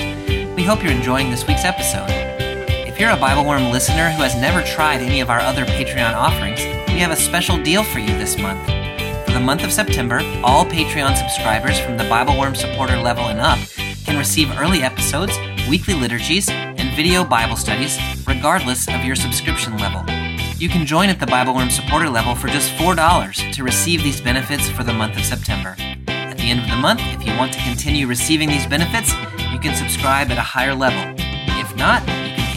We 0.57 0.63
hope 0.63 0.83
you're 0.83 0.93
enjoying 0.93 1.31
this 1.31 1.47
week's 1.47 1.65
episode. 1.65 2.09
If 2.99 3.03
you're 3.03 3.13
a 3.13 3.17
Bible 3.17 3.45
Worm 3.45 3.71
listener 3.71 4.11
who 4.11 4.25
has 4.25 4.35
never 4.35 4.61
tried 4.61 5.03
any 5.03 5.21
of 5.21 5.31
our 5.31 5.39
other 5.39 5.65
Patreon 5.65 6.15
offerings, 6.15 6.65
we 6.89 6.99
have 6.99 7.13
a 7.13 7.17
special 7.17 7.57
deal 7.57 7.85
for 7.85 8.01
you 8.01 8.09
this 8.09 8.37
month. 8.37 8.67
For 9.25 9.35
the 9.35 9.39
month 9.39 9.63
of 9.63 9.73
September, 9.73 10.19
all 10.43 10.65
Patreon 10.65 11.17
subscribers 11.17 11.79
from 11.79 11.97
the 11.97 12.03
Bible 12.09 12.37
Worm 12.37 12.57
supporter 12.57 12.97
level 12.97 13.27
and 13.27 13.39
up 13.39 13.61
can 14.05 14.19
receive 14.19 14.51
early 14.59 14.83
episodes, 14.83 15.39
weekly 15.71 15.95
liturgies, 15.95 16.49
and 16.49 16.93
video 16.97 17.23
Bible 17.23 17.55
studies, 17.55 18.01
regardless 18.27 18.89
of 18.89 19.05
your 19.05 19.15
subscription 19.15 19.79
level. 19.79 20.03
You 20.57 20.69
can 20.69 20.85
join 20.85 21.09
at 21.09 21.21
the 21.21 21.27
Bible 21.29 21.55
Worm 21.55 21.71
supporter 21.71 22.11
level 22.11 22.35
for 22.35 22.49
just 22.49 22.73
$4 22.73 23.53
to 23.53 23.63
receive 23.63 24.03
these 24.03 24.21
benefits 24.21 24.69
for 24.69 24.83
the 24.83 24.93
month 24.93 25.17
of 25.17 25.25
September. 25.25 25.77
At 26.09 26.37
the 26.37 26.51
end 26.51 26.59
of 26.59 26.69
the 26.69 26.75
month, 26.75 27.03
if 27.05 27.25
you 27.25 27.37
want 27.37 27.53
to 27.53 27.63
continue 27.63 28.09
receiving 28.09 28.49
these 28.49 28.67
benefits, 28.67 29.13
you 29.53 29.61
can 29.61 29.77
subscribe 29.77 30.33
at 30.33 30.39
a 30.39 30.43
higher 30.43 30.75
level. 30.75 31.15
If 31.61 31.77
not, 31.77 32.03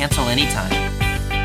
cancel 0.02 0.30
anytime. 0.30 0.72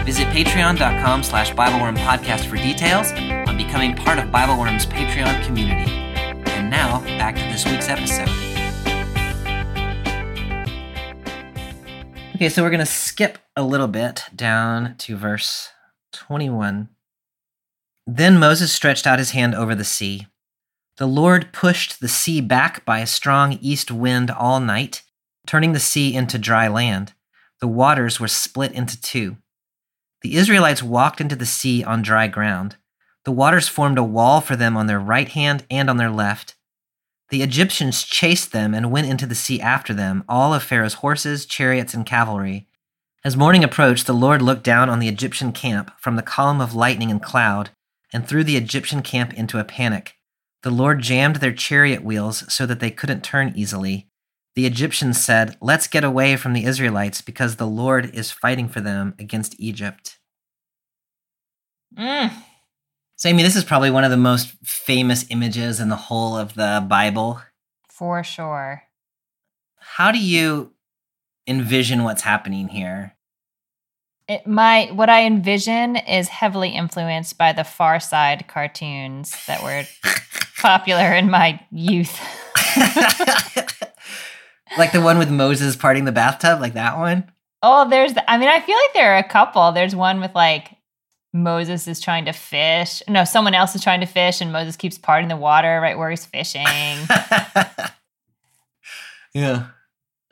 Visit 0.06 0.28
patreon.com 0.28 1.22
slash 1.22 1.52
Bibleworm 1.52 1.94
podcast 1.98 2.46
for 2.48 2.56
details 2.56 3.12
on 3.46 3.58
becoming 3.58 3.94
part 3.94 4.18
of 4.18 4.30
Bibleworm's 4.30 4.86
Patreon 4.86 5.44
community. 5.44 5.90
And 5.90 6.70
now, 6.70 7.02
back 7.18 7.34
to 7.34 7.42
this 7.42 7.66
week's 7.66 7.90
episode. 7.90 8.30
Okay, 12.34 12.48
so 12.48 12.62
we're 12.62 12.70
going 12.70 12.80
to 12.80 12.86
skip 12.86 13.36
a 13.56 13.62
little 13.62 13.88
bit 13.88 14.22
down 14.34 14.94
to 15.00 15.18
verse 15.18 15.68
21. 16.14 16.88
Then 18.06 18.38
Moses 18.38 18.72
stretched 18.72 19.06
out 19.06 19.18
his 19.18 19.32
hand 19.32 19.54
over 19.54 19.74
the 19.74 19.84
sea. 19.84 20.28
The 20.96 21.06
Lord 21.06 21.52
pushed 21.52 22.00
the 22.00 22.08
sea 22.08 22.40
back 22.40 22.86
by 22.86 23.00
a 23.00 23.06
strong 23.06 23.58
east 23.60 23.90
wind 23.90 24.30
all 24.30 24.60
night, 24.60 25.02
turning 25.46 25.74
the 25.74 25.78
sea 25.78 26.14
into 26.14 26.38
dry 26.38 26.68
land. 26.68 27.12
The 27.60 27.68
waters 27.68 28.20
were 28.20 28.28
split 28.28 28.72
into 28.72 29.00
two. 29.00 29.36
The 30.22 30.36
Israelites 30.36 30.82
walked 30.82 31.20
into 31.20 31.36
the 31.36 31.46
sea 31.46 31.82
on 31.82 32.02
dry 32.02 32.26
ground. 32.26 32.76
The 33.24 33.32
waters 33.32 33.68
formed 33.68 33.98
a 33.98 34.04
wall 34.04 34.40
for 34.40 34.56
them 34.56 34.76
on 34.76 34.86
their 34.86 35.00
right 35.00 35.28
hand 35.28 35.64
and 35.70 35.88
on 35.88 35.96
their 35.96 36.10
left. 36.10 36.54
The 37.30 37.42
Egyptians 37.42 38.04
chased 38.04 38.52
them 38.52 38.74
and 38.74 38.90
went 38.90 39.08
into 39.08 39.26
the 39.26 39.34
sea 39.34 39.60
after 39.60 39.92
them, 39.92 40.24
all 40.28 40.54
of 40.54 40.62
Pharaoh's 40.62 40.94
horses, 40.94 41.44
chariots, 41.44 41.92
and 41.92 42.06
cavalry. 42.06 42.68
As 43.24 43.36
morning 43.36 43.64
approached, 43.64 44.06
the 44.06 44.14
Lord 44.14 44.42
looked 44.42 44.62
down 44.62 44.88
on 44.88 45.00
the 45.00 45.08
Egyptian 45.08 45.50
camp 45.50 45.90
from 45.98 46.14
the 46.14 46.22
column 46.22 46.60
of 46.60 46.74
lightning 46.74 47.10
and 47.10 47.20
cloud 47.20 47.70
and 48.12 48.26
threw 48.26 48.44
the 48.44 48.56
Egyptian 48.56 49.02
camp 49.02 49.34
into 49.34 49.58
a 49.58 49.64
panic. 49.64 50.14
The 50.62 50.70
Lord 50.70 51.00
jammed 51.02 51.36
their 51.36 51.52
chariot 51.52 52.04
wheels 52.04 52.44
so 52.52 52.66
that 52.66 52.78
they 52.78 52.90
couldn't 52.90 53.24
turn 53.24 53.52
easily. 53.56 54.08
The 54.56 54.66
Egyptians 54.66 55.22
said, 55.22 55.56
Let's 55.60 55.86
get 55.86 56.02
away 56.02 56.36
from 56.36 56.52
the 56.54 56.64
Israelites 56.64 57.20
because 57.20 57.56
the 57.56 57.66
Lord 57.66 58.14
is 58.14 58.30
fighting 58.30 58.68
for 58.68 58.80
them 58.80 59.14
against 59.18 59.54
Egypt. 59.60 60.18
Mm, 61.98 62.32
So, 63.16 63.28
Amy, 63.28 63.42
this 63.42 63.56
is 63.56 63.64
probably 63.64 63.90
one 63.90 64.04
of 64.04 64.10
the 64.10 64.16
most 64.16 64.48
famous 64.64 65.24
images 65.30 65.78
in 65.80 65.88
the 65.88 65.96
whole 65.96 66.36
of 66.36 66.54
the 66.54 66.84
Bible. 66.88 67.40
for 67.90 68.22
sure 68.24 68.82
How 69.78 70.10
do 70.12 70.18
you 70.18 70.72
envision 71.46 72.02
what's 72.04 72.22
happening 72.22 72.68
here? 72.68 73.12
it, 74.28 74.44
my 74.46 74.86
what 74.92 75.08
i 75.08 75.22
envision 75.24 75.94
is 75.96 76.26
heavily 76.28 76.70
influenced 76.70 77.38
by 77.38 77.52
the 77.52 77.62
far 77.62 78.00
side 78.00 78.46
cartoons 78.48 79.32
that 79.46 79.62
were 79.62 79.84
popular 80.60 81.12
in 81.14 81.30
my 81.30 81.60
youth 81.70 82.18
like 84.78 84.92
the 84.92 85.00
one 85.00 85.18
with 85.18 85.30
Moses 85.30 85.76
parting 85.76 86.04
the 86.04 86.12
bathtub, 86.12 86.60
like 86.60 86.74
that 86.74 86.98
one? 86.98 87.30
Oh, 87.62 87.88
there's. 87.88 88.14
The, 88.14 88.30
I 88.30 88.38
mean, 88.38 88.48
I 88.48 88.60
feel 88.60 88.76
like 88.76 88.94
there 88.94 89.14
are 89.14 89.18
a 89.18 89.28
couple. 89.28 89.72
There's 89.72 89.96
one 89.96 90.20
with 90.20 90.34
like 90.34 90.76
Moses 91.32 91.88
is 91.88 92.00
trying 92.00 92.26
to 92.26 92.32
fish. 92.32 93.02
No, 93.08 93.24
someone 93.24 93.54
else 93.54 93.74
is 93.74 93.82
trying 93.82 94.00
to 94.00 94.06
fish, 94.06 94.40
and 94.40 94.52
Moses 94.52 94.76
keeps 94.76 94.98
parting 94.98 95.28
the 95.28 95.36
water 95.36 95.80
right 95.80 95.98
where 95.98 96.10
he's 96.10 96.24
fishing. 96.24 96.64
yeah. 99.34 99.66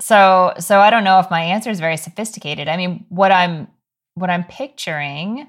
so, 0.01 0.55
so 0.59 0.80
I 0.80 0.90
don't 0.90 1.05
know 1.05 1.20
if 1.20 1.30
my 1.30 1.42
answer 1.42 1.70
is 1.70 1.80
very 1.80 1.97
sophisticated. 1.97 2.68
I 2.68 2.76
mean, 2.76 3.07
what 3.09 3.32
I'm 3.32 3.68
what 4.14 4.30
I'm 4.30 4.45
picturing 4.45 5.49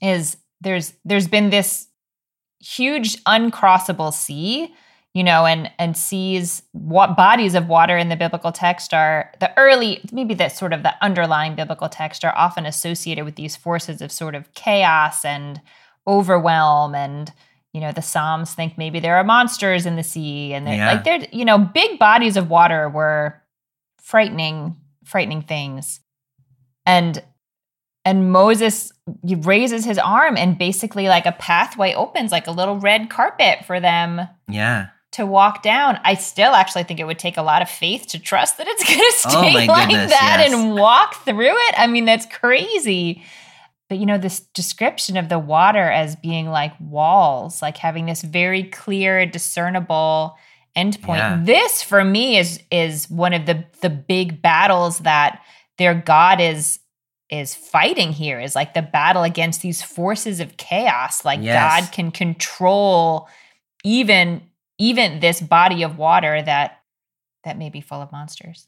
is 0.00 0.36
there's 0.60 0.94
there's 1.04 1.28
been 1.28 1.50
this 1.50 1.88
huge 2.60 3.22
uncrossable 3.24 4.12
sea 4.12 4.72
you 5.14 5.22
know 5.22 5.44
and 5.46 5.70
and 5.78 5.96
seas 5.96 6.62
what 6.72 7.16
bodies 7.16 7.54
of 7.54 7.68
water 7.68 7.98
in 7.98 8.08
the 8.08 8.16
biblical 8.16 8.50
text 8.52 8.94
are 8.94 9.30
the 9.40 9.52
early 9.58 10.00
maybe 10.12 10.34
the 10.34 10.48
sort 10.48 10.72
of 10.72 10.82
the 10.82 10.94
underlying 11.04 11.54
biblical 11.54 11.88
text 11.88 12.24
are 12.24 12.34
often 12.36 12.64
associated 12.66 13.24
with 13.24 13.36
these 13.36 13.54
forces 13.56 14.00
of 14.00 14.10
sort 14.10 14.34
of 14.34 14.52
chaos 14.54 15.24
and 15.24 15.60
overwhelm 16.06 16.94
and 16.94 17.32
you 17.72 17.80
know 17.80 17.92
the 17.92 18.02
psalms 18.02 18.54
think 18.54 18.76
maybe 18.78 19.00
there 19.00 19.16
are 19.16 19.24
monsters 19.24 19.86
in 19.86 19.96
the 19.96 20.02
sea 20.02 20.52
and 20.54 20.66
they're 20.66 20.76
Yeah. 20.76 20.92
like 20.92 21.04
they're 21.04 21.26
you 21.30 21.44
know 21.44 21.58
big 21.58 21.98
bodies 21.98 22.36
of 22.36 22.48
water 22.50 22.88
were 22.88 23.40
frightening 24.00 24.76
frightening 25.04 25.42
things 25.42 26.00
and 26.86 27.22
and 28.04 28.32
Moses 28.32 28.92
raises 29.22 29.84
his 29.84 29.96
arm 29.98 30.36
and 30.36 30.58
basically 30.58 31.06
like 31.06 31.24
a 31.24 31.32
pathway 31.32 31.94
opens 31.94 32.32
like 32.32 32.48
a 32.48 32.50
little 32.50 32.78
red 32.80 33.10
carpet 33.10 33.64
for 33.64 33.78
them 33.78 34.22
Yeah. 34.48 34.88
To 35.12 35.26
walk 35.26 35.62
down. 35.62 36.00
I 36.04 36.14
still 36.14 36.52
actually 36.52 36.84
think 36.84 36.98
it 37.00 37.04
would 37.04 37.18
take 37.18 37.36
a 37.36 37.42
lot 37.42 37.62
of 37.62 37.68
faith 37.70 38.06
to 38.08 38.18
trust 38.18 38.58
that 38.58 38.66
it's 38.66 38.84
going 38.88 38.98
to 38.98 39.12
Oh 39.26 39.30
stay 39.42 39.52
my 39.52 39.66
like 39.66 39.88
goodness, 39.90 40.10
that 40.10 40.38
yes. 40.40 40.52
and 40.52 40.74
walk 40.74 41.24
through 41.24 41.56
it. 41.56 41.74
I 41.76 41.86
mean, 41.86 42.04
that's 42.04 42.26
crazy. 42.26 43.22
But 43.88 43.98
you 43.98 44.06
know, 44.06 44.16
this 44.18 44.40
description 44.40 45.16
of 45.18 45.28
the 45.28 45.38
water 45.38 45.90
as 45.90 46.16
being 46.16 46.48
like 46.48 46.72
walls, 46.80 47.60
like 47.60 47.76
having 47.76 48.06
this 48.06 48.22
very 48.22 48.64
clear, 48.64 49.26
discernible 49.26 50.36
endpoint. 50.76 51.18
Yeah. 51.18 51.40
This 51.42 51.82
for 51.82 52.02
me 52.02 52.38
is 52.38 52.60
is 52.70 53.10
one 53.10 53.34
of 53.34 53.44
the 53.44 53.64
the 53.82 53.90
big 53.90 54.40
battles 54.40 55.00
that 55.00 55.42
their 55.76 55.94
God 55.94 56.40
is 56.40 56.78
is 57.28 57.54
fighting 57.54 58.12
here 58.12 58.40
is 58.40 58.54
like 58.54 58.72
the 58.72 58.82
battle 58.82 59.22
against 59.22 59.60
these 59.60 59.82
forces 59.82 60.40
of 60.40 60.56
chaos. 60.56 61.22
Like 61.24 61.40
Yes. 61.42 61.82
God 61.82 61.92
can 61.92 62.10
control 62.10 63.28
even 63.84 64.40
even 64.82 65.20
this 65.20 65.40
body 65.40 65.82
of 65.84 65.96
water 65.98 66.42
that 66.42 66.80
that 67.44 67.56
may 67.58 67.70
be 67.70 67.80
full 67.80 68.00
of 68.02 68.10
monsters. 68.12 68.66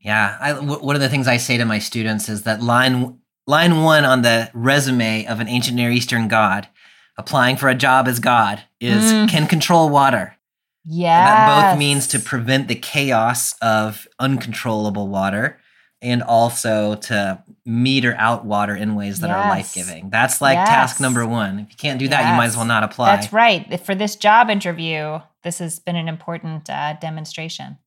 Yeah, 0.00 0.36
I, 0.40 0.52
w- 0.52 0.80
one 0.84 0.94
of 0.94 1.02
the 1.02 1.08
things 1.08 1.26
I 1.26 1.38
say 1.38 1.56
to 1.58 1.64
my 1.64 1.78
students 1.78 2.28
is 2.28 2.42
that 2.44 2.62
line 2.62 3.18
line 3.46 3.82
one 3.82 4.04
on 4.04 4.22
the 4.22 4.50
resume 4.54 5.26
of 5.26 5.40
an 5.40 5.48
ancient 5.48 5.76
Near 5.76 5.90
Eastern 5.90 6.28
god 6.28 6.68
applying 7.16 7.56
for 7.56 7.68
a 7.68 7.74
job 7.74 8.06
as 8.08 8.20
god 8.20 8.62
is 8.80 9.04
Mm. 9.12 9.28
can 9.28 9.46
control 9.46 9.88
water. 9.90 10.36
Yeah. 10.84 11.24
That 11.26 11.70
both 11.72 11.78
means 11.78 12.06
to 12.08 12.18
prevent 12.20 12.68
the 12.68 12.74
chaos 12.76 13.54
of 13.60 14.06
uncontrollable 14.18 15.08
water 15.08 15.58
and 16.00 16.22
also 16.22 16.94
to 16.94 17.42
meter 17.66 18.14
out 18.18 18.44
water 18.44 18.74
in 18.74 18.94
ways 18.94 19.20
that 19.20 19.30
are 19.30 19.48
life 19.48 19.74
giving. 19.74 20.10
That's 20.10 20.40
like 20.40 20.56
task 20.56 21.00
number 21.00 21.26
one. 21.26 21.58
If 21.60 21.70
you 21.70 21.76
can't 21.76 21.98
do 21.98 22.08
that, 22.08 22.30
you 22.30 22.36
might 22.36 22.46
as 22.46 22.56
well 22.56 22.64
not 22.64 22.84
apply. 22.84 23.16
That's 23.16 23.32
right. 23.32 23.80
For 23.80 23.94
this 23.94 24.16
job 24.16 24.48
interview, 24.48 25.20
this 25.42 25.58
has 25.58 25.78
been 25.78 25.96
an 25.96 26.08
important 26.08 26.70
uh, 26.70 26.94
demonstration. 27.00 27.78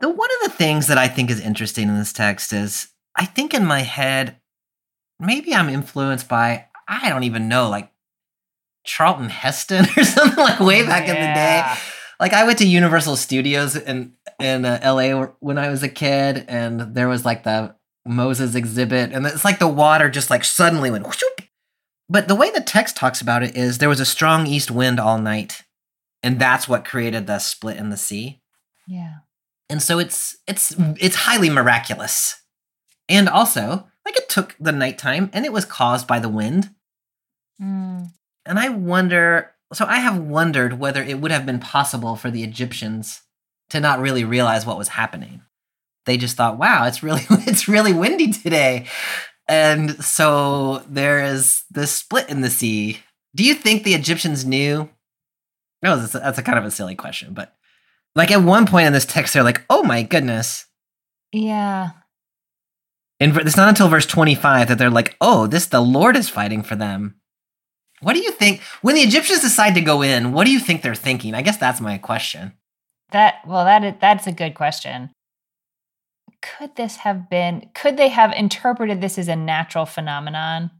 The 0.00 0.08
one 0.08 0.28
of 0.42 0.50
the 0.50 0.56
things 0.56 0.86
that 0.86 0.98
I 0.98 1.08
think 1.08 1.30
is 1.30 1.40
interesting 1.40 1.88
in 1.88 1.98
this 1.98 2.12
text 2.12 2.52
is 2.52 2.88
I 3.16 3.24
think 3.24 3.54
in 3.54 3.64
my 3.64 3.80
head, 3.80 4.36
maybe 5.18 5.54
I'm 5.54 5.68
influenced 5.68 6.28
by 6.28 6.66
I 6.86 7.08
don't 7.08 7.24
even 7.24 7.48
know, 7.48 7.68
like 7.68 7.90
Charlton 8.84 9.28
Heston 9.28 9.86
or 9.96 10.04
something 10.04 10.38
like 10.38 10.60
way 10.60 10.84
back 10.84 11.08
in 11.08 11.14
the 11.14 11.34
day. 11.34 11.62
Like 12.20 12.32
I 12.32 12.44
went 12.44 12.58
to 12.58 12.66
Universal 12.66 13.16
Studios 13.16 13.76
in 13.76 14.14
in 14.38 14.64
uh, 14.64 14.80
LA 14.84 15.26
when 15.40 15.58
I 15.58 15.68
was 15.68 15.82
a 15.82 15.88
kid, 15.88 16.44
and 16.48 16.94
there 16.94 17.08
was 17.08 17.24
like 17.24 17.44
the 17.44 17.74
Moses 18.06 18.54
exhibit, 18.54 19.12
and 19.12 19.26
it's 19.26 19.44
like 19.44 19.58
the 19.58 19.68
water 19.68 20.08
just 20.08 20.30
like 20.30 20.44
suddenly 20.44 20.90
went. 20.90 21.06
whoop. 21.06 21.42
But 22.08 22.26
the 22.28 22.34
way 22.34 22.50
the 22.50 22.60
text 22.60 22.96
talks 22.96 23.20
about 23.20 23.42
it 23.42 23.56
is 23.56 23.78
there 23.78 23.88
was 23.88 24.00
a 24.00 24.06
strong 24.06 24.46
east 24.46 24.70
wind 24.70 24.98
all 24.98 25.18
night, 25.18 25.62
and 26.22 26.38
that's 26.38 26.68
what 26.68 26.84
created 26.84 27.26
the 27.26 27.38
split 27.38 27.76
in 27.76 27.90
the 27.90 27.96
sea. 27.96 28.40
Yeah. 28.86 29.16
And 29.68 29.82
so 29.82 29.98
it's 29.98 30.36
it's 30.46 30.74
it's 30.98 31.16
highly 31.16 31.50
miraculous. 31.50 32.42
And 33.08 33.28
also, 33.28 33.88
like 34.04 34.16
it 34.16 34.28
took 34.28 34.56
the 34.58 34.72
nighttime 34.72 35.30
and 35.32 35.44
it 35.44 35.52
was 35.52 35.64
caused 35.64 36.06
by 36.06 36.18
the 36.18 36.28
wind. 36.28 36.70
Mm. 37.60 38.10
And 38.46 38.58
I 38.58 38.70
wonder 38.70 39.52
so 39.74 39.84
I 39.84 39.96
have 39.96 40.18
wondered 40.18 40.78
whether 40.78 41.02
it 41.02 41.20
would 41.20 41.30
have 41.30 41.44
been 41.44 41.60
possible 41.60 42.16
for 42.16 42.30
the 42.30 42.42
Egyptians 42.42 43.20
to 43.70 43.80
not 43.80 44.00
really 44.00 44.24
realize 44.24 44.64
what 44.64 44.78
was 44.78 44.88
happening. 44.88 45.42
They 46.06 46.16
just 46.16 46.36
thought, 46.36 46.58
"Wow, 46.58 46.86
it's 46.86 47.02
really 47.02 47.22
it's 47.30 47.68
really 47.68 47.92
windy 47.92 48.32
today." 48.32 48.86
And 49.48 50.02
so 50.04 50.82
there 50.88 51.24
is 51.24 51.64
this 51.70 51.92
split 51.92 52.28
in 52.28 52.42
the 52.42 52.50
sea. 52.50 52.98
Do 53.34 53.44
you 53.44 53.54
think 53.54 53.82
the 53.82 53.94
Egyptians 53.94 54.44
knew? 54.44 54.88
No, 55.82 55.96
that's 55.96 56.14
a, 56.14 56.18
that's 56.18 56.38
a 56.38 56.42
kind 56.42 56.58
of 56.58 56.64
a 56.64 56.70
silly 56.70 56.94
question, 56.94 57.34
but 57.34 57.54
like 58.14 58.30
at 58.30 58.42
one 58.42 58.66
point 58.66 58.86
in 58.86 58.92
this 58.92 59.06
text, 59.06 59.34
they're 59.34 59.42
like, 59.42 59.64
"Oh 59.70 59.82
my 59.82 60.02
goodness!" 60.02 60.66
Yeah. 61.32 61.90
And 63.20 63.36
it's 63.38 63.56
not 63.56 63.68
until 63.68 63.88
verse 63.88 64.06
25 64.06 64.68
that 64.68 64.78
they're 64.78 64.90
like, 64.90 65.16
oh, 65.20 65.46
this, 65.46 65.66
the 65.66 65.80
Lord 65.80 66.16
is 66.16 66.28
fighting 66.28 66.62
for 66.62 66.76
them. 66.76 67.16
What 68.00 68.12
do 68.12 68.20
you 68.20 68.30
think? 68.30 68.60
When 68.80 68.94
the 68.94 69.00
Egyptians 69.00 69.40
decide 69.40 69.74
to 69.74 69.80
go 69.80 70.02
in, 70.02 70.32
what 70.32 70.46
do 70.46 70.52
you 70.52 70.60
think 70.60 70.82
they're 70.82 70.94
thinking? 70.94 71.34
I 71.34 71.42
guess 71.42 71.56
that's 71.56 71.80
my 71.80 71.98
question. 71.98 72.52
That 73.10 73.36
well, 73.46 73.64
that 73.64 73.84
is, 73.84 73.94
that's 74.00 74.26
a 74.26 74.32
good 74.32 74.54
question. 74.54 75.10
Could 76.42 76.76
this 76.76 76.96
have 76.96 77.28
been? 77.30 77.70
Could 77.74 77.96
they 77.96 78.08
have 78.08 78.32
interpreted 78.32 79.00
this 79.00 79.18
as 79.18 79.28
a 79.28 79.36
natural 79.36 79.86
phenomenon? 79.86 80.70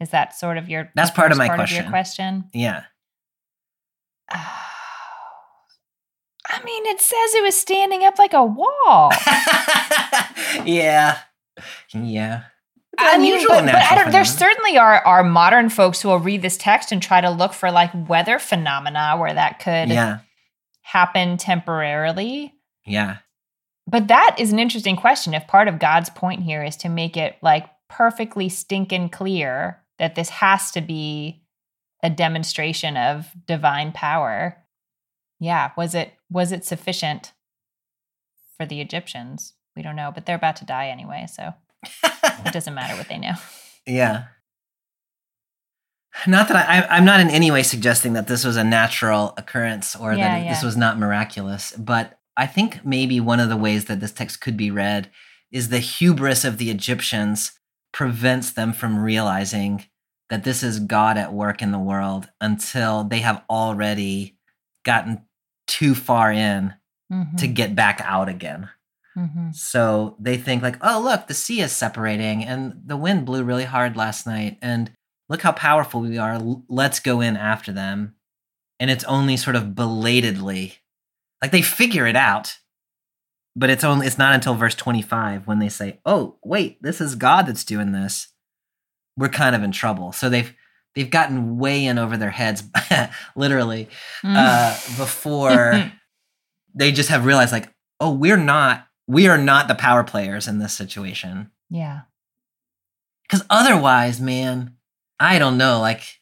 Is 0.00 0.10
that 0.10 0.34
sort 0.34 0.58
of 0.58 0.68
your? 0.68 0.90
That's 0.94 1.10
part 1.10 1.32
of 1.32 1.38
my 1.38 1.46
your 1.46 1.54
question. 1.54 1.88
question. 1.88 2.44
Yeah. 2.52 2.84
Ah. 4.30 4.72
I 6.48 6.62
mean, 6.64 6.86
it 6.86 7.00
says 7.00 7.34
it 7.34 7.42
was 7.42 7.56
standing 7.56 8.04
up 8.04 8.18
like 8.18 8.32
a 8.32 8.44
wall. 8.44 9.10
yeah. 10.64 11.18
Yeah. 11.92 12.44
It's 12.92 13.02
I 13.02 13.18
mean, 13.18 13.32
unusual 13.32 13.56
but, 13.56 13.66
but 13.66 13.74
I 13.74 13.94
don't. 13.94 14.10
There 14.10 14.24
certainly 14.24 14.78
are 14.78 15.00
are 15.00 15.22
modern 15.22 15.68
folks 15.68 16.00
who 16.00 16.08
will 16.08 16.18
read 16.18 16.42
this 16.42 16.56
text 16.56 16.92
and 16.92 17.02
try 17.02 17.20
to 17.20 17.30
look 17.30 17.52
for 17.52 17.70
like 17.70 17.90
weather 18.08 18.38
phenomena 18.38 19.16
where 19.18 19.34
that 19.34 19.58
could 19.58 19.88
Yeah. 19.88 20.20
Happen 20.86 21.36
temporarily. 21.36 22.54
Yeah. 22.86 23.16
But 23.88 24.06
that 24.06 24.36
is 24.38 24.52
an 24.52 24.60
interesting 24.60 24.94
question. 24.94 25.34
If 25.34 25.48
part 25.48 25.66
of 25.66 25.80
God's 25.80 26.10
point 26.10 26.42
here 26.42 26.62
is 26.62 26.76
to 26.78 26.88
make 26.88 27.16
it 27.16 27.36
like 27.42 27.68
perfectly 27.88 28.48
stinking 28.48 29.08
clear 29.08 29.82
that 29.98 30.14
this 30.14 30.28
has 30.28 30.70
to 30.70 30.80
be 30.80 31.42
a 32.04 32.10
demonstration 32.10 32.96
of 32.96 33.26
divine 33.46 33.90
power, 33.90 34.58
yeah, 35.40 35.72
was 35.76 35.96
it 35.96 36.12
was 36.30 36.52
it 36.52 36.64
sufficient 36.64 37.32
for 38.56 38.64
the 38.64 38.80
Egyptians? 38.80 39.54
We 39.74 39.82
don't 39.82 39.96
know, 39.96 40.12
but 40.14 40.24
they're 40.24 40.36
about 40.36 40.56
to 40.56 40.64
die 40.64 40.88
anyway, 40.88 41.26
so 41.28 41.52
it 42.04 42.52
doesn't 42.52 42.74
matter 42.74 42.96
what 42.96 43.08
they 43.08 43.18
know. 43.18 43.34
Yeah. 43.88 44.24
Not 46.26 46.48
that 46.48 46.56
I, 46.68 46.86
I'm 46.96 47.04
not 47.04 47.20
in 47.20 47.30
any 47.30 47.50
way 47.50 47.62
suggesting 47.62 48.14
that 48.14 48.26
this 48.26 48.44
was 48.44 48.56
a 48.56 48.64
natural 48.64 49.34
occurrence 49.36 49.94
or 49.96 50.14
Yeah, 50.14 50.28
that 50.28 50.46
it- 50.46 50.48
this 50.48 50.62
was 50.62 50.76
not 50.76 50.98
miraculous, 50.98 51.72
but 51.72 52.18
I 52.36 52.46
think 52.46 52.84
maybe 52.84 53.18
one 53.20 53.40
of 53.40 53.48
the 53.48 53.56
ways 53.56 53.86
that 53.86 54.00
this 54.00 54.12
text 54.12 54.40
could 54.40 54.56
be 54.56 54.70
read 54.70 55.10
is 55.50 55.68
the 55.68 55.78
hubris 55.78 56.44
of 56.44 56.58
the 56.58 56.70
Egyptians 56.70 57.52
prevents 57.92 58.50
them 58.50 58.72
from 58.72 58.98
realizing 58.98 59.84
that 60.28 60.44
this 60.44 60.62
is 60.62 60.80
God 60.80 61.16
at 61.16 61.32
work 61.32 61.62
in 61.62 61.70
the 61.72 61.78
world 61.78 62.28
until 62.40 63.04
they 63.04 63.20
have 63.20 63.42
already 63.48 64.36
gotten 64.84 65.22
too 65.66 65.94
far 65.94 66.32
in 66.32 66.74
Mhm, 67.12 67.36
to 67.38 67.46
get 67.46 67.74
back 67.76 68.00
out 68.04 68.28
again. 68.28 68.68
mhm. 69.16 69.54
So 69.54 70.16
they 70.18 70.36
think 70.36 70.62
like, 70.62 70.76
oh 70.82 71.00
look, 71.00 71.26
the 71.28 71.34
sea 71.34 71.60
is 71.60 71.72
separating, 71.72 72.44
and 72.44 72.82
the 72.84 72.96
wind 72.96 73.24
blew 73.24 73.44
really 73.44 73.64
hard 73.64 73.96
last 73.96 74.26
night, 74.26 74.58
and 74.60 74.90
look 75.28 75.42
how 75.42 75.52
powerful 75.52 76.00
we 76.00 76.18
are. 76.18 76.40
Let's 76.68 77.00
go 77.00 77.20
in 77.20 77.36
after 77.36 77.72
them. 77.72 78.14
And 78.78 78.90
it's 78.90 79.04
only 79.04 79.36
sort 79.36 79.56
of 79.56 79.74
belatedly, 79.74 80.74
like 81.40 81.50
they 81.50 81.62
figure 81.62 82.06
it 82.06 82.16
out, 82.16 82.58
but 83.54 83.70
it's 83.70 83.84
only 83.84 84.06
it's 84.06 84.18
not 84.18 84.34
until 84.34 84.54
verse 84.54 84.74
twenty 84.74 85.00
five 85.00 85.46
when 85.46 85.60
they 85.60 85.70
say, 85.70 85.98
oh 86.04 86.36
wait, 86.44 86.82
this 86.82 87.00
is 87.00 87.14
God 87.14 87.46
that's 87.46 87.64
doing 87.64 87.92
this. 87.92 88.28
We're 89.16 89.30
kind 89.30 89.56
of 89.56 89.62
in 89.62 89.72
trouble. 89.72 90.12
So 90.12 90.28
they've 90.28 90.54
they've 90.94 91.10
gotten 91.10 91.56
way 91.56 91.86
in 91.86 91.98
over 91.98 92.18
their 92.18 92.30
heads, 92.30 92.64
literally, 93.36 93.88
uh, 94.22 94.74
before 94.98 95.90
they 96.76 96.92
just 96.92 97.08
have 97.08 97.24
realized 97.24 97.52
like 97.52 97.72
oh 97.98 98.12
we're 98.12 98.36
not 98.36 98.86
we 99.08 99.26
are 99.26 99.38
not 99.38 99.66
the 99.66 99.74
power 99.74 100.04
players 100.04 100.46
in 100.46 100.58
this 100.58 100.74
situation 100.74 101.50
yeah. 101.70 102.02
because 103.22 103.44
otherwise 103.50 104.20
man 104.20 104.76
i 105.20 105.38
don't 105.38 105.58
know 105.58 105.80
like 105.80 106.20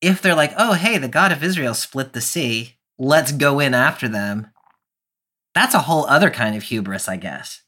if 0.00 0.20
they're 0.20 0.34
like 0.34 0.52
oh 0.56 0.74
hey 0.74 0.98
the 0.98 1.08
god 1.08 1.32
of 1.32 1.42
israel 1.42 1.74
split 1.74 2.12
the 2.12 2.20
sea 2.20 2.76
let's 2.98 3.32
go 3.32 3.60
in 3.60 3.74
after 3.74 4.08
them 4.08 4.48
that's 5.54 5.74
a 5.74 5.80
whole 5.80 6.06
other 6.06 6.30
kind 6.30 6.56
of 6.56 6.64
hubris 6.64 7.08
i 7.08 7.16
guess 7.16 7.62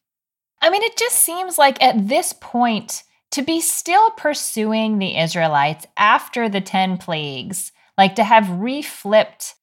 I 0.65 0.71
mean, 0.71 0.83
it 0.83 0.97
just 0.97 1.17
seems 1.17 1.59
like 1.59 1.83
at 1.83 2.09
this 2.09 2.33
point, 2.33 3.03
to 3.33 3.43
be 3.43 3.61
still 3.61 4.11
pursuing 4.13 4.99
the 4.99 5.19
Israelites 5.19 5.87
after 5.99 6.49
the 6.49 6.63
10 6.63 6.97
plagues, 6.97 7.71
like 7.99 8.15
to 8.15 8.25
have 8.25 8.45
reflipped 8.45 9.55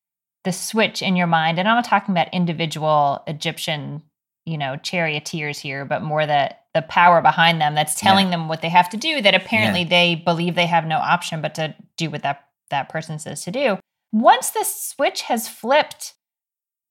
the 0.44 0.52
switch 0.52 1.02
in 1.02 1.16
your 1.16 1.26
mind. 1.26 1.58
And 1.58 1.68
I'm 1.68 1.78
not 1.78 1.86
talking 1.86 2.14
about 2.14 2.32
individual 2.32 3.24
Egyptian, 3.26 4.04
you 4.46 4.58
know, 4.58 4.76
charioteers 4.78 5.60
here, 5.60 5.86
but 5.86 6.02
more 6.02 6.26
the 6.26 6.56
the 6.74 6.82
power 6.84 7.22
behind 7.22 7.60
them 7.60 7.76
that's 7.76 8.00
telling 8.00 8.30
them 8.30 8.48
what 8.48 8.62
they 8.62 8.70
have 8.70 8.88
to 8.88 8.96
do 8.96 9.22
that 9.22 9.36
apparently 9.36 9.84
they 9.84 10.16
believe 10.16 10.56
they 10.56 10.66
have 10.66 10.86
no 10.86 10.96
option 10.96 11.42
but 11.42 11.54
to 11.54 11.76
do 11.98 12.10
what 12.10 12.24
that 12.24 12.46
that 12.70 12.88
person 12.88 13.20
says 13.20 13.44
to 13.44 13.52
do. 13.52 13.78
Once 14.14 14.52
the 14.52 14.64
switch 14.64 15.24
has 15.24 15.50
flipped 15.50 16.14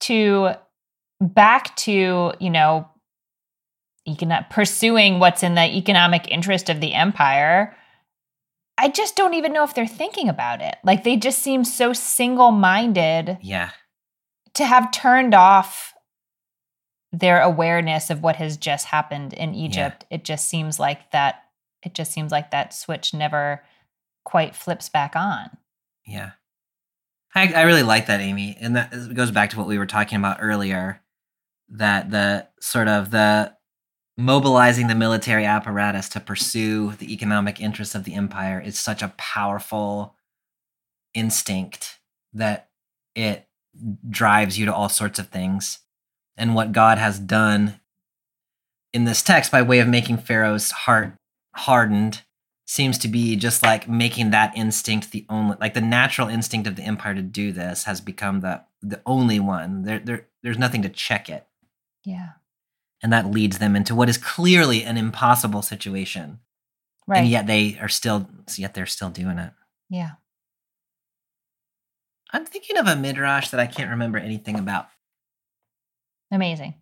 to 0.00 0.50
back 1.20 1.74
to, 1.76 2.32
you 2.38 2.50
know, 2.50 2.88
econo- 4.06 4.48
pursuing 4.50 5.18
what's 5.18 5.42
in 5.42 5.54
the 5.54 5.64
economic 5.76 6.30
interest 6.30 6.68
of 6.68 6.80
the 6.80 6.94
empire 6.94 7.74
i 8.80 8.88
just 8.88 9.14
don't 9.14 9.34
even 9.34 9.52
know 9.52 9.62
if 9.62 9.74
they're 9.74 9.86
thinking 9.86 10.28
about 10.28 10.62
it. 10.62 10.76
Like 10.82 11.04
they 11.04 11.16
just 11.16 11.40
seem 11.40 11.64
so 11.64 11.92
single-minded 11.92 13.38
yeah. 13.42 13.70
to 14.54 14.64
have 14.64 14.90
turned 14.90 15.34
off 15.34 15.92
their 17.12 17.40
awareness 17.40 18.10
of 18.10 18.22
what 18.22 18.36
has 18.36 18.56
just 18.56 18.86
happened 18.86 19.32
in 19.32 19.54
egypt 19.54 20.04
it 20.10 20.24
just 20.24 20.48
seems 20.48 20.78
like 20.78 21.10
that 21.10 21.44
it 21.82 21.94
just 21.94 22.12
seems 22.12 22.30
like 22.30 22.50
that 22.50 22.74
switch 22.74 23.14
never 23.14 23.62
quite 24.24 24.54
flips 24.54 24.88
back 24.88 25.16
on. 25.16 25.50
Yeah. 26.06 26.32
I, 27.34 27.52
I 27.52 27.62
really 27.62 27.84
like 27.84 28.06
that 28.06 28.20
amy 28.20 28.56
and 28.60 28.74
that 28.76 29.14
goes 29.14 29.30
back 29.30 29.50
to 29.50 29.58
what 29.58 29.68
we 29.68 29.78
were 29.78 29.86
talking 29.86 30.18
about 30.18 30.38
earlier 30.40 31.00
that 31.68 32.10
the 32.10 32.48
sort 32.60 32.88
of 32.88 33.12
the 33.12 33.54
mobilizing 34.18 34.88
the 34.88 34.96
military 34.96 35.44
apparatus 35.44 36.08
to 36.10 36.20
pursue 36.20 36.92
the 36.92 37.12
economic 37.12 37.60
interests 37.60 37.94
of 37.94 38.02
the 38.02 38.14
empire 38.14 38.60
is 38.60 38.78
such 38.78 39.00
a 39.00 39.14
powerful 39.16 40.16
instinct 41.14 42.00
that 42.32 42.68
it 43.14 43.46
drives 44.08 44.58
you 44.58 44.66
to 44.66 44.74
all 44.74 44.88
sorts 44.88 45.20
of 45.20 45.28
things 45.28 45.78
and 46.40 46.54
what 46.54 46.72
god 46.72 46.98
has 46.98 47.18
done 47.18 47.80
in 48.92 49.04
this 49.04 49.22
text 49.22 49.52
by 49.52 49.62
way 49.62 49.78
of 49.78 49.88
making 49.88 50.18
Pharaoh's 50.18 50.70
heart 50.70 51.14
hardened 51.54 52.22
seems 52.66 52.98
to 52.98 53.08
be 53.08 53.36
just 53.36 53.62
like 53.62 53.88
making 53.88 54.30
that 54.30 54.56
instinct 54.56 55.10
the 55.10 55.26
only 55.28 55.56
like 55.60 55.74
the 55.74 55.80
natural 55.80 56.28
instinct 56.28 56.66
of 56.68 56.76
the 56.76 56.82
empire 56.82 57.14
to 57.14 57.22
do 57.22 57.52
this 57.52 57.84
has 57.84 58.00
become 58.00 58.40
the 58.40 58.62
the 58.82 59.00
only 59.06 59.40
one. 59.40 59.82
There 59.82 59.98
there 59.98 60.26
there's 60.42 60.58
nothing 60.58 60.82
to 60.82 60.88
check 60.88 61.28
it. 61.28 61.46
Yeah. 62.04 62.30
And 63.02 63.12
that 63.12 63.30
leads 63.30 63.58
them 63.58 63.76
into 63.76 63.94
what 63.94 64.08
is 64.08 64.18
clearly 64.18 64.84
an 64.84 64.96
impossible 64.96 65.62
situation. 65.62 66.40
Right. 67.06 67.18
And 67.18 67.28
yet 67.28 67.46
they 67.46 67.78
are 67.80 67.88
still 67.88 68.28
yet 68.56 68.74
they're 68.74 68.86
still 68.86 69.10
doing 69.10 69.38
it. 69.38 69.52
yeah. 69.88 70.12
I'm 72.32 72.46
thinking 72.46 72.76
of 72.76 72.86
a 72.86 72.94
midrash 72.94 73.48
that 73.48 73.58
I 73.58 73.66
can't 73.66 73.90
remember 73.90 74.16
anything 74.16 74.56
about. 74.56 74.86
Amazing. 76.30 76.74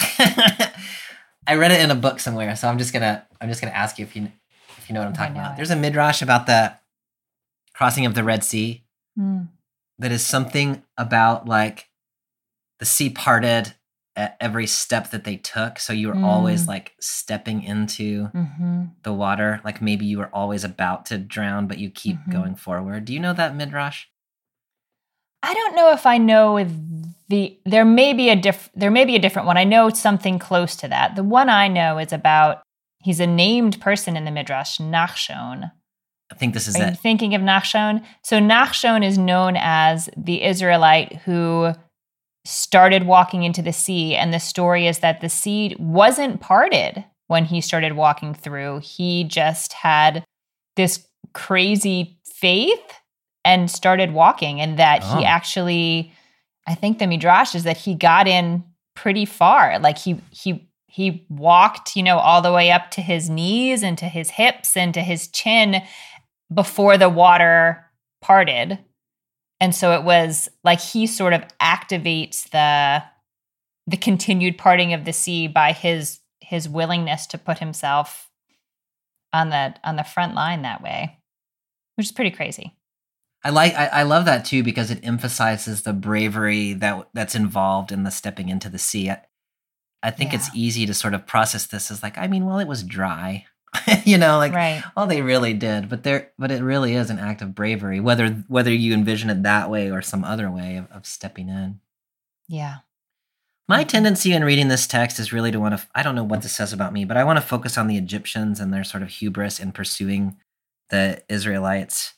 I 0.00 1.54
read 1.56 1.70
it 1.72 1.80
in 1.80 1.90
a 1.90 1.94
book 1.94 2.20
somewhere, 2.20 2.54
so 2.56 2.68
I'm 2.68 2.78
just 2.78 2.92
gonna 2.92 3.26
I'm 3.40 3.48
just 3.48 3.60
gonna 3.60 3.74
ask 3.74 3.98
you 3.98 4.04
if 4.04 4.14
you 4.16 4.30
if 4.78 4.88
you 4.88 4.94
know 4.94 5.00
what 5.00 5.06
I'm 5.08 5.14
talking 5.14 5.36
about. 5.36 5.52
it. 5.52 5.56
There's 5.56 5.70
a 5.70 5.76
midrash 5.76 6.22
about 6.22 6.46
the 6.46 6.74
crossing 7.74 8.06
of 8.06 8.14
the 8.14 8.24
Red 8.24 8.44
Sea 8.44 8.84
Mm. 9.18 9.48
that 9.98 10.12
is 10.12 10.24
something 10.24 10.82
about 10.96 11.46
like 11.46 11.88
the 12.78 12.84
sea 12.86 13.10
parted 13.10 13.74
at 14.16 14.36
every 14.40 14.66
step 14.66 15.10
that 15.10 15.24
they 15.24 15.36
took, 15.36 15.78
so 15.80 15.92
you 15.92 16.08
were 16.08 16.24
always 16.24 16.64
Mm. 16.64 16.68
like 16.68 16.92
stepping 17.00 17.62
into 17.62 18.26
hmm 18.26 18.84
the 19.02 19.12
water, 19.14 19.60
like 19.64 19.80
maybe 19.80 20.04
you 20.04 20.18
were 20.18 20.28
always 20.34 20.62
about 20.62 21.06
to 21.06 21.16
drown, 21.18 21.66
but 21.66 21.78
you 21.78 21.90
keep 21.90 22.16
Mhm. 22.18 22.30
going 22.30 22.54
forward. 22.54 23.04
Do 23.06 23.14
you 23.14 23.20
know 23.20 23.32
that 23.32 23.54
midrash? 23.56 24.06
I 25.42 25.54
don't 25.54 25.74
know 25.74 25.92
if 25.92 26.06
I 26.06 26.18
know 26.18 26.64
the 27.28 27.58
there 27.64 27.84
may 27.84 28.12
be 28.12 28.28
a 28.28 28.36
diff 28.36 28.68
there 28.74 28.90
may 28.90 29.04
be 29.04 29.16
a 29.16 29.20
different 29.20 29.46
one. 29.46 29.56
I 29.56 29.64
know 29.64 29.88
something 29.90 30.38
close 30.38 30.76
to 30.76 30.88
that. 30.88 31.16
The 31.16 31.22
one 31.22 31.48
I 31.48 31.68
know 31.68 31.98
is 31.98 32.12
about 32.12 32.62
he's 33.02 33.20
a 33.20 33.26
named 33.26 33.80
person 33.80 34.16
in 34.16 34.24
the 34.24 34.30
Midrash, 34.30 34.78
Nachshon. 34.78 35.70
I 36.32 36.34
think 36.36 36.54
this 36.54 36.68
is 36.68 36.76
Are 36.76 36.94
thinking 36.94 37.34
of 37.34 37.42
Nachshon? 37.42 38.04
So 38.22 38.38
Nachshon 38.38 39.04
is 39.04 39.18
known 39.18 39.56
as 39.56 40.08
the 40.16 40.42
Israelite 40.42 41.16
who 41.24 41.72
started 42.44 43.04
walking 43.04 43.42
into 43.42 43.62
the 43.62 43.72
sea, 43.72 44.14
and 44.14 44.32
the 44.32 44.40
story 44.40 44.86
is 44.86 45.00
that 45.00 45.20
the 45.20 45.28
sea 45.28 45.74
wasn't 45.78 46.40
parted 46.40 47.04
when 47.26 47.44
he 47.44 47.60
started 47.60 47.94
walking 47.94 48.34
through. 48.34 48.80
He 48.80 49.24
just 49.24 49.72
had 49.72 50.24
this 50.76 51.06
crazy 51.32 52.18
faith 52.24 52.99
and 53.44 53.70
started 53.70 54.12
walking, 54.12 54.60
and 54.60 54.78
that 54.78 55.00
Oh. 55.04 55.18
he 55.18 55.24
actually, 55.24 56.12
I 56.66 56.74
think 56.74 56.98
the 56.98 57.06
midrash 57.06 57.54
is 57.54 57.64
that 57.64 57.76
he 57.78 57.94
got 57.94 58.26
in 58.28 58.64
pretty 58.94 59.24
far. 59.24 59.78
Like 59.78 59.98
he 59.98 60.20
he 60.30 60.68
he 60.86 61.24
walked, 61.30 61.94
you 61.96 62.02
know, 62.02 62.18
all 62.18 62.42
the 62.42 62.52
way 62.52 62.70
up 62.72 62.90
to 62.92 63.00
his 63.00 63.30
knees 63.30 63.82
and 63.82 63.96
to 63.98 64.06
his 64.06 64.30
hips 64.30 64.76
and 64.76 64.92
to 64.94 65.00
his 65.02 65.28
chin 65.28 65.82
before 66.52 66.98
the 66.98 67.08
water 67.08 67.86
parted. 68.20 68.78
And 69.60 69.74
so 69.74 69.92
it 69.92 70.02
was 70.04 70.48
like 70.64 70.80
he 70.80 71.06
sort 71.06 71.32
of 71.32 71.44
activates 71.62 72.50
the 72.50 73.02
the 73.86 73.96
continued 73.96 74.58
parting 74.58 74.92
of 74.92 75.04
the 75.04 75.12
sea 75.12 75.46
by 75.48 75.72
his 75.72 76.20
his 76.40 76.68
willingness 76.68 77.26
to 77.28 77.38
put 77.38 77.58
himself 77.58 78.28
on 79.32 79.50
the 79.50 79.74
on 79.84 79.96
the 79.96 80.02
front 80.04 80.34
line 80.34 80.62
that 80.62 80.82
way, 80.82 81.18
which 81.96 82.06
is 82.06 82.12
pretty 82.12 82.30
crazy. 82.32 82.74
I 83.42 83.50
like 83.50 83.74
I, 83.74 83.86
I 83.86 84.02
love 84.02 84.26
that 84.26 84.44
too 84.44 84.62
because 84.62 84.90
it 84.90 85.00
emphasizes 85.02 85.82
the 85.82 85.92
bravery 85.92 86.74
that 86.74 87.08
that's 87.14 87.34
involved 87.34 87.90
in 87.90 88.02
the 88.04 88.10
stepping 88.10 88.48
into 88.48 88.68
the 88.68 88.78
sea. 88.78 89.10
I, 89.10 89.22
I 90.02 90.10
think 90.10 90.32
it's 90.34 90.50
easy 90.54 90.86
to 90.86 90.94
sort 90.94 91.14
of 91.14 91.26
process 91.26 91.66
this 91.66 91.90
as 91.90 92.02
like, 92.02 92.16
I 92.18 92.26
mean, 92.26 92.46
well, 92.46 92.58
it 92.58 92.68
was 92.68 92.82
dry. 92.82 93.46
you 94.04 94.18
know, 94.18 94.38
like 94.38 94.52
right. 94.52 94.82
oh 94.96 95.06
they 95.06 95.22
really 95.22 95.54
did. 95.54 95.88
But 95.88 96.02
there 96.02 96.32
but 96.38 96.50
it 96.50 96.62
really 96.62 96.94
is 96.94 97.08
an 97.08 97.18
act 97.18 97.40
of 97.40 97.54
bravery, 97.54 98.00
whether 98.00 98.28
whether 98.48 98.72
you 98.72 98.92
envision 98.94 99.30
it 99.30 99.42
that 99.44 99.70
way 99.70 99.90
or 99.90 100.02
some 100.02 100.24
other 100.24 100.50
way 100.50 100.76
of, 100.76 100.90
of 100.90 101.06
stepping 101.06 101.48
in. 101.48 101.80
Yeah. 102.48 102.78
My 103.68 103.84
Mhm. 103.84 103.88
tendency 103.88 104.32
in 104.32 104.44
reading 104.44 104.66
this 104.68 104.88
text 104.88 105.20
is 105.20 105.32
really 105.32 105.52
to 105.52 105.60
want 105.60 105.78
to, 105.78 105.86
I 105.94 106.02
don't 106.02 106.16
know 106.16 106.24
what 106.24 106.42
this 106.42 106.52
says 106.52 106.72
about 106.72 106.92
me, 106.92 107.04
but 107.04 107.16
I 107.16 107.22
want 107.22 107.36
to 107.36 107.46
focus 107.46 107.78
on 107.78 107.86
the 107.86 107.96
Egyptians 107.96 108.58
and 108.58 108.72
their 108.74 108.82
sort 108.82 109.04
of 109.04 109.08
hubris 109.10 109.60
in 109.60 109.70
pursuing 109.70 110.36
the 110.88 111.22
Israelites. 111.28 112.14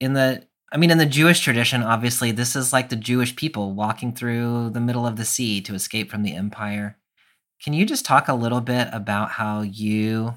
In 0.00 0.12
the, 0.12 0.46
I 0.72 0.76
mean, 0.76 0.90
in 0.90 0.98
the 0.98 1.06
Jewish 1.06 1.40
tradition, 1.40 1.82
obviously, 1.82 2.32
this 2.32 2.54
is 2.54 2.72
like 2.72 2.88
the 2.88 2.96
Jewish 2.96 3.34
people 3.36 3.72
walking 3.72 4.12
through 4.12 4.70
the 4.70 4.80
middle 4.80 5.06
of 5.06 5.16
the 5.16 5.24
sea 5.24 5.60
to 5.62 5.74
escape 5.74 6.10
from 6.10 6.22
the 6.22 6.34
empire. 6.34 6.98
Can 7.62 7.72
you 7.72 7.86
just 7.86 8.04
talk 8.04 8.28
a 8.28 8.34
little 8.34 8.60
bit 8.60 8.88
about 8.92 9.30
how 9.30 9.62
you 9.62 10.34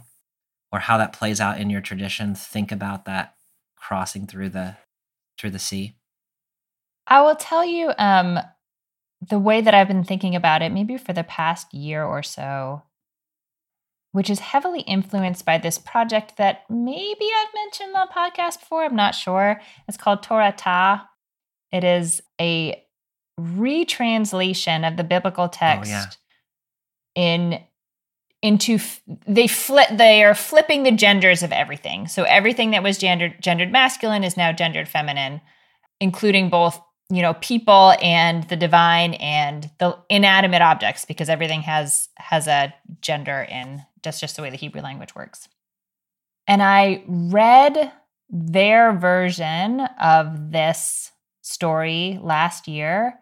or 0.71 0.79
how 0.79 0.97
that 0.97 1.13
plays 1.13 1.41
out 1.41 1.59
in 1.59 1.69
your 1.69 1.81
tradition 1.81 2.35
think 2.35 2.71
about 2.71 3.05
that 3.05 3.35
crossing 3.75 4.27
through 4.27 4.49
the 4.49 4.77
through 5.37 5.51
the 5.51 5.59
sea? 5.59 5.95
I 7.07 7.21
will 7.21 7.35
tell 7.35 7.65
you 7.65 7.91
um, 7.97 8.39
the 9.27 9.39
way 9.39 9.61
that 9.61 9.73
I've 9.73 9.87
been 9.87 10.03
thinking 10.03 10.35
about 10.35 10.61
it, 10.61 10.71
maybe 10.71 10.97
for 10.97 11.11
the 11.13 11.23
past 11.23 11.73
year 11.73 12.03
or 12.03 12.21
so, 12.21 12.83
which 14.11 14.29
is 14.29 14.39
heavily 14.39 14.81
influenced 14.81 15.45
by 15.45 15.57
this 15.57 15.77
project 15.77 16.37
that 16.37 16.63
maybe 16.69 17.25
I've 17.25 17.53
mentioned 17.53 17.95
on 17.95 18.07
the 18.07 18.13
podcast 18.13 18.59
before. 18.59 18.83
I'm 18.83 18.95
not 18.95 19.15
sure. 19.15 19.61
It's 19.87 19.97
called 19.97 20.23
Torah 20.23 20.53
Ta. 20.55 21.09
It 21.71 21.83
is 21.83 22.21
a 22.41 22.83
retranslation 23.39 24.87
of 24.87 24.97
the 24.97 25.03
biblical 25.03 25.45
oh, 25.45 25.51
text 25.51 25.91
yeah. 25.91 26.07
in 27.15 27.59
into 28.41 28.75
f- 28.75 29.01
they 29.27 29.47
flip 29.47 29.89
they 29.91 30.23
are 30.23 30.33
flipping 30.33 30.83
the 30.83 30.91
genders 30.91 31.43
of 31.43 31.51
everything. 31.51 32.07
So 32.07 32.23
everything 32.23 32.71
that 32.71 32.83
was 32.83 32.97
gendered 32.97 33.35
gendered 33.41 33.71
masculine 33.71 34.23
is 34.23 34.37
now 34.37 34.51
gendered 34.51 34.87
feminine, 34.87 35.41
including 35.99 36.49
both 36.49 36.81
you 37.09 37.21
know 37.21 37.33
people 37.35 37.93
and 38.01 38.43
the 38.49 38.55
divine 38.55 39.15
and 39.15 39.69
the 39.79 39.97
inanimate 40.09 40.61
objects 40.61 41.05
because 41.05 41.29
everything 41.29 41.61
has 41.61 42.09
has 42.17 42.47
a 42.47 42.73
gender 43.01 43.47
in 43.49 43.83
that's 44.03 44.19
just 44.19 44.35
the 44.35 44.41
way 44.41 44.49
the 44.49 44.57
Hebrew 44.57 44.81
language 44.81 45.15
works. 45.15 45.49
And 46.47 46.63
I 46.63 47.03
read 47.07 47.91
their 48.29 48.93
version 48.93 49.81
of 50.01 50.51
this 50.51 51.11
story 51.41 52.19
last 52.21 52.67
year 52.67 53.19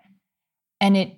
and 0.79 0.97
it 0.97 1.17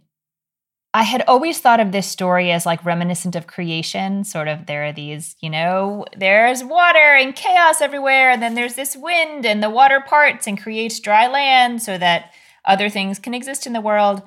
I 0.92 1.04
had 1.04 1.24
always 1.28 1.60
thought 1.60 1.80
of 1.80 1.92
this 1.92 2.08
story 2.08 2.52
as 2.52 2.66
like 2.66 2.84
reminiscent 2.84 3.36
of 3.36 3.46
creation. 3.46 4.24
Sort 4.24 4.48
of, 4.48 4.66
there 4.66 4.86
are 4.86 4.92
these, 4.92 5.36
you 5.40 5.50
know, 5.50 6.06
there's 6.18 6.64
water 6.64 6.98
and 6.98 7.36
chaos 7.36 7.80
everywhere, 7.80 8.32
and 8.32 8.42
then 8.42 8.56
there's 8.56 8.74
this 8.74 8.96
wind, 8.98 9.46
and 9.46 9.62
the 9.62 9.70
water 9.70 10.02
parts 10.02 10.48
and 10.48 10.60
creates 10.60 11.00
dry 11.00 11.28
land 11.28 11.84
so 11.84 11.96
that 12.00 12.32
other 12.70 12.90
things 12.90 13.20
can 13.20 13.34
exist 13.34 13.68
in 13.68 13.74
the 13.74 13.82
world. 13.82 14.22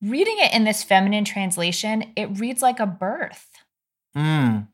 Reading 0.00 0.36
it 0.38 0.52
in 0.52 0.64
this 0.64 0.82
feminine 0.82 1.24
translation, 1.24 2.12
it 2.16 2.40
reads 2.40 2.62
like 2.62 2.80
a 2.80 2.86
birth. 2.86 3.48
Mm. 4.16 4.66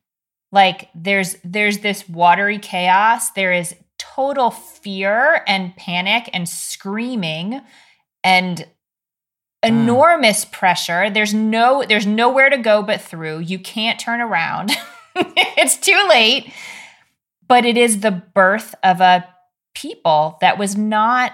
Like 0.50 0.88
there's 0.94 1.36
there's 1.44 1.78
this 1.78 2.08
watery 2.08 2.58
chaos. 2.58 3.30
There 3.30 3.52
is 3.52 3.74
total 3.98 4.50
fear 4.50 5.42
and 5.46 5.76
panic 5.76 6.30
and 6.32 6.48
screaming 6.48 7.60
and 8.24 8.66
enormous 9.64 10.44
pressure 10.44 11.10
there's 11.10 11.34
no 11.34 11.84
there's 11.88 12.06
nowhere 12.06 12.48
to 12.48 12.56
go 12.56 12.80
but 12.80 13.00
through 13.00 13.40
you 13.40 13.58
can't 13.58 13.98
turn 13.98 14.20
around 14.20 14.70
it's 15.16 15.76
too 15.76 16.00
late 16.08 16.52
but 17.48 17.64
it 17.64 17.76
is 17.76 18.00
the 18.00 18.12
birth 18.12 18.74
of 18.84 19.00
a 19.00 19.26
people 19.74 20.38
that 20.40 20.58
was 20.58 20.76
not 20.76 21.32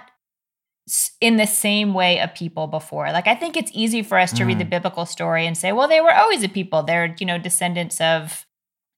in 1.20 1.36
the 1.36 1.46
same 1.46 1.94
way 1.94 2.20
of 2.20 2.34
people 2.34 2.66
before. 2.66 3.10
Like 3.12 3.26
i 3.26 3.34
think 3.34 3.56
it's 3.56 3.70
easy 3.74 4.02
for 4.02 4.18
us 4.18 4.32
to 4.34 4.44
read 4.44 4.58
the 4.58 4.64
Mm. 4.64 4.70
biblical 4.70 5.06
story 5.06 5.46
and 5.46 5.56
say 5.56 5.72
well 5.72 5.88
they 5.88 6.00
were 6.00 6.14
always 6.14 6.42
a 6.42 6.48
people. 6.48 6.82
They're 6.82 7.14
you 7.18 7.26
know 7.26 7.38
descendants 7.38 8.00
of 8.00 8.44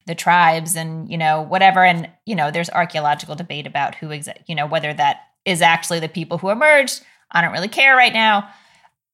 the 0.07 0.15
tribes 0.15 0.77
and 0.77 1.11
you 1.11 1.19
know 1.19 1.43
whatever. 1.43 1.85
And 1.85 2.09
you 2.25 2.35
know 2.35 2.51
there's 2.51 2.71
archaeological 2.71 3.35
debate 3.37 3.67
about 3.67 3.95
who 3.97 4.09
exa- 4.09 4.43
you 4.47 4.55
know 4.55 4.67
whether 4.67 4.93
that 4.95 5.21
is 5.45 5.63
actually 5.63 6.01
the 6.01 6.09
people 6.09 6.39
who 6.39 6.51
emerged. 6.51 7.03
I 7.31 7.41
don't 7.41 7.53
really 7.53 7.69
care 7.69 7.95
right 7.97 8.13
now. 8.13 8.49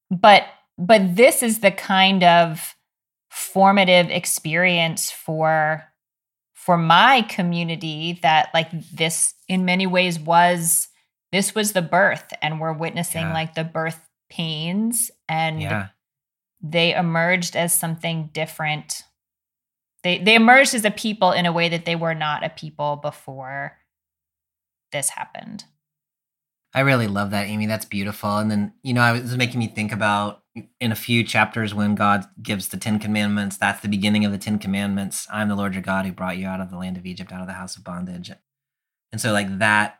But 0.09 0.43
but 0.77 1.15
this 1.15 1.43
is 1.43 1.59
the 1.59 1.71
kind 1.71 2.23
of 2.23 2.75
formative 3.29 4.09
experience 4.09 5.11
for 5.11 5.83
for 6.53 6.77
my 6.77 7.21
community 7.23 8.19
that 8.23 8.49
like 8.53 8.69
this 8.91 9.33
in 9.47 9.65
many 9.65 9.85
ways 9.85 10.17
was 10.19 10.87
this 11.33 11.53
was 11.53 11.73
the 11.73 11.81
birth 11.81 12.31
and 12.41 12.61
we're 12.61 12.71
witnessing 12.71 13.23
Yeah. 13.27 13.33
like 13.33 13.55
the 13.55 13.65
birth 13.65 14.07
pains 14.29 15.11
and 15.27 15.61
Yeah. 15.61 15.89
they 16.61 16.95
emerged 16.95 17.55
as 17.57 17.73
something 17.77 18.29
different 18.31 19.03
they 20.03 20.17
they 20.19 20.35
emerged 20.35 20.73
as 20.73 20.85
a 20.85 20.91
people 20.91 21.31
in 21.33 21.45
a 21.45 21.51
way 21.51 21.67
that 21.69 21.83
they 21.85 21.95
were 21.97 22.15
not 22.15 22.45
a 22.45 22.49
people 22.49 22.95
before 22.95 23.77
this 24.93 25.09
happened 25.09 25.65
I 26.75 26.79
really 26.79 27.05
love 27.07 27.29
that, 27.29 27.45
Amy. 27.49 27.67
That's 27.67 27.85
beautiful. 27.85 28.39
And 28.39 28.49
then, 28.49 28.73
you 28.81 28.95
know, 28.95 29.01
I 29.01 29.11
was 29.11 29.37
making 29.37 29.59
me 29.59 29.67
think 29.67 29.91
about 29.91 30.41
in 30.79 30.91
a 30.91 30.95
few 30.95 31.23
chapters 31.23 31.71
when 31.71 31.93
God 31.93 32.25
gives 32.41 32.69
the 32.69 32.77
Ten 32.77 32.97
Commandments. 32.97 33.57
That's 33.57 33.81
the 33.81 33.87
beginning 33.87 34.25
of 34.25 34.31
the 34.31 34.39
Ten 34.39 34.57
Commandments. 34.57 35.27
I'm 35.31 35.49
the 35.49 35.55
Lord 35.55 35.75
your 35.75 35.83
God 35.83 36.07
who 36.07 36.11
brought 36.11 36.37
you 36.37 36.47
out 36.47 36.59
of 36.61 36.71
the 36.71 36.77
land 36.77 36.97
of 36.97 37.05
Egypt, 37.05 37.31
out 37.31 37.41
of 37.41 37.47
the 37.47 37.53
house 37.53 37.77
of 37.77 37.83
bondage. 37.83 38.31
And 39.11 39.21
so, 39.21 39.31
like 39.31 39.59
that 39.59 39.99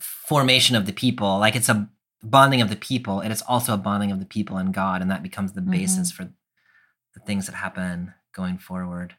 formation 0.00 0.76
of 0.76 0.86
the 0.86 0.92
people, 0.92 1.38
like 1.38 1.56
it's 1.56 1.68
a 1.68 1.88
bonding 2.22 2.60
of 2.60 2.70
the 2.70 2.76
people, 2.76 3.20
and 3.20 3.32
it's 3.32 3.42
also 3.42 3.74
a 3.74 3.78
bonding 3.78 4.10
of 4.10 4.20
the 4.20 4.26
people 4.26 4.56
and 4.56 4.74
God, 4.74 5.02
and 5.02 5.10
that 5.10 5.22
becomes 5.22 5.52
the 5.52 5.60
mm-hmm. 5.60 5.70
basis 5.70 6.10
for 6.12 6.24
the 6.24 7.20
things 7.20 7.46
that 7.46 7.54
happen 7.54 8.14
going 8.34 8.58
forward. 8.58 9.14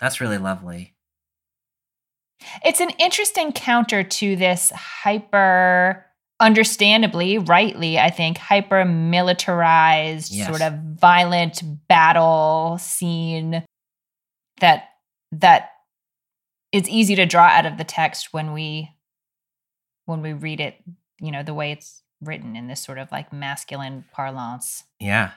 That's 0.00 0.20
really 0.20 0.38
lovely. 0.38 0.94
It's 2.64 2.80
an 2.80 2.90
interesting 2.98 3.52
counter 3.52 4.02
to 4.02 4.36
this 4.36 4.70
hyper, 4.70 6.04
understandably, 6.38 7.38
rightly, 7.38 7.98
I 7.98 8.10
think, 8.10 8.36
hyper 8.38 8.84
militarized, 8.84 10.32
Yes. 10.32 10.48
sort 10.48 10.60
of 10.60 10.74
violent 11.00 11.62
battle 11.88 12.76
scene 12.78 13.64
that 14.60 14.84
that 15.32 15.70
is 16.72 16.88
easy 16.88 17.14
to 17.14 17.26
draw 17.26 17.44
out 17.44 17.66
of 17.66 17.78
the 17.78 17.84
text 17.84 18.32
when 18.32 18.52
we 18.52 18.90
when 20.06 20.22
we 20.22 20.32
read 20.32 20.60
it, 20.60 20.76
you 21.20 21.30
know, 21.30 21.42
the 21.42 21.54
way 21.54 21.70
it's 21.72 22.02
written 22.20 22.56
in 22.56 22.66
this 22.66 22.82
sort 22.82 22.98
of 22.98 23.12
like 23.12 23.32
masculine 23.32 24.04
parlance. 24.12 24.84
Yeah. 24.98 25.32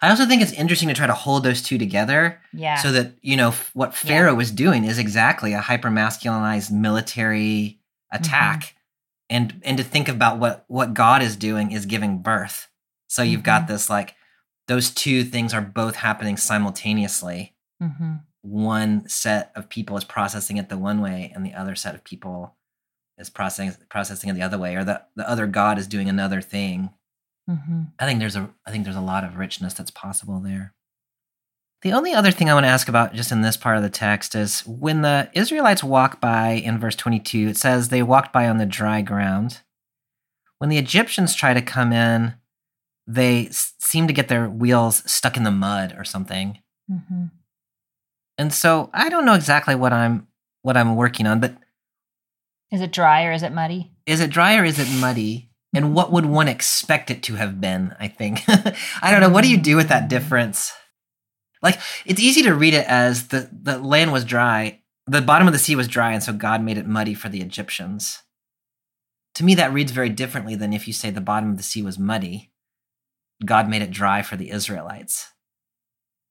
I 0.00 0.10
also 0.10 0.26
think 0.26 0.42
it's 0.42 0.52
interesting 0.52 0.88
to 0.88 0.94
try 0.94 1.06
to 1.06 1.12
hold 1.14 1.42
those 1.44 1.62
two 1.62 1.76
together 1.78 2.40
Yeah. 2.52 2.76
so 2.76 2.92
that, 2.92 3.12
you 3.22 3.36
know, 3.36 3.48
f- 3.48 3.70
what 3.74 3.90
Yeah. 3.90 4.08
Pharaoh 4.08 4.34
was 4.34 4.50
doing 4.50 4.84
is 4.84 4.98
exactly 4.98 5.52
a 5.54 5.60
hyper 5.60 5.90
masculinized 5.90 6.70
military 6.70 7.80
attack. 8.12 8.60
Mm-hmm. 8.60 8.76
And 9.30 9.60
and 9.64 9.76
to 9.78 9.84
think 9.84 10.08
about 10.08 10.38
what 10.38 10.64
what 10.68 10.92
God 10.94 11.22
is 11.22 11.36
doing 11.36 11.72
is 11.72 11.86
giving 11.86 12.18
birth. 12.18 12.68
So 13.08 13.22
you've 13.22 13.42
got 13.42 13.62
Mm-hmm. 13.62 13.72
this 13.72 13.88
like 13.90 14.14
those 14.68 14.90
two 14.90 15.24
things 15.24 15.52
are 15.54 15.60
both 15.62 15.96
happening 15.96 16.36
simultaneously. 16.36 17.54
hmm 17.80 18.16
One 18.42 19.08
set 19.08 19.52
of 19.54 19.68
people 19.68 19.96
is 19.96 20.04
processing 20.04 20.56
it 20.58 20.68
the 20.68 20.78
one 20.78 21.00
way 21.00 21.32
and 21.34 21.44
the 21.46 21.54
other 21.54 21.74
set 21.74 21.94
of 21.94 22.04
people 22.04 22.56
is 23.22 23.30
processing 23.30 23.74
processing 23.88 24.28
it 24.28 24.34
the 24.34 24.42
other 24.42 24.58
way 24.58 24.76
or 24.76 24.84
the, 24.84 25.02
the 25.16 25.26
other 25.28 25.46
God 25.46 25.78
is 25.78 25.86
doing 25.86 26.08
another 26.10 26.42
thing 26.42 26.90
hmm 27.48 27.82
I 27.98 28.06
think 28.06 28.18
there's 28.20 28.36
a 28.36 28.50
I 28.66 28.70
think 28.70 28.84
there's 28.84 28.96
a 28.96 29.00
lot 29.00 29.24
of 29.24 29.36
richness 29.38 29.74
that's 29.74 29.90
possible 29.90 30.40
there. 30.40 30.74
The 31.82 31.92
only 31.92 32.14
other 32.14 32.30
thing 32.30 32.48
I 32.48 32.54
want 32.54 32.64
to 32.64 32.70
ask 32.70 32.88
about 32.88 33.12
just 33.14 33.32
in 33.32 33.42
this 33.42 33.56
part 33.56 33.76
of 33.76 33.82
the 33.82 33.90
text 33.90 34.34
is 34.36 34.60
when 34.66 35.02
the 35.02 35.28
Israelites 35.34 35.82
walk 35.82 36.20
by 36.20 36.50
in 36.50 36.78
verse 36.78 36.94
22, 36.94 37.48
it 37.48 37.56
says 37.56 37.88
they 37.88 38.02
walked 38.04 38.32
by 38.32 38.48
on 38.48 38.58
the 38.58 38.66
dry 38.66 39.02
ground. 39.02 39.60
When 40.58 40.70
the 40.70 40.78
Egyptians 40.78 41.34
try 41.34 41.54
to 41.54 41.60
come 41.62 41.92
in, 41.92 42.34
they 43.08 43.46
s- 43.48 43.74
seem 43.80 44.06
to 44.06 44.12
get 44.12 44.28
their 44.28 44.48
wheels 44.48 45.02
stuck 45.10 45.36
in 45.36 45.42
the 45.42 45.50
mud 45.50 45.94
or 45.98 46.04
something. 46.04 46.58
hmm 46.88 47.24
And 48.38 48.52
so 48.52 48.90
I 48.94 49.08
don't 49.08 49.26
know 49.26 49.34
exactly 49.34 49.74
what 49.74 49.92
I'm 49.92 50.28
what 50.62 50.76
I'm 50.76 50.94
working 50.94 51.26
on, 51.26 51.40
but 51.40 51.56
Is 52.72 52.80
it 52.80 52.90
dry 52.90 53.24
or 53.24 53.32
is 53.32 53.42
it 53.42 53.52
muddy? 53.52 53.92
is 54.06 54.20
it 54.20 54.30
dry 54.30 54.56
or 54.56 54.64
is 54.64 54.78
it 54.78 55.00
muddy? 55.00 55.50
And 55.74 55.94
what 55.94 56.12
would 56.12 56.26
one 56.26 56.48
expect 56.48 57.10
it 57.10 57.22
to 57.24 57.34
have 57.36 57.60
been? 57.60 57.94
I 57.98 58.08
think. 58.08 58.42
I 58.48 59.10
don't 59.10 59.20
know. 59.20 59.30
What 59.30 59.42
do 59.42 59.50
you 59.50 59.56
do 59.56 59.76
with 59.76 59.88
that 59.88 60.08
difference? 60.08 60.72
Like, 61.62 61.78
it's 62.04 62.20
easy 62.20 62.42
to 62.42 62.54
read 62.54 62.74
it 62.74 62.86
as 62.86 63.28
the, 63.28 63.48
the 63.52 63.78
land 63.78 64.12
was 64.12 64.24
dry, 64.24 64.80
the 65.06 65.22
bottom 65.22 65.46
of 65.46 65.52
the 65.52 65.58
sea 65.58 65.76
was 65.76 65.88
dry, 65.88 66.12
and 66.12 66.22
so 66.22 66.32
God 66.32 66.62
made 66.62 66.76
it 66.76 66.86
muddy 66.86 67.14
for 67.14 67.28
the 67.28 67.40
Egyptians. 67.40 68.22
To 69.36 69.44
me, 69.44 69.54
that 69.54 69.72
reads 69.72 69.92
very 69.92 70.10
differently 70.10 70.56
than 70.56 70.72
if 70.72 70.86
you 70.86 70.92
say 70.92 71.10
the 71.10 71.20
bottom 71.20 71.52
of 71.52 71.56
the 71.56 71.62
sea 71.62 71.82
was 71.82 71.98
muddy. 71.98 72.50
God 73.44 73.68
made 73.68 73.82
it 73.82 73.90
dry 73.90 74.22
for 74.22 74.36
the 74.36 74.50
Israelites. 74.50 75.28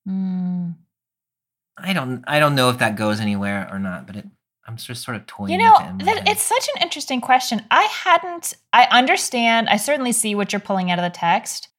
Mm. 0.07 0.75
I 1.77 1.93
don't 1.93 2.23
I 2.27 2.39
don't 2.39 2.55
know 2.55 2.69
if 2.69 2.77
that 2.79 2.95
goes 2.95 3.19
anywhere 3.19 3.67
or 3.71 3.79
not, 3.79 4.05
but 4.07 4.15
it 4.17 4.27
I'm 4.68 4.78
just 4.78 5.03
sort 5.03 5.18
of 5.18 5.26
toying 5.26 5.51
You 5.51 5.57
know, 5.57 5.74
with 5.74 5.82
it. 5.82 5.89
in 6.01 6.05
that, 6.05 6.28
it's 6.30 6.43
such 6.43 6.68
an 6.76 6.82
interesting 6.84 7.20
question. 7.22 7.64
I 7.72 7.84
hadn't, 7.84 8.53
I 8.74 8.84
understand, 8.91 9.70
I 9.70 9.78
certainly 9.78 10.12
see 10.12 10.36
what 10.36 10.53
you're 10.53 10.59
pulling 10.59 10.91
out 10.91 10.99
of 10.99 11.03
the 11.03 11.09
text. 11.18 11.70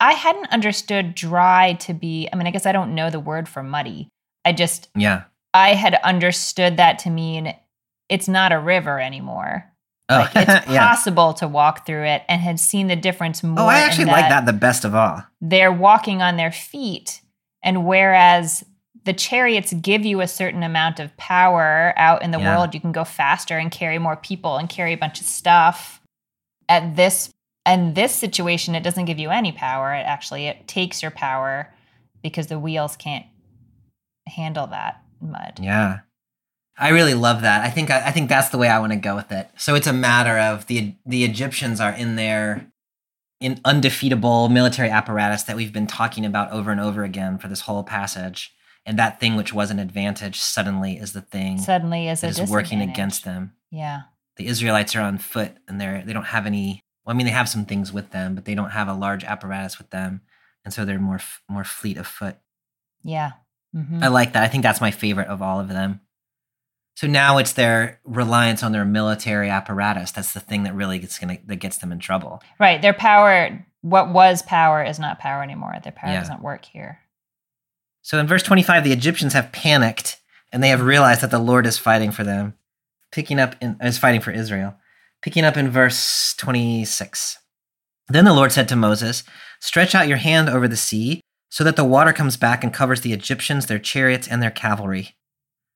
I 0.00 0.12
hadn't 0.12 0.52
understood 0.52 1.14
dry 1.14 1.72
to 1.80 1.94
be, 1.94 2.28
I 2.32 2.36
mean, 2.36 2.46
I 2.46 2.50
guess 2.50 2.66
I 2.66 2.72
don't 2.72 2.94
know 2.94 3.08
the 3.08 3.18
word 3.20 3.48
for 3.48 3.62
muddy. 3.62 4.08
I 4.44 4.52
just, 4.52 4.88
yeah. 4.94 5.24
I 5.54 5.70
had 5.74 5.94
understood 6.04 6.76
that 6.76 6.98
to 7.00 7.10
mean 7.10 7.54
it's 8.10 8.28
not 8.28 8.52
a 8.52 8.58
river 8.58 9.00
anymore. 9.00 9.64
Oh, 10.10 10.18
Like 10.34 10.36
it's 10.36 10.66
yeah. 10.70 10.86
possible 10.86 11.32
to 11.34 11.48
walk 11.48 11.86
through 11.86 12.04
it 12.04 12.22
and 12.28 12.40
had 12.42 12.60
seen 12.60 12.86
the 12.88 12.94
difference 12.96 13.42
more. 13.42 13.58
Oh, 13.60 13.66
I 13.66 13.80
actually 13.80 14.04
like 14.04 14.28
that 14.28 14.44
the 14.44 14.52
best 14.52 14.84
of 14.84 14.94
all. 14.94 15.22
they're 15.40 15.72
walking 15.72 16.20
on 16.22 16.36
their 16.36 16.52
feet. 16.52 17.22
And 17.62 17.86
whereas 17.86 18.62
the 19.06 19.14
chariots 19.14 19.72
give 19.72 20.04
you 20.04 20.20
a 20.20 20.28
certain 20.28 20.62
amount 20.62 21.00
of 21.00 21.16
power 21.16 21.94
out 21.96 22.22
in 22.22 22.32
the 22.32 22.38
Yeah. 22.38 22.54
world, 22.56 22.74
you 22.74 22.80
can 22.80 22.92
go 22.92 23.04
faster 23.04 23.56
and 23.56 23.70
carry 23.70 23.98
more 23.98 24.16
people 24.16 24.58
and 24.58 24.68
carry 24.68 24.92
a 24.92 24.96
bunch 24.98 25.20
of 25.20 25.26
stuff. 25.26 26.02
At 26.68 26.96
this 26.96 27.32
and 27.64 27.94
this 27.94 28.14
situation, 28.14 28.74
it 28.74 28.82
doesn't 28.82 29.06
give 29.06 29.18
you 29.18 29.30
any 29.30 29.52
power. 29.52 29.94
It 29.94 30.04
actually 30.06 30.46
it 30.46 30.68
takes 30.68 31.00
your 31.02 31.10
power 31.12 31.72
because 32.22 32.48
the 32.48 32.58
wheels 32.58 32.96
can't 32.96 33.26
handle 34.28 34.66
that 34.66 35.00
mud. 35.20 35.58
Yeah. 35.62 36.00
I 36.78 36.90
really 36.90 37.14
love 37.14 37.40
that. 37.42 37.62
I 37.64 37.70
think 37.70 37.90
I, 37.90 38.08
I 38.08 38.10
think 38.10 38.28
that's 38.28 38.50
the 38.50 38.58
way 38.58 38.68
I 38.68 38.78
want 38.80 38.92
to 38.92 38.98
go 38.98 39.14
with 39.14 39.32
it. 39.32 39.48
So 39.56 39.74
it's 39.74 39.86
a 39.86 39.92
matter 39.92 40.36
of 40.38 40.66
the 40.66 40.94
the 41.06 41.24
Egyptians 41.24 41.80
are 41.80 41.92
in 41.92 42.16
their 42.16 42.66
in 43.40 43.60
undefeatable 43.64 44.48
military 44.48 44.90
apparatus 44.90 45.44
that 45.44 45.56
we've 45.56 45.72
been 45.72 45.86
talking 45.86 46.24
about 46.24 46.50
over 46.50 46.70
and 46.72 46.80
over 46.80 47.04
again 47.04 47.38
for 47.38 47.48
this 47.48 47.60
whole 47.60 47.84
passage. 47.84 48.52
And 48.88 48.98
that 49.00 49.18
thing 49.18 49.34
which 49.34 49.52
was 49.52 49.70
an 49.72 49.80
advantage 49.80 50.38
suddenly 50.38 50.96
is 50.96 51.12
the 51.12 51.20
thing 51.20 51.58
Suddenly 51.58 52.08
is 52.08 52.22
is 52.22 52.40
working 52.48 52.80
against 52.80 53.24
them. 53.24 53.52
Yeah. 53.70 54.02
The 54.36 54.46
Israelites 54.46 54.94
are 54.94 55.00
on 55.02 55.18
foot 55.18 55.52
and 55.66 55.80
they're 55.80 56.02
they 56.06 56.12
don't 56.12 56.24
have 56.26 56.46
any 56.46 56.84
well, 57.04 57.14
I 57.14 57.16
mean 57.16 57.26
they 57.26 57.32
have 57.32 57.48
some 57.48 57.64
things 57.66 57.92
with 57.92 58.10
them, 58.10 58.34
but 58.34 58.44
they 58.44 58.54
don't 58.54 58.70
have 58.70 58.88
a 58.88 58.94
large 58.94 59.24
apparatus 59.24 59.78
with 59.78 59.90
them. 59.90 60.20
And 60.64 60.72
so 60.72 60.84
they're 60.84 60.98
more 61.00 61.20
more 61.48 61.64
fleet 61.64 61.96
of 61.98 62.06
foot. 62.06 62.36
Yeah. 63.02 63.32
Mhm. 63.74 64.02
I 64.02 64.08
like 64.08 64.32
that. 64.34 64.44
I 64.44 64.48
think 64.48 64.62
that's 64.62 64.80
my 64.80 64.90
favorite 64.92 65.28
of 65.28 65.42
all 65.42 65.58
of 65.60 65.68
them. 65.68 66.00
So 66.94 67.06
now 67.06 67.36
it's 67.38 67.52
their 67.52 68.00
reliance 68.04 68.62
on 68.62 68.72
their 68.72 68.84
military 68.86 69.50
apparatus. 69.50 70.12
That's 70.12 70.32
the 70.32 70.40
thing 70.40 70.62
that 70.62 70.74
really 70.74 70.98
gets 70.98 71.18
gonna 71.18 71.38
that 71.46 71.56
gets 71.56 71.78
them 71.78 71.90
in 71.92 71.98
trouble. 71.98 72.40
Right. 72.60 72.80
Their 72.80 72.94
power, 72.94 73.66
what 73.82 74.10
was 74.12 74.42
power, 74.42 74.82
is 74.82 74.98
not 74.98 75.18
power 75.18 75.42
anymore. 75.42 75.74
Their 75.82 75.92
power 75.92 76.12
Yeah. 76.12 76.20
doesn't 76.20 76.40
work 76.42 76.64
here. 76.64 77.00
So 78.06 78.20
in 78.20 78.28
verse 78.28 78.44
25, 78.44 78.84
the 78.84 78.92
Egyptians 78.92 79.32
have 79.32 79.50
panicked 79.50 80.20
and 80.52 80.62
they 80.62 80.68
have 80.68 80.80
realized 80.80 81.22
that 81.22 81.32
the 81.32 81.40
Lord 81.40 81.66
is 81.66 81.76
fighting 81.76 82.12
for 82.12 82.22
them. 82.22 82.54
Picking 83.10 83.40
up 83.40 83.56
in 83.60 83.78
is 83.82 83.98
fighting 83.98 84.20
for 84.20 84.30
Israel. 84.30 84.76
Picking 85.22 85.44
up 85.44 85.56
in 85.56 85.70
verse 85.70 86.32
26. 86.38 87.38
Then 88.06 88.24
the 88.24 88.32
Lord 88.32 88.52
said 88.52 88.68
to 88.68 88.76
Moses, 88.76 89.24
Stretch 89.58 89.92
out 89.92 90.06
your 90.06 90.18
hand 90.18 90.48
over 90.48 90.68
the 90.68 90.76
sea, 90.76 91.20
so 91.50 91.64
that 91.64 91.74
the 91.74 91.82
water 91.82 92.12
comes 92.12 92.36
back 92.36 92.62
and 92.62 92.72
covers 92.72 93.00
the 93.00 93.12
Egyptians, 93.12 93.66
their 93.66 93.80
chariots, 93.80 94.28
and 94.28 94.40
their 94.40 94.52
cavalry. 94.52 95.16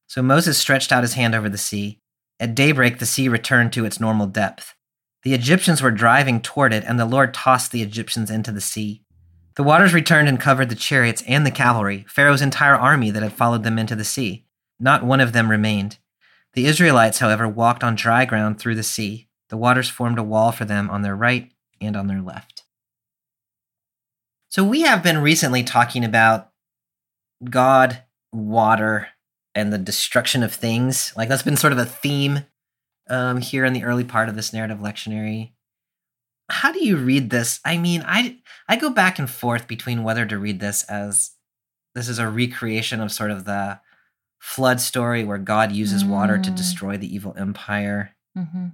So 0.06 0.22
Moses 0.22 0.56
stretched 0.56 0.92
out 0.92 1.02
his 1.02 1.14
hand 1.14 1.34
over 1.34 1.48
the 1.48 1.58
sea. 1.58 1.98
At 2.38 2.54
daybreak, 2.54 3.00
the 3.00 3.06
sea 3.06 3.28
returned 3.28 3.72
to 3.72 3.84
its 3.84 3.98
normal 3.98 4.28
depth. 4.28 4.76
The 5.24 5.34
Egyptians 5.34 5.82
were 5.82 5.90
driving 5.90 6.40
toward 6.40 6.72
it, 6.72 6.84
and 6.86 6.96
the 6.96 7.06
Lord 7.06 7.34
tossed 7.34 7.72
the 7.72 7.82
Egyptians 7.82 8.30
into 8.30 8.52
the 8.52 8.60
sea. 8.60 9.02
The 9.56 9.62
waters 9.62 9.92
returned 9.92 10.28
and 10.28 10.38
covered 10.38 10.68
the 10.68 10.74
chariots 10.74 11.22
and 11.26 11.44
the 11.44 11.50
cavalry, 11.50 12.04
Pharaoh's 12.08 12.42
entire 12.42 12.76
army 12.76 13.10
that 13.10 13.22
had 13.22 13.32
followed 13.32 13.64
them 13.64 13.78
into 13.78 13.96
the 13.96 14.04
sea. 14.04 14.44
Not 14.78 15.04
one 15.04 15.20
of 15.20 15.32
them 15.32 15.50
remained. 15.50 15.98
The 16.54 16.66
Israelites, 16.66 17.18
however, 17.18 17.48
walked 17.48 17.84
on 17.84 17.94
dry 17.94 18.24
ground 18.24 18.58
through 18.58 18.76
the 18.76 18.82
sea. 18.82 19.28
The 19.48 19.56
waters 19.56 19.88
formed 19.88 20.18
a 20.18 20.22
wall 20.22 20.52
for 20.52 20.64
them 20.64 20.88
on 20.90 21.02
their 21.02 21.16
right 21.16 21.52
and 21.80 21.96
on 21.96 22.06
their 22.06 22.22
left. 22.22 22.64
So 24.48 24.64
we 24.64 24.82
have 24.82 25.02
been 25.02 25.18
recently 25.18 25.62
talking 25.62 26.04
about 26.04 26.50
God, 27.44 28.02
water, 28.32 29.08
and 29.54 29.72
the 29.72 29.78
destruction 29.78 30.42
of 30.42 30.52
things. 30.52 31.12
Like 31.16 31.28
that's 31.28 31.42
been 31.42 31.56
sort 31.56 31.72
of 31.72 31.78
a 31.78 31.84
theme 31.84 32.46
um, 33.08 33.40
here 33.40 33.64
in 33.64 33.72
the 33.72 33.84
early 33.84 34.04
part 34.04 34.28
of 34.28 34.36
this 34.36 34.52
narrative 34.52 34.78
lectionary. 34.78 35.52
How 36.50 36.72
do 36.72 36.84
you 36.84 36.96
read 36.96 37.30
this? 37.30 37.60
I 37.64 37.78
mean, 37.78 38.02
I 38.06 38.38
I 38.68 38.76
go 38.76 38.90
back 38.90 39.18
and 39.18 39.28
forth 39.30 39.66
between 39.68 40.02
whether 40.02 40.26
to 40.26 40.38
read 40.38 40.60
this 40.60 40.82
as 40.84 41.32
this 41.94 42.08
is 42.08 42.18
a 42.18 42.28
recreation 42.28 43.00
of 43.00 43.10
sort 43.12 43.30
of 43.30 43.44
the 43.44 43.80
flood 44.38 44.80
story 44.80 45.22
where 45.24 45.38
God 45.38 45.72
uses 45.72 46.04
water 46.04 46.38
to 46.38 46.50
Mm. 46.50 46.56
destroy 46.56 46.96
the 46.96 47.12
evil 47.14 47.34
empire 47.36 48.16
hmm 48.34 48.68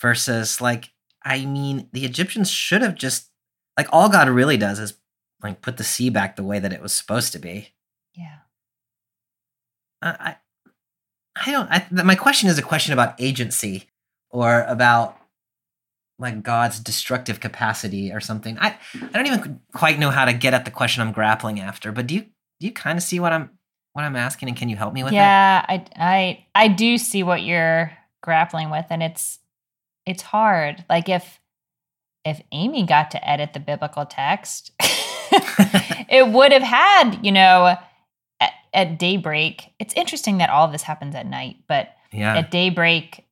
versus 0.00 0.60
like 0.60 0.90
I 1.22 1.44
mean 1.44 1.88
the 1.92 2.04
Egyptians 2.06 2.50
should 2.50 2.82
have 2.82 2.94
just 2.94 3.28
like 3.76 3.88
all 3.92 4.08
God 4.08 4.28
really 4.28 4.56
does 4.56 4.78
is 4.78 4.94
like 5.42 5.60
put 5.60 5.76
the 5.76 5.84
sea 5.84 6.08
back 6.10 6.36
the 6.36 6.42
way 6.42 6.58
that 6.58 6.72
it 6.72 6.80
was 6.82 6.92
supposed 6.92 7.32
to 7.32 7.38
be. 7.38 7.74
Yeah. 8.14 8.38
I 10.02 10.08
I, 10.10 10.36
I 11.46 11.50
don't 11.50 11.70
I, 11.70 11.86
my 12.02 12.14
question 12.14 12.48
is 12.48 12.58
a 12.58 12.62
question 12.62 12.92
about 12.94 13.20
agency 13.20 13.88
or 14.30 14.62
about 14.62 15.18
like 16.20 16.42
God's 16.42 16.78
destructive 16.78 17.40
capacity 17.40 18.12
or 18.12 18.20
something. 18.20 18.58
I 18.58 18.76
I 18.94 19.08
don't 19.12 19.26
even 19.26 19.60
quite 19.74 19.98
know 19.98 20.10
how 20.10 20.24
to 20.26 20.32
get 20.32 20.54
at 20.54 20.64
the 20.64 20.70
question 20.70 21.02
I'm 21.02 21.12
grappling 21.12 21.58
after. 21.60 21.90
But 21.92 22.06
do 22.06 22.14
you 22.14 22.20
do 22.22 22.66
you 22.66 22.72
kind 22.72 22.96
of 22.98 23.02
see 23.02 23.18
what 23.20 23.32
I'm 23.32 23.50
what 23.92 24.04
I'm 24.04 24.14
asking, 24.16 24.48
and 24.48 24.56
can 24.56 24.68
you 24.68 24.76
help 24.76 24.94
me 24.94 25.02
with 25.02 25.12
that? 25.12 25.16
yeah, 25.16 25.64
I 25.68 25.84
I 25.96 26.46
I 26.54 26.68
do 26.68 26.96
see 26.98 27.22
what 27.22 27.42
you're 27.42 27.92
grappling 28.22 28.70
with, 28.70 28.86
and 28.90 29.02
it's 29.02 29.38
it's 30.06 30.22
hard. 30.22 30.84
Like 30.88 31.08
if 31.08 31.40
if 32.24 32.40
Amy 32.52 32.84
got 32.84 33.10
to 33.12 33.28
edit 33.28 33.54
the 33.54 33.60
biblical 33.60 34.04
text, 34.04 34.72
it 36.08 36.28
would 36.28 36.52
have 36.52 36.62
had 36.62 37.18
you 37.24 37.32
know 37.32 37.76
at, 38.40 38.52
at 38.74 38.98
daybreak. 38.98 39.70
It's 39.78 39.94
interesting 39.94 40.38
that 40.38 40.50
all 40.50 40.66
of 40.66 40.72
this 40.72 40.82
happens 40.82 41.14
at 41.14 41.26
night, 41.26 41.56
but 41.66 41.90
Yeah. 42.12 42.36
at 42.36 42.50
daybreak, 42.50 43.24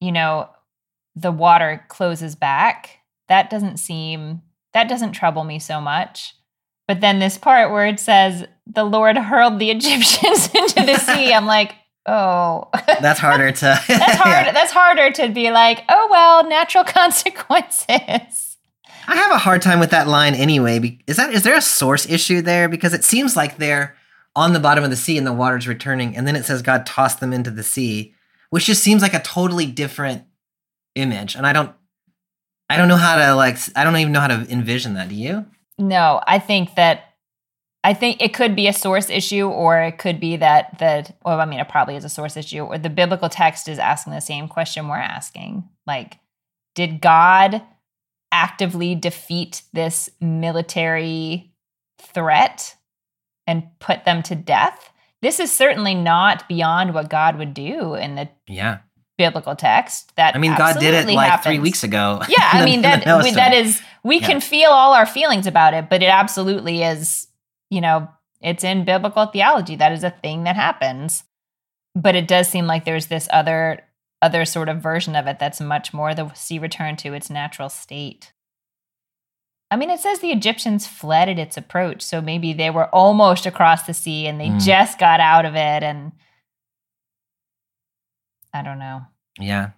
you 0.00 0.12
know, 0.12 0.48
the 1.16 1.32
water 1.32 1.82
closes 1.88 2.36
back. 2.36 2.98
That 3.28 3.50
doesn't 3.50 3.78
seem 3.78 4.42
that 4.74 4.88
doesn't 4.90 5.12
trouble 5.12 5.42
me 5.42 5.58
so 5.58 5.80
much. 5.80 6.34
But 6.86 7.00
then 7.00 7.18
this 7.18 7.38
part 7.38 7.72
where 7.72 7.86
it 7.86 7.98
says 7.98 8.46
the 8.66 8.84
Lord 8.84 9.16
hurled 9.16 9.58
the 9.58 9.70
Egyptians 9.76 10.50
into 10.54 10.84
the 10.84 10.98
sea, 10.98 11.32
I'm 11.32 11.46
like, 11.46 11.74
oh, 12.04 12.68
That's 13.00 13.18
harder 13.18 13.50
to. 13.50 13.82
that's 13.88 14.18
hard. 14.18 14.54
That's 14.54 14.72
harder 14.72 15.10
to 15.12 15.28
be 15.30 15.50
like, 15.50 15.82
oh 15.88 16.08
well, 16.10 16.48
natural 16.48 16.84
consequences. 16.84 18.56
I 19.08 19.14
have 19.16 19.30
a 19.30 19.38
hard 19.38 19.62
time 19.62 19.80
with 19.80 19.90
that 19.90 20.08
line 20.08 20.34
anyway. 20.34 20.98
Is 21.06 21.16
that 21.16 21.32
is 21.32 21.42
there 21.42 21.56
a 21.56 21.62
source 21.62 22.08
issue 22.08 22.42
there? 22.42 22.68
Because 22.68 22.92
it 22.92 23.04
seems 23.04 23.36
like 23.36 23.56
they're 23.56 23.96
on 24.34 24.52
the 24.52 24.60
bottom 24.60 24.84
of 24.84 24.90
the 24.90 24.96
sea 24.96 25.16
and 25.16 25.26
the 25.26 25.32
water's 25.32 25.66
returning, 25.66 26.16
and 26.16 26.26
then 26.26 26.36
it 26.36 26.44
says 26.44 26.60
God 26.60 26.84
tossed 26.84 27.20
them 27.20 27.32
into 27.32 27.50
the 27.50 27.62
sea, 27.62 28.14
which 28.50 28.66
just 28.66 28.82
seems 28.82 29.00
like 29.02 29.14
a 29.14 29.22
totally 29.22 29.66
different 29.66 30.24
image. 30.96 31.36
And 31.36 31.46
I 31.46 31.52
don't, 31.52 31.72
I 32.68 32.76
don't 32.76 32.88
know 32.88 32.96
how 32.96 33.16
to 33.16 33.34
like. 33.34 33.58
I 33.76 33.84
don't 33.84 33.96
even 33.96 34.12
know 34.12 34.20
how 34.20 34.26
to 34.26 34.46
envision 34.50 34.94
that. 34.94 35.08
Do 35.08 35.14
you? 35.14 35.46
No, 35.78 36.20
I 36.26 36.40
think 36.40 36.74
that 36.74 37.14
I 37.84 37.94
think 37.94 38.20
it 38.20 38.34
could 38.34 38.56
be 38.56 38.66
a 38.66 38.72
source 38.72 39.08
issue, 39.08 39.46
or 39.46 39.80
it 39.80 39.98
could 39.98 40.18
be 40.18 40.36
that 40.38 40.78
that. 40.80 41.16
Well, 41.24 41.40
I 41.40 41.44
mean, 41.44 41.60
it 41.60 41.68
probably 41.68 41.94
is 41.94 42.04
a 42.04 42.08
source 42.08 42.36
issue, 42.36 42.62
or 42.62 42.78
the 42.78 42.90
biblical 42.90 43.28
text 43.28 43.68
is 43.68 43.78
asking 43.78 44.12
the 44.12 44.20
same 44.20 44.48
question 44.48 44.88
we're 44.88 44.96
asking. 44.96 45.68
Like, 45.86 46.18
did 46.74 47.00
God 47.00 47.62
actively 48.32 48.96
defeat 48.96 49.62
this 49.72 50.10
military 50.20 51.52
threat 52.00 52.74
and 53.46 53.68
put 53.78 54.04
them 54.04 54.24
to 54.24 54.34
death? 54.34 54.90
This 55.22 55.38
is 55.38 55.52
certainly 55.52 55.94
not 55.94 56.48
beyond 56.48 56.92
what 56.92 57.08
God 57.08 57.38
would 57.38 57.54
do 57.54 57.94
in 57.94 58.16
the 58.16 58.28
Yeah. 58.48 58.78
Biblical 59.18 59.56
text. 59.56 60.14
That 60.16 60.34
I 60.34 60.38
mean, 60.38 60.54
God 60.56 60.78
did 60.78 60.94
it 60.94 61.08
like 61.12 61.42
three 61.42 61.58
weeks 61.58 61.82
ago. 61.84 62.20
Yeah, 62.28 62.50
I 62.52 62.64
mean 62.70 62.82
that 62.82 63.04
we, 63.22 63.30
that 63.32 63.52
is 63.54 63.80
we 64.04 64.18
Yeah. 64.20 64.26
can 64.26 64.40
feel 64.40 64.70
all 64.70 64.92
our 64.94 65.06
feelings 65.06 65.46
about 65.46 65.74
it, 65.74 65.88
but 65.90 66.02
it 66.02 66.06
absolutely 66.10 66.82
is, 66.82 67.26
you 67.70 67.80
know, 67.80 68.08
it's 68.40 68.62
in 68.64 68.84
biblical 68.84 69.26
theology. 69.26 69.76
That 69.76 69.92
is 69.92 70.04
a 70.04 70.10
thing 70.10 70.44
that 70.44 70.56
happens. 70.56 71.24
But 71.94 72.14
it 72.14 72.28
does 72.28 72.48
seem 72.48 72.66
like 72.66 72.84
there's 72.84 73.06
this 73.06 73.26
other 73.32 73.82
other 74.22 74.44
sort 74.44 74.68
of 74.68 74.78
version 74.82 75.14
of 75.16 75.26
it 75.26 75.38
that's 75.38 75.60
much 75.60 75.92
more 75.94 76.14
the 76.14 76.32
sea 76.34 76.58
returned 76.58 76.98
to 77.00 77.12
its 77.14 77.28
natural 77.30 77.68
state. 77.68 78.32
I 79.70 79.76
mean, 79.76 79.90
it 79.90 79.98
says 80.00 80.20
the 80.20 80.30
Egyptians 80.30 80.86
fled 80.86 81.28
at 81.28 81.38
its 81.38 81.56
approach, 81.56 82.00
so 82.02 82.20
maybe 82.20 82.52
they 82.52 82.70
were 82.70 82.86
almost 82.94 83.46
across 83.46 83.82
the 83.82 83.94
sea 83.94 84.26
and 84.26 84.40
they 84.40 84.48
Mm. 84.48 84.64
just 84.64 84.98
got 84.98 85.20
out 85.20 85.44
of 85.44 85.54
it 85.56 85.82
and 85.82 86.12
I 88.56 88.62
don't 88.62 88.78
know. 88.78 89.02
Yeah. 89.38 89.70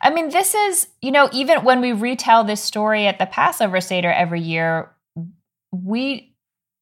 I 0.00 0.10
mean, 0.10 0.28
this 0.30 0.54
is, 0.54 0.86
you 1.02 1.10
know, 1.10 1.28
even 1.32 1.64
when 1.64 1.80
we 1.80 1.92
retell 1.92 2.44
this 2.44 2.62
story 2.62 3.06
at 3.06 3.18
the 3.18 3.26
Passover 3.26 3.80
Seder 3.80 4.12
every 4.12 4.40
year, 4.40 4.90
we 5.72 6.30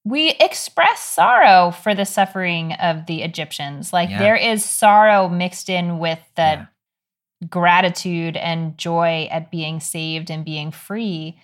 we 0.04 0.30
express 0.40 1.00
sorrow 1.00 1.70
for 1.70 1.94
the 1.94 2.04
suffering 2.04 2.72
of 2.72 3.06
the 3.06 3.22
Egyptians. 3.22 3.92
Like 3.92 4.10
Yeah. 4.10 4.18
there 4.18 4.36
is 4.36 4.64
sorrow 4.64 5.28
mixed 5.28 5.68
in 5.68 6.00
with 6.00 6.18
the 6.34 6.42
Yeah. 6.42 6.66
gratitude 7.48 8.36
and 8.36 8.76
joy 8.76 9.28
at 9.30 9.50
being 9.50 9.78
saved 9.78 10.28
and 10.28 10.44
being 10.44 10.72
free 10.72 11.38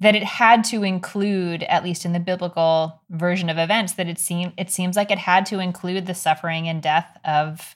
that 0.00 0.14
it 0.14 0.24
had 0.24 0.64
to 0.64 0.82
include 0.82 1.62
at 1.62 1.82
least 1.82 2.04
in 2.04 2.12
the 2.12 2.20
biblical 2.20 3.00
version 3.08 3.48
of 3.48 3.56
events 3.56 3.94
that 3.94 4.08
it 4.08 4.18
seemed 4.18 4.52
it 4.58 4.70
seems 4.70 4.96
like 4.96 5.10
it 5.10 5.18
had 5.18 5.46
to 5.46 5.58
include 5.58 6.04
the 6.06 6.14
suffering 6.14 6.68
and 6.68 6.82
death 6.82 7.16
of 7.24 7.74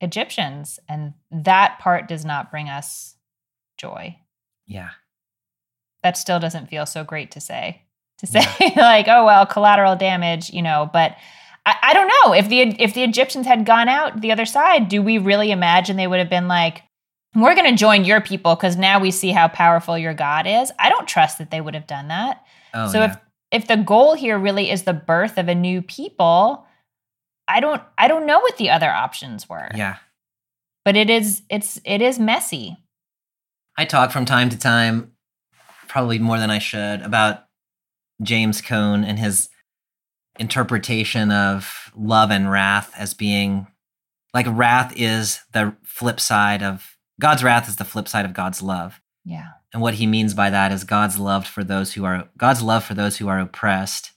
Egyptians 0.00 0.78
and 0.88 1.14
that 1.30 1.78
part 1.78 2.08
does 2.08 2.24
not 2.24 2.50
bring 2.50 2.68
us 2.68 3.16
joy. 3.78 4.16
Yeah. 4.66 4.90
That 6.02 6.16
still 6.16 6.38
doesn't 6.38 6.68
feel 6.68 6.86
so 6.86 7.04
great 7.04 7.30
to 7.32 7.40
say. 7.40 7.82
To 8.18 8.26
say 8.26 8.40
like, 8.76 9.08
oh 9.08 9.26
well, 9.26 9.46
collateral 9.46 9.96
damage, 9.96 10.50
you 10.50 10.62
know, 10.62 10.88
but 10.92 11.16
I, 11.66 11.76
I 11.82 11.94
don't 11.94 12.08
know 12.08 12.32
if 12.32 12.48
the 12.48 12.60
if 12.82 12.94
the 12.94 13.02
Egyptians 13.02 13.46
had 13.46 13.66
gone 13.66 13.88
out 13.88 14.20
the 14.20 14.32
other 14.32 14.46
side, 14.46 14.88
do 14.88 15.02
we 15.02 15.18
really 15.18 15.50
imagine 15.50 15.96
they 15.96 16.06
would 16.06 16.20
have 16.20 16.30
been 16.30 16.48
like, 16.48 16.82
we're 17.34 17.54
going 17.54 17.70
to 17.70 17.76
join 17.76 18.04
your 18.04 18.20
people 18.20 18.54
because 18.54 18.76
now 18.76 19.00
we 19.00 19.10
see 19.10 19.30
how 19.30 19.48
powerful 19.48 19.98
your 19.98 20.14
God 20.14 20.46
is? 20.46 20.72
I 20.78 20.88
don't 20.88 21.06
trust 21.06 21.38
that 21.38 21.50
they 21.50 21.60
would 21.60 21.74
have 21.74 21.86
done 21.86 22.08
that. 22.08 22.42
Oh, 22.72 22.90
so 22.90 23.00
yeah. 23.00 23.12
if 23.12 23.62
if 23.62 23.68
the 23.68 23.76
goal 23.76 24.14
here 24.14 24.38
really 24.38 24.70
is 24.70 24.84
the 24.84 24.92
birth 24.92 25.38
of 25.38 25.48
a 25.48 25.54
new 25.54 25.82
people, 25.82 26.66
I 27.48 27.60
don't 27.60 27.82
I 27.96 28.08
don't 28.08 28.26
know 28.26 28.40
what 28.40 28.56
the 28.56 28.70
other 28.70 28.90
options 28.90 29.48
were. 29.48 29.68
yeah. 29.74 29.96
But 30.84 30.96
it 30.96 31.10
is 31.10 31.42
it's 31.50 31.80
it 31.84 32.00
is 32.00 32.18
messy. 32.18 32.76
I 33.76 33.84
talk 33.84 34.10
from 34.10 34.24
time 34.24 34.48
to 34.50 34.58
time, 34.58 35.12
probably 35.88 36.18
more 36.18 36.38
than 36.38 36.50
I 36.50 36.58
should, 36.58 37.02
about 37.02 37.44
James 38.22 38.62
Cone 38.62 39.04
and 39.04 39.18
his 39.18 39.50
interpretation 40.38 41.30
of 41.30 41.90
love 41.94 42.30
and 42.30 42.50
wrath 42.50 42.92
as 42.96 43.14
being 43.14 43.66
like 44.32 44.46
wrath 44.48 44.92
is 44.96 45.40
the 45.52 45.74
flip 45.84 46.20
side 46.20 46.62
of 46.62 46.96
God's 47.20 47.42
wrath 47.42 47.68
is 47.68 47.76
the 47.76 47.84
flip 47.84 48.08
side 48.08 48.24
of 48.24 48.34
God's 48.34 48.62
love. 48.62 49.00
Yeah. 49.24 49.48
And 49.72 49.82
what 49.82 49.94
he 49.94 50.06
means 50.06 50.34
by 50.34 50.50
that 50.50 50.72
is 50.72 50.84
God's 50.84 51.18
love 51.18 51.46
for 51.46 51.64
those 51.64 51.94
who 51.94 52.04
are 52.04 52.28
God's 52.36 52.62
love 52.62 52.84
for 52.84 52.94
those 52.94 53.16
who 53.16 53.28
are 53.28 53.40
oppressed 53.40 54.12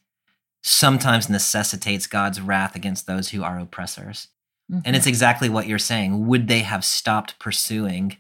sometimes 0.64 1.30
necessitates 1.30 2.08
God's 2.08 2.42
wrath 2.42 2.76
against 2.76 3.08
those 3.08 3.30
who 3.30 3.44
are 3.44 3.60
oppressors. 3.60 4.28
And 4.72 4.96
it's 4.96 5.04
mm-hmm. 5.04 5.10
exactly 5.10 5.50
what 5.50 5.68
you're 5.68 5.80
saying. 5.80 6.28
Would 6.28 6.48
they 6.48 6.60
have 6.60 6.86
stopped 6.86 7.40
pursuing 7.40 8.18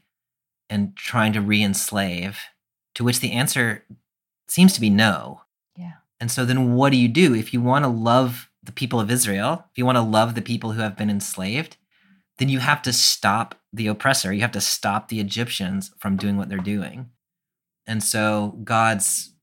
and 0.68 0.96
trying 0.96 1.34
to 1.34 1.42
re 1.42 1.62
enslave? 1.62 2.40
To 2.96 3.04
which 3.04 3.20
the 3.20 3.34
answer 3.34 3.86
seems 4.48 4.74
to 4.74 4.82
be 4.82 4.90
no. 4.90 5.42
Yeah. 5.78 5.94
And 6.20 6.32
so 6.32 6.46
then 6.46 6.74
what 6.74 6.92
do 6.92 6.98
you 6.98 7.08
do? 7.08 7.36
If 7.36 7.54
you 7.54 7.62
want 7.62 7.86
to 7.86 7.90
love 7.90 8.50
the 8.64 8.72
people 8.72 9.00
of 9.00 9.12
Israel, 9.12 9.66
if 9.72 9.78
you 9.78 9.86
want 9.86 9.98
to 9.98 10.02
love 10.02 10.34
the 10.34 10.42
people 10.42 10.72
who 10.72 10.82
have 10.82 10.98
been 10.98 11.10
enslaved, 11.10 11.78
then 12.40 12.50
you 12.50 12.60
have 12.60 12.82
to 12.82 12.94
stop 12.94 13.56
the 13.72 13.88
oppressor. 13.88 14.34
You 14.34 14.42
have 14.42 14.52
to 14.54 14.62
stop 14.62 15.08
the 15.08 15.20
Egyptians 15.20 15.92
from 16.00 16.18
doing 16.18 16.36
what 16.36 16.50
they're 16.50 16.58
doing. 16.58 17.12
And 17.86 18.04
so 18.04 18.58
God's 18.64 19.34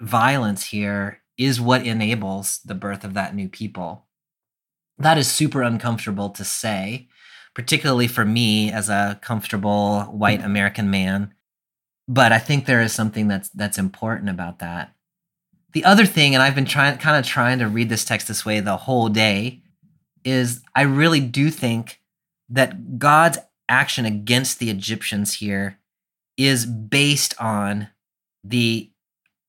violence 0.00 0.64
here 0.66 1.20
is 1.36 1.60
what 1.60 1.86
enables 1.86 2.58
the 2.64 2.74
birth 2.74 3.04
of 3.04 3.14
that 3.14 3.34
new 3.34 3.48
people. 3.48 4.06
That 4.98 5.18
is 5.18 5.30
super 5.30 5.62
uncomfortable 5.62 6.30
to 6.30 6.44
say, 6.44 7.08
particularly 7.54 8.06
for 8.06 8.24
me 8.24 8.70
as 8.70 8.88
a 8.88 9.18
comfortable 9.22 10.02
white 10.04 10.42
American 10.42 10.90
man. 10.90 11.34
But 12.06 12.32
I 12.32 12.38
think 12.38 12.66
there 12.66 12.82
is 12.82 12.92
something 12.92 13.28
that's 13.28 13.48
that's 13.48 13.78
important 13.78 14.28
about 14.28 14.58
that. 14.58 14.94
The 15.72 15.84
other 15.84 16.06
thing, 16.06 16.34
and 16.34 16.42
I've 16.42 16.54
been 16.54 16.66
trying 16.66 16.98
kind 16.98 17.16
of 17.16 17.26
trying 17.26 17.58
to 17.58 17.68
read 17.68 17.88
this 17.88 18.04
text 18.04 18.28
this 18.28 18.44
way 18.44 18.60
the 18.60 18.76
whole 18.76 19.08
day, 19.08 19.62
is 20.24 20.62
I 20.74 20.82
really 20.82 21.20
do 21.20 21.50
think 21.50 22.00
that 22.48 22.98
God's 22.98 23.38
action 23.68 24.04
against 24.04 24.58
the 24.58 24.70
Egyptians 24.70 25.34
here 25.34 25.78
is 26.36 26.66
based 26.66 27.34
on 27.40 27.88
the 28.44 28.90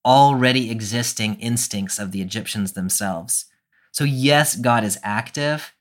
already 0.05 0.69
existing 0.69 1.35
instincts 1.39 1.99
of 1.99 2.11
the 2.11 2.21
Egyptians 2.21 2.73
themselves. 2.73 3.45
So 3.91 4.03
yes, 4.03 4.55
God 4.55 4.83
is 4.83 4.99
active, 5.03 5.73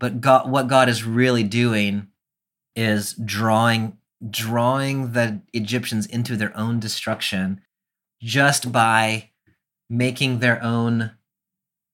but 0.00 0.20
God, 0.20 0.50
what 0.50 0.68
God 0.68 0.88
is 0.88 1.04
really 1.04 1.42
doing 1.42 2.08
is 2.74 3.14
drawing 3.14 3.98
drawing 4.30 5.12
the 5.12 5.42
Egyptians 5.52 6.06
into 6.06 6.36
their 6.36 6.56
own 6.56 6.80
destruction 6.80 7.60
just 8.22 8.72
by 8.72 9.30
making 9.90 10.38
their 10.38 10.62
own 10.62 11.12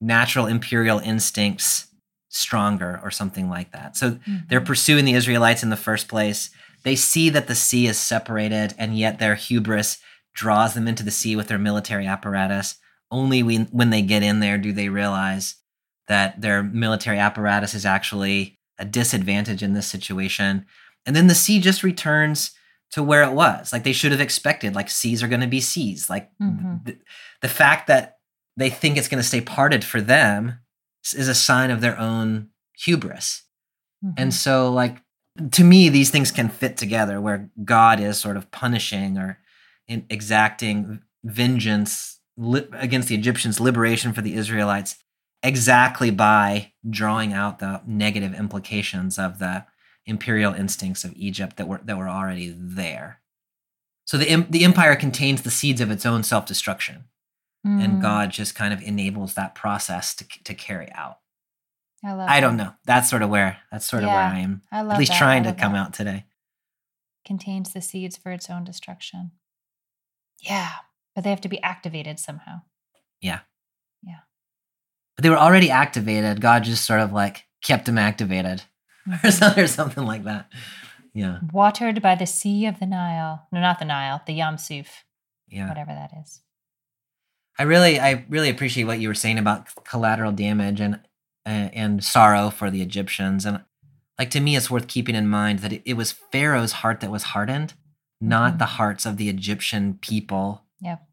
natural 0.01 0.47
imperial 0.47 0.99
instincts 1.01 1.89
stronger 2.29 3.01
or 3.03 3.11
something 3.11 3.49
like 3.49 3.73
that. 3.73 3.97
So 3.97 4.19
they're 4.49 4.61
mm-hmm. 4.61 4.67
pursuing 4.67 5.05
the 5.05 5.15
Israelites 5.15 5.63
in 5.63 5.71
the 5.71 5.77
first 5.77 6.09
place. 6.09 6.51
They 6.85 6.97
see 6.97 7.29
that 7.31 7.47
the 7.47 7.55
sea 7.55 7.87
is 7.87 7.99
separated, 7.99 8.75
and 8.79 8.99
yet 8.99 9.19
their 9.19 9.37
hubris 9.37 9.99
draws 10.35 10.75
them 10.75 10.89
into 10.89 11.03
the 11.03 11.11
sea 11.11 11.37
with 11.37 11.49
their 11.49 11.59
military 11.59 12.07
apparatus. 12.07 12.77
Only 13.11 13.43
when, 13.43 13.67
when 13.67 13.91
they 13.91 14.03
get 14.03 14.23
in 14.23 14.41
there 14.41 14.59
do 14.59 14.73
they 14.73 14.89
realize 14.89 15.57
that 16.09 16.41
their 16.41 16.63
military 16.63 17.19
apparatus 17.19 17.75
is 17.75 17.87
actually 17.87 18.59
a 18.79 18.85
disadvantage 18.85 19.63
in 19.63 19.75
this 19.75 19.87
situation. 19.87 20.67
And 21.07 21.15
then 21.15 21.27
the 21.27 21.35
sea 21.35 21.61
just 21.61 21.83
returns 21.83 22.53
to 22.93 23.03
where 23.03 23.23
it 23.23 23.33
was. 23.33 23.73
Like 23.73 23.85
they 23.85 23.93
should 23.93 24.13
have 24.13 24.21
expected, 24.21 24.75
like 24.75 24.91
seas 24.91 25.23
are 25.23 25.29
going 25.29 25.41
to 25.41 25.47
be 25.47 25.61
seas. 25.61 26.09
Like 26.11 26.31
Mhm. 26.41 26.85
the, 26.85 26.97
the 27.41 27.49
fact 27.49 27.87
that 27.89 28.19
they 28.57 28.71
think 28.71 28.97
it's 28.97 29.09
going 29.09 29.23
to 29.23 29.27
stay 29.29 29.41
parted 29.41 29.85
for 29.85 30.01
them 30.01 30.59
is 31.15 31.29
a 31.29 31.35
sign 31.35 31.71
of 31.71 31.81
their 31.81 31.99
own 31.99 32.49
hubris. 32.77 33.43
And 34.17 34.31
Mhm. 34.31 34.35
so, 34.35 34.71
like, 34.73 35.03
to 35.53 35.65
me, 35.65 35.89
these 35.89 36.11
things 36.11 36.31
can 36.31 36.49
fit 36.51 36.77
together 36.77 37.21
where 37.21 37.51
God 37.65 37.99
is 38.01 38.19
sort 38.19 38.37
of 38.37 38.51
punishing 38.51 39.17
or 39.17 39.39
in 39.89 40.07
exacting 40.11 41.03
vengeance 41.25 42.21
li- 42.37 42.67
against 42.73 43.09
the 43.09 43.15
Egyptians, 43.15 43.61
liberation 43.61 44.13
for 44.13 44.23
the 44.23 44.35
Israelites, 44.35 44.97
exactly 45.43 46.11
by 46.11 46.73
drawing 46.89 47.33
out 47.33 47.59
the 47.59 47.83
negative 47.87 48.35
implications 48.35 49.19
of 49.19 49.39
the 49.39 49.65
imperial 50.07 50.53
instincts 50.55 51.05
of 51.05 51.13
Egypt 51.17 51.57
that 51.57 51.69
were 51.69 51.81
that 51.85 51.97
were 51.99 52.09
already 52.09 52.55
there. 52.57 53.21
So 54.05 54.19
the 54.19 54.47
the 54.51 54.65
empire 54.65 54.97
contains 54.97 55.43
the 55.43 55.51
seeds 55.51 55.81
of 55.81 55.91
its 55.91 56.05
own 56.05 56.23
self 56.23 56.47
destruction, 56.47 57.05
and 57.65 57.99
Mm, 57.99 58.03
God 58.03 58.31
just 58.33 58.55
kind 58.57 58.75
of 58.75 58.83
enables 58.83 59.35
that 59.35 59.55
process 59.55 60.15
to 60.17 60.25
to 60.45 60.55
carry 60.55 60.91
out. 60.93 61.19
I 62.05 62.13
love 62.15 62.29
I 62.29 62.41
don't 62.41 62.57
that. 62.57 62.65
know. 62.65 62.73
That's 62.85 63.09
sort 63.09 63.23
of 63.23 63.31
where 63.31 63.59
that's 63.71 63.87
sort 63.87 64.03
of 64.03 64.09
where 64.11 64.19
I 64.19 64.41
am. 64.41 64.63
I 64.73 64.83
love 64.83 64.95
At 64.95 64.99
least 64.99 65.13
that. 65.13 65.19
trying 65.19 65.45
to 65.45 65.53
come 65.53 65.73
that. 65.75 65.79
out 65.87 65.95
today. 65.95 66.25
Contains 67.25 67.73
the 67.73 67.81
seeds 67.81 68.17
for 68.17 68.33
its 68.33 68.51
own 68.51 68.65
destruction. 68.65 69.31
Yeah, 70.43 70.71
but 71.15 71.25
they 71.25 71.31
have 71.31 71.41
to 71.43 71.49
be 71.49 71.63
activated 71.63 72.19
somehow. 72.19 72.63
Yeah. 73.21 73.41
Yeah. 74.03 74.21
But 75.17 75.23
they 75.23 75.31
were 75.31 75.39
already 75.39 75.71
activated. 75.71 76.41
God 76.41 76.65
just 76.65 76.85
sort 76.85 77.01
of 77.01 77.13
like 77.13 77.45
kept 77.63 77.87
them 77.87 77.99
activated 77.99 78.63
or 79.25 79.31
something, 79.31 79.65
or 79.65 79.69
something 79.69 80.05
like 80.05 80.25
that. 80.25 80.51
Yeah. 81.15 81.39
Watered 81.53 82.03
by 82.03 82.15
the 82.17 82.27
sea 82.27 82.67
of 82.67 82.81
the 82.81 82.87
Nile. 82.87 83.47
No, 83.53 83.61
not 83.61 83.79
the 83.79 83.85
Nile, 83.85 84.23
the 84.27 84.33
Yam 84.33 84.59
Suf, 84.59 85.05
Yeah. 85.49 85.69
whatever 85.69 85.93
that 85.93 86.11
is. 86.23 86.41
I 87.59 87.65
really, 87.65 88.01
I 88.01 88.25
really 88.31 88.49
appreciate 88.49 88.85
what 88.85 88.99
you 88.99 89.09
were 89.09 89.15
saying 89.15 89.39
about 89.39 89.69
collateral 89.85 90.33
damage 90.33 90.81
and 90.81 91.01
uh, 91.45 91.69
and 91.75 92.03
sorrow 92.03 92.51
for 92.51 92.71
the 92.71 92.81
Egyptians. 92.83 93.45
And 93.45 93.63
like 94.19 94.31
to 94.31 94.41
me, 94.41 94.57
it's 94.57 94.71
worth 94.71 94.87
keeping 94.89 95.15
in 95.15 95.29
mind 95.29 95.59
that 95.59 95.73
it, 95.73 95.83
it 95.85 95.95
was 95.95 96.13
Pharaoh's 96.13 96.73
heart 96.73 97.01
that 97.01 97.11
was 97.11 97.25
hardened, 97.25 97.75
not 98.23 98.55
Mhm. 98.55 98.59
the 98.59 98.67
hearts 98.79 99.05
of 99.05 99.17
the 99.17 99.29
Egyptian 99.29 99.95
people. 99.95 100.63
Yep. 100.81 101.05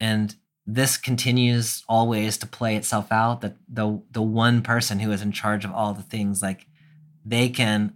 And 0.00 0.34
this 0.66 0.96
continues 0.96 1.84
always 1.88 2.36
to 2.38 2.46
play 2.46 2.76
itself 2.76 3.10
out. 3.12 3.40
That 3.40 3.56
the 3.68 4.02
the 4.10 4.22
one 4.22 4.60
person 4.62 4.98
who 5.00 5.12
is 5.12 5.22
in 5.22 5.32
charge 5.32 5.64
of 5.64 5.72
all 5.72 5.94
the 5.94 6.02
things, 6.02 6.42
like 6.42 6.66
they 7.24 7.48
can 7.48 7.94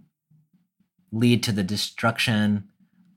lead 1.11 1.43
to 1.43 1.51
the 1.51 1.63
destruction 1.63 2.67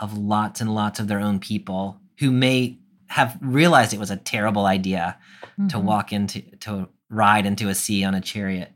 of 0.01 0.17
lots 0.17 0.61
and 0.61 0.75
lots 0.75 1.01
of 1.01 1.09
their 1.09 1.21
own 1.21 1.39
people 1.41 2.01
who 2.19 2.31
may 2.31 2.79
have 3.09 3.39
realized 3.41 3.93
it 3.93 3.99
was 4.01 4.11
a 4.11 4.17
terrible 4.17 4.67
idea 4.67 5.17
to 5.69 5.77
Mhm. 5.79 5.83
walk 5.83 6.13
into 6.13 6.41
to 6.59 6.89
ride 7.09 7.47
into 7.47 7.69
a 7.69 7.75
sea 7.75 8.05
on 8.05 8.15
a 8.15 8.21
chariot 8.21 8.71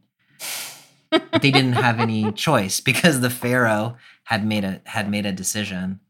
but 1.10 1.42
they 1.42 1.50
didn't 1.50 1.74
have 1.74 2.00
any 2.00 2.32
choice 2.46 2.80
because 2.80 3.20
the 3.20 3.28
pharaoh 3.30 3.96
had 4.24 4.44
made 4.44 4.64
a 4.64 4.80
had 4.86 5.08
made 5.10 5.26
a 5.26 5.32
decision 5.32 6.00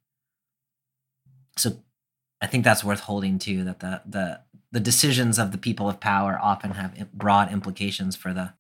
so 1.57 1.83
i 2.41 2.47
think 2.47 2.65
that's 2.65 2.85
worth 2.85 3.01
holding 3.01 3.39
too 3.39 3.65
that 3.65 3.81
the 3.81 4.03
the 4.07 4.41
the 4.73 4.81
decisions 4.81 5.39
of 5.39 5.53
the 5.53 5.59
people 5.59 5.89
of 5.89 6.01
power 6.01 6.39
often 6.43 6.71
have 6.73 7.13
broad 7.13 7.53
implications 7.53 8.17
for 8.17 8.33
the 8.33 8.55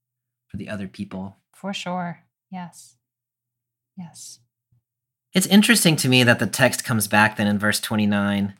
for 0.49 0.57
the 0.59 0.69
other 0.69 0.87
people 0.87 1.37
For 1.55 1.73
sure. 1.73 2.21
Yes. 2.51 2.97
Yes. 3.97 4.41
It's 5.33 5.47
interesting 5.47 5.97
to 5.97 6.09
me 6.09 6.23
that 6.25 6.39
the 6.39 6.47
text 6.47 6.85
comes 6.85 7.09
back 7.09 7.37
then 7.37 7.47
in 7.47 7.59
verse 7.59 7.81
29 7.81 8.55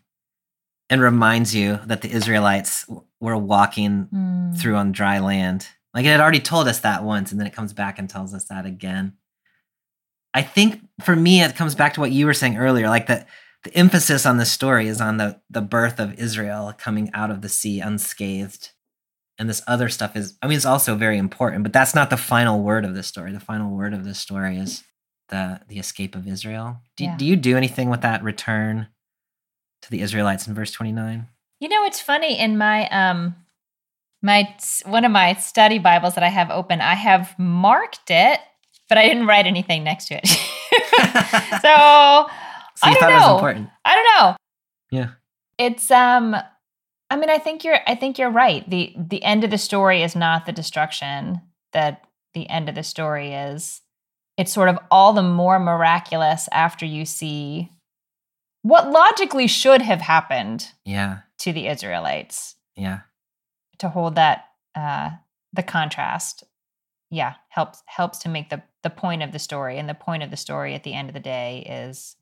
and 0.89 1.01
reminds 1.03 1.55
you 1.55 1.79
that 1.85 2.01
the 2.01 2.11
Israelites 2.11 2.87
were 3.21 3.37
walking 3.37 4.07
Mm. 4.13 4.57
through 4.59 4.77
on 4.77 4.93
dry 4.93 5.19
land. 5.19 5.67
Like 5.93 6.07
it 6.07 6.09
had 6.09 6.21
already 6.21 6.41
told 6.41 6.69
us 6.69 6.81
that 6.81 7.05
once, 7.05 7.31
and 7.33 7.39
then 7.39 7.47
it 7.47 7.53
comes 7.55 7.75
back 7.75 7.99
and 7.99 8.09
tells 8.09 8.33
us 8.33 8.45
that 8.45 8.65
again. 8.65 9.13
I 10.33 10.41
think 10.43 10.81
for 11.03 11.15
me, 11.15 11.43
it 11.43 11.55
comes 11.57 11.75
back 11.75 11.93
to 11.95 12.01
what 12.01 12.13
you 12.13 12.25
were 12.25 12.33
saying 12.35 12.57
earlier, 12.57 12.89
like 12.89 13.09
that 13.09 13.27
the 13.65 13.75
emphasis 13.77 14.27
on 14.27 14.39
the 14.39 14.47
story 14.47 14.89
is 14.89 15.01
on 15.01 15.17
the 15.19 15.41
the 15.49 15.61
birth 15.61 15.99
of 16.01 16.19
Israel 16.19 16.73
coming 16.77 17.11
out 17.15 17.31
of 17.31 17.43
the 17.43 17.49
sea 17.49 17.81
unscathed. 17.81 18.71
And 19.39 19.49
this 19.49 19.63
other 19.67 19.89
stuff 19.89 20.15
is, 20.15 20.37
I 20.43 20.47
mean, 20.47 20.57
it's 20.57 20.67
also 20.67 20.95
very 20.95 21.17
important, 21.19 21.63
but 21.63 21.73
that's 21.73 21.95
not 21.95 22.11
the 22.11 22.17
final 22.17 22.63
word 22.63 22.85
of 22.85 22.95
this 22.95 23.07
story. 23.07 23.33
The 23.33 23.41
final 23.41 23.75
word 23.75 23.95
of 23.95 24.05
this 24.05 24.19
story 24.19 24.57
is 24.59 24.85
the 25.29 25.61
the 25.69 25.79
escape 25.79 26.15
of 26.15 26.29
Israel. 26.29 26.81
Do, 26.97 27.05
Yeah. 27.05 27.17
do 27.17 27.25
you 27.25 27.37
do 27.37 27.57
anything 27.57 27.89
with 27.89 28.03
that 28.03 28.23
return 28.23 28.89
to 29.83 29.91
the 29.91 30.01
Israelites 30.03 30.47
in 30.47 30.55
verse 30.55 30.71
29? 30.71 31.27
You 31.61 31.69
know, 31.69 31.85
it's 31.85 32.01
funny 32.01 32.39
in 32.39 32.59
my 32.59 32.89
um 32.91 33.37
my 34.23 34.55
one 34.85 35.05
of 35.05 35.11
my 35.13 35.35
study 35.35 35.79
Bibles 35.79 36.15
that 36.15 36.25
I 36.25 36.29
have 36.29 36.51
open, 36.51 36.81
I 36.81 36.95
have 36.95 37.37
marked 37.39 38.11
it, 38.11 38.41
but 38.89 38.99
I 38.99 39.09
didn't 39.09 39.27
write 39.27 39.47
anything 39.47 39.83
next 39.83 40.07
to 40.09 40.21
it. 40.23 40.27
so 41.63 42.29
So 42.83 42.89
you 42.89 42.95
don't 42.95 43.01
thought 43.01 43.11
it 43.13 43.15
was 43.15 43.27
know. 43.27 43.35
important. 43.35 43.71
I 43.85 43.95
don't 43.95 44.05
know. 44.21 44.37
Yeah. 44.91 45.09
It's 45.59 45.91
um 45.91 46.35
I 47.11 47.17
mean 47.17 47.31
I 47.31 47.39
think 47.39 47.65
you're 47.65 47.79
I 47.87 47.95
think 47.95 48.19
you're 48.19 48.31
right. 48.31 48.69
The 48.69 48.95
the 48.97 49.23
end 49.23 49.45
of 49.45 49.51
the 49.51 49.59
story 49.59 50.03
is 50.03 50.17
not 50.17 50.47
the 50.47 50.53
destruction 50.53 51.41
that 51.73 52.05
the 52.35 52.49
end 52.49 52.69
of 52.69 52.75
the 52.75 52.83
story 52.83 53.33
is. 53.35 53.81
It's 54.39 54.53
sort 54.53 54.69
of 54.71 54.79
all 54.91 55.13
the 55.13 55.23
more 55.23 55.59
miraculous 55.59 56.49
after 56.53 56.87
you 56.87 57.05
see 57.05 57.71
what 58.63 58.91
logically 58.91 59.47
should 59.47 59.83
have 59.83 60.01
happened 60.01 60.69
Yeah. 60.85 61.19
to 61.41 61.53
the 61.53 61.67
Israelites 61.69 62.57
Yeah. 62.77 63.01
to 63.79 63.89
hold 63.89 64.15
that 64.17 64.47
uh 64.75 65.11
the 65.53 65.63
contrast 65.63 66.45
yeah 67.11 67.35
helps 67.51 67.83
helps 67.87 68.19
to 68.19 68.29
make 68.31 68.49
the 68.49 68.63
the 68.83 68.89
point 68.91 69.23
of 69.23 69.33
the 69.33 69.39
story 69.39 69.79
and 69.79 69.87
the 69.89 69.95
point 69.95 70.23
of 70.23 70.31
the 70.31 70.37
story 70.37 70.75
at 70.75 70.83
the 70.83 70.95
end 70.95 71.11
of 71.11 71.15
the 71.15 71.21
day 71.21 71.59
is 71.69 72.17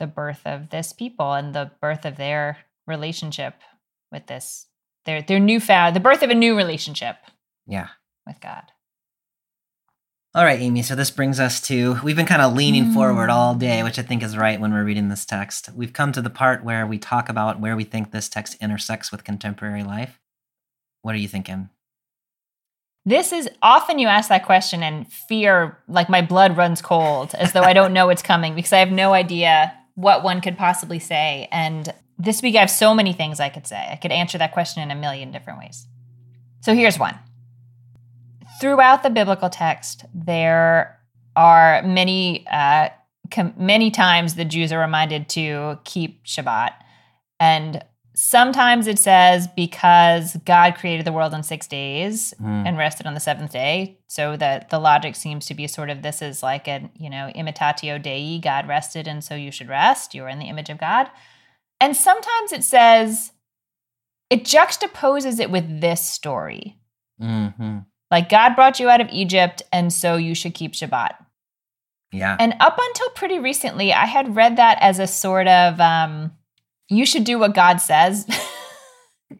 the 0.00 0.06
birth 0.08 0.40
of 0.44 0.70
this 0.70 0.92
people 0.92 1.32
and 1.34 1.54
the 1.54 1.70
birth 1.80 2.04
of 2.04 2.16
their 2.16 2.58
relationship 2.88 3.54
with 4.10 4.26
this 4.26 4.66
their 5.06 5.22
their 5.22 5.38
newfound 5.38 5.94
the 5.94 6.00
birth 6.00 6.22
of 6.24 6.30
a 6.30 6.34
new 6.34 6.56
relationship 6.56 7.16
Yeah. 7.66 7.88
with 8.26 8.40
God 8.40 8.64
All 10.32 10.44
right, 10.44 10.60
Amy. 10.60 10.82
So 10.82 10.94
this 10.94 11.10
brings 11.10 11.40
us 11.40 11.60
to 11.62 11.98
we've 12.04 12.14
been 12.16 12.26
kind 12.26 12.40
of 12.42 12.54
leaning 12.54 12.92
forward 12.92 13.30
all 13.30 13.54
day, 13.56 13.80
Mm. 13.80 13.84
which 13.84 13.98
I 13.98 14.02
think 14.02 14.22
is 14.22 14.36
right 14.36 14.60
when 14.60 14.72
we're 14.72 14.84
reading 14.84 15.08
this 15.08 15.24
text. 15.26 15.70
We've 15.74 15.92
come 15.92 16.12
to 16.12 16.22
the 16.22 16.30
part 16.30 16.62
where 16.62 16.86
we 16.86 16.98
talk 16.98 17.28
about 17.28 17.58
where 17.58 17.74
we 17.74 17.82
think 17.84 18.10
this 18.12 18.28
text 18.28 18.56
intersects 18.60 19.10
with 19.10 19.24
contemporary 19.24 19.82
life. 19.82 20.20
What 21.02 21.14
are 21.14 21.18
you 21.18 21.28
thinking? 21.28 21.68
this 23.06 23.32
is 23.32 23.48
often 23.62 23.98
you 23.98 24.06
ask 24.06 24.28
that 24.28 24.44
question 24.44 24.82
and 24.82 25.10
fear 25.10 25.78
like 25.88 26.10
my 26.10 26.20
blood 26.20 26.54
runs 26.56 26.82
cold 26.82 27.34
as 27.34 27.52
though 27.54 27.62
I 27.62 27.72
don't 27.72 27.94
know 27.94 28.06
what's 28.06 28.20
coming 28.22 28.54
because 28.54 28.74
I 28.74 28.78
have 28.80 28.92
no 28.92 29.14
idea 29.14 29.72
what 30.00 30.22
one 30.22 30.40
could 30.40 30.56
possibly 30.56 30.98
say 30.98 31.48
and 31.52 31.92
this 32.20 32.42
week 32.42 32.54
I 32.54 32.60
have 32.60 32.70
so 32.70 32.94
many 32.94 33.12
things 33.12 33.40
I 33.40 33.48
could 33.48 33.66
say. 33.66 33.88
I 33.90 33.96
could 33.96 34.12
answer 34.12 34.36
that 34.38 34.52
question 34.52 34.82
in 34.82 34.90
a 34.90 34.94
million 34.94 35.32
different 35.32 35.58
ways. 35.58 35.86
So 36.60 36.74
here's 36.74 36.98
one. 36.98 37.18
Throughout 38.60 39.02
the 39.02 39.10
biblical 39.10 39.48
text, 39.48 40.04
there 40.14 40.98
are 41.34 41.82
many, 41.82 42.46
uh, 42.50 42.90
com- 43.30 43.54
many 43.56 43.90
times 43.90 44.34
the 44.34 44.44
Jews 44.44 44.70
are 44.70 44.80
reminded 44.80 45.30
to 45.30 45.78
keep 45.84 46.24
Shabbat, 46.26 46.72
and 47.38 47.82
sometimes 48.14 48.86
it 48.86 48.98
says 48.98 49.48
because 49.56 50.36
God 50.44 50.74
created 50.74 51.06
the 51.06 51.12
world 51.12 51.32
in 51.34 51.42
six 51.42 51.66
days 51.66 52.34
Hmm. 52.38 52.64
and 52.66 52.76
rested 52.78 53.06
on 53.06 53.14
the 53.14 53.20
seventh 53.20 53.52
day. 53.52 53.98
So 54.08 54.36
that 54.36 54.70
the 54.70 54.78
logic 54.78 55.14
seems 55.16 55.46
to 55.46 55.54
be 55.54 55.66
sort 55.66 55.88
of 55.90 56.02
this 56.02 56.20
is 56.22 56.42
like 56.42 56.66
a 56.68 56.90
you 56.96 57.08
know 57.10 57.30
imitatio 57.36 58.02
Dei, 58.02 58.38
God 58.40 58.66
rested, 58.68 59.06
and 59.08 59.22
so 59.22 59.34
you 59.34 59.50
should 59.50 59.68
rest. 59.68 60.14
You 60.14 60.24
are 60.24 60.28
in 60.28 60.38
the 60.38 60.48
image 60.48 60.68
of 60.70 60.78
God. 60.78 61.08
And 61.80 61.96
sometimes 61.96 62.52
it 62.52 62.64
says 62.64 63.32
it 64.28 64.44
juxtaposes 64.44 65.40
it 65.40 65.50
with 65.50 65.80
this 65.80 66.04
story. 66.04 66.76
hmm 67.20 67.78
Like 68.10 68.28
God 68.28 68.54
brought 68.56 68.80
you 68.80 68.88
out 68.88 69.00
of 69.00 69.08
Egypt, 69.10 69.62
and 69.72 69.92
so 69.92 70.16
you 70.16 70.34
should 70.34 70.54
keep 70.54 70.72
Shabbat. 70.74 71.12
Yeah. 72.12 72.36
And 72.40 72.54
up 72.58 72.76
until 72.76 73.10
pretty 73.10 73.38
recently, 73.38 73.92
I 73.92 74.06
had 74.06 74.34
read 74.34 74.56
that 74.56 74.78
as 74.80 74.98
a 74.98 75.06
sort 75.06 75.46
of 75.46 75.80
um, 75.80 76.32
you 76.90 77.06
should 77.06 77.24
do 77.24 77.38
what 77.38 77.54
God 77.54 77.80
says. 77.80 78.26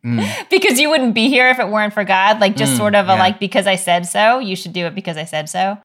Mm. 0.05 0.49
because 0.51 0.79
you 0.79 0.89
wouldn't 0.89 1.15
be 1.15 1.29
here 1.29 1.49
if 1.51 1.59
it 1.59 1.69
weren't 1.69 1.93
for 1.93 2.05
God. 2.05 2.41
Like 2.41 2.55
just 2.55 2.75
Mm, 2.75 2.77
sort 2.77 2.95
of 2.95 3.07
a 3.07 3.15
yeah. 3.15 3.19
like 3.19 3.41
because 3.41 3.67
I 3.67 3.75
said 3.75 4.07
so, 4.07 4.39
you 4.39 4.55
should 4.55 4.73
do 4.73 4.87
it 4.87 4.95
because 4.95 5.17
I 5.17 5.25
said 5.25 5.49
so. 5.49 5.79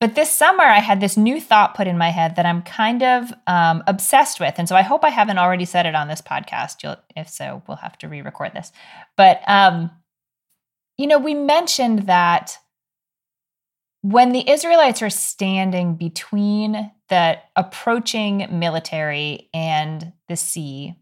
But 0.00 0.16
this 0.16 0.32
summer, 0.32 0.64
I 0.64 0.80
had 0.80 1.00
this 1.00 1.16
new 1.16 1.40
thought 1.40 1.74
put 1.76 1.86
in 1.86 1.96
my 1.96 2.08
head 2.10 2.34
that 2.34 2.44
I'm 2.44 2.62
kind 2.62 3.04
of 3.04 3.32
um, 3.46 3.84
obsessed 3.86 4.40
with, 4.40 4.54
and 4.58 4.68
so 4.68 4.74
I 4.74 4.82
hope 4.82 5.04
I 5.04 5.10
haven't 5.10 5.38
already 5.38 5.64
said 5.64 5.86
it 5.86 5.94
on 5.94 6.08
this 6.08 6.20
podcast. 6.20 6.82
You'll, 6.82 6.96
if 7.14 7.28
so, 7.28 7.62
we'll 7.68 7.76
have 7.76 7.96
to 7.98 8.08
re-record 8.08 8.52
this. 8.52 8.72
But 9.16 9.40
um, 9.46 9.92
you 10.98 11.06
know, 11.06 11.20
we 11.20 11.34
mentioned 11.34 12.08
that 12.08 12.58
when 14.00 14.32
the 14.32 14.50
Israelites 14.50 15.02
are 15.02 15.08
standing 15.10 15.94
between 15.94 16.90
the 17.08 17.38
approaching 17.54 18.48
military 18.50 19.48
and 19.54 20.12
the 20.28 20.34
sea, 20.36 20.96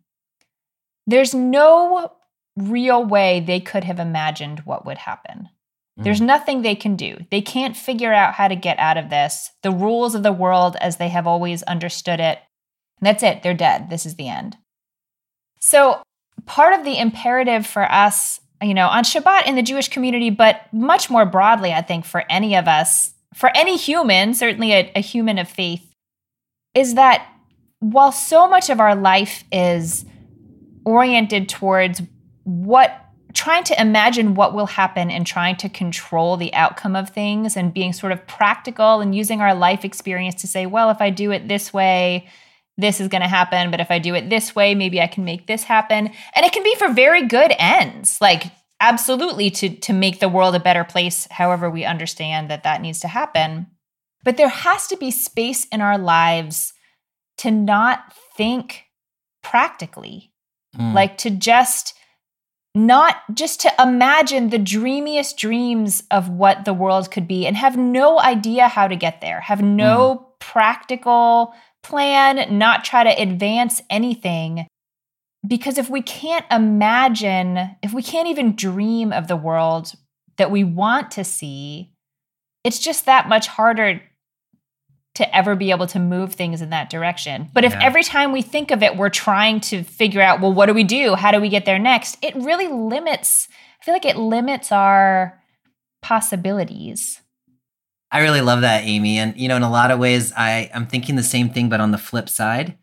there's 1.11 1.35
no 1.35 2.13
real 2.57 3.05
way 3.05 3.41
they 3.41 3.61
could 3.61 3.85
have 3.85 3.99
imagined 3.99 4.61
what 4.61 4.85
would 4.85 4.99
happen. 4.99 5.49
There's 5.97 6.21
mm. 6.21 6.27
nothing 6.27 6.63
they 6.63 6.75
can 6.75 6.97
do. 6.97 7.19
They 7.31 7.43
can't 7.43 7.77
figure 7.77 8.13
out 8.13 8.35
how 8.35 8.49
to 8.49 8.57
get 8.57 8.79
out 8.79 8.97
of 8.97 9.11
this. 9.11 9.51
The 9.63 9.71
rules 9.71 10.15
of 10.15 10.23
the 10.23 10.33
world 10.33 10.77
as 10.81 10.97
they 10.97 11.09
have 11.09 11.27
always 11.27 11.63
understood 11.65 12.21
it. 12.21 12.39
That's 13.01 13.23
it. 13.23 13.43
They're 13.43 13.55
dead. 13.55 13.91
This 13.91 14.07
is 14.07 14.17
the 14.17 14.29
end. 14.29 14.57
So, 15.59 16.03
part 16.47 16.79
of 16.79 16.85
the 16.85 16.99
imperative 16.99 17.67
for 17.67 17.91
us, 17.91 18.41
you 18.63 18.75
know, 18.75 18.89
on 18.89 19.05
Shabbat 19.05 19.47
in 19.47 19.57
the 19.57 19.63
Jewish 19.63 19.89
community, 19.89 20.31
but 20.31 20.63
much 20.73 21.11
more 21.11 21.27
broadly, 21.27 21.73
I 21.73 21.83
think, 21.83 22.05
for 22.05 22.25
any 22.31 22.57
of 22.57 22.67
us, 22.67 23.13
for 23.35 23.51
any 23.55 23.77
human, 23.77 24.35
certainly 24.35 24.73
a, 24.73 24.93
a 24.95 25.01
human 25.01 25.39
of 25.39 25.49
faith, 25.49 25.93
is 26.75 26.95
that 26.95 27.27
while 27.81 28.13
so 28.13 28.49
much 28.49 28.71
of 28.71 28.81
our 28.81 28.95
life 28.95 29.45
is 29.53 30.05
oriented 30.91 31.49
towards 31.49 32.03
what 32.43 33.07
trying 33.33 33.63
to 33.63 33.81
imagine 33.81 34.35
what 34.35 34.53
will 34.53 34.67
happen 34.67 35.09
and 35.09 35.25
trying 35.25 35.55
to 35.55 35.69
control 35.69 36.37
the 36.37 36.53
outcome 36.53 36.97
of 36.97 37.11
things 37.11 37.57
and 37.57 37.73
being 37.73 37.93
sort 37.93 38.11
of 38.11 38.27
practical 38.27 39.01
and 39.01 39.15
using 39.15 39.41
our 39.41 39.55
life 39.55 39.85
experience 39.85 40.35
to 40.41 40.49
say, 40.49 40.67
well, 40.67 40.91
if 40.91 41.01
I 41.01 41.11
do 41.11 41.31
it 41.31 41.47
this 41.47 41.73
way, 41.73 42.27
this 42.77 43.01
is 43.01 43.07
going 43.07 43.23
to 43.23 43.29
happen. 43.29 43.71
But 43.71 43.79
if 43.79 43.89
I 43.89 44.01
do 44.01 44.17
it 44.17 44.31
this 44.31 44.57
way, 44.57 44.75
maybe 44.75 45.01
I 45.01 45.07
can 45.07 45.25
make 45.25 45.47
this 45.47 45.63
happen. 45.63 46.11
And 46.35 46.45
it 46.45 46.53
can 46.53 46.65
be 46.65 46.75
for 46.75 46.93
very 46.93 47.25
good 47.29 47.55
ends, 47.57 48.21
like 48.21 48.47
absolutely 48.81 49.49
to, 49.51 49.69
to 49.69 49.93
make 49.93 50.19
the 50.19 50.29
world 50.29 50.57
a 50.57 50.61
better 50.61 50.83
place, 50.83 51.29
however 51.31 51.71
we 51.71 51.85
understand 51.85 52.51
that 52.51 52.65
that 52.65 52.83
needs 52.83 52.99
to 53.01 53.09
happen. 53.09 53.69
But 54.25 54.39
there 54.39 54.49
has 54.49 54.89
to 54.89 54.97
be 54.97 55.13
space 55.13 55.67
in 55.67 55.81
our 55.81 55.99
lives 55.99 56.73
to 57.39 57.53
not 57.53 58.13
think 58.37 58.87
practically, 59.43 60.30
Mm. 60.77 60.95
like 60.95 61.19
to 61.19 61.31
just 61.31 61.95
not 62.77 63.17
just 63.35 63.61
to 63.63 63.73
imagine 63.81 64.51
the 64.51 64.59
dreamiest 64.59 65.37
dreams 65.37 66.05
of 66.11 66.29
what 66.29 66.65
the 66.65 66.75
world 66.75 67.11
could 67.11 67.27
be 67.27 67.45
and 67.45 67.57
have 67.57 67.77
no 67.77 68.21
idea 68.21 68.69
how 68.69 68.87
to 68.87 68.95
get 68.95 69.21
there, 69.21 69.41
have 69.41 69.61
no 69.61 70.29
practical 70.39 71.53
plan, 71.83 72.57
not 72.59 72.85
try 72.85 73.03
to 73.03 73.11
advance 73.11 73.83
anything. 73.91 74.67
Because 75.47 75.79
if 75.79 75.91
we 75.91 76.03
can't 76.03 76.47
imagine, 76.51 77.77
if 77.83 77.93
we 77.93 78.03
can't 78.03 78.29
even 78.29 78.55
dream 78.55 79.13
of 79.13 79.27
the 79.27 79.37
world 79.37 79.95
that 80.37 80.51
we 80.51 80.63
want 80.63 81.11
to 81.13 81.25
see, 81.25 81.93
it's 82.63 82.79
just 82.79 83.07
that 83.07 83.29
much 83.29 83.49
harder 83.49 84.03
to 85.21 85.37
ever 85.37 85.55
be 85.55 85.71
able 85.71 85.87
to 85.87 85.99
move 85.99 86.35
things 86.35 86.61
in 86.61 86.71
that 86.71 86.91
direction. 86.91 87.49
But 87.53 87.65
if 87.65 87.73
Yeah. 87.73 87.83
every 87.83 88.03
time 88.03 88.33
we 88.33 88.43
think 88.43 88.71
of 88.71 88.83
it, 88.83 88.97
we're 88.97 89.09
trying 89.11 89.61
to 89.61 89.83
figure 89.85 90.21
out, 90.21 90.41
well, 90.41 90.53
what 90.53 90.67
do 90.67 90.75
we 90.75 90.85
do? 90.85 91.15
How 91.15 91.31
do 91.31 91.41
we 91.41 91.49
get 91.49 91.65
there 91.65 91.79
next? 91.79 92.17
It 92.23 92.35
really 92.35 92.67
limits, 92.69 93.49
I 93.81 93.85
feel 93.85 93.95
like 93.95 94.05
it 94.05 94.17
limits 94.17 94.73
our 94.73 95.41
possibilities. 96.03 97.21
I 98.13 98.21
really 98.21 98.41
love 98.41 98.63
that, 98.63 98.85
Amy. 98.85 99.19
And 99.19 99.37
you 99.37 99.47
know, 99.49 99.57
in 99.57 99.63
a 99.63 99.71
lot 99.71 99.91
of 99.91 99.99
ways, 99.99 100.33
I 100.37 100.71
I'm 100.75 100.87
thinking 100.87 101.17
the 101.17 101.23
same 101.23 101.51
thing, 101.51 101.69
but 101.69 101.81
on 101.81 101.93
the 101.93 101.99
flip 101.99 102.29
side. 102.29 102.77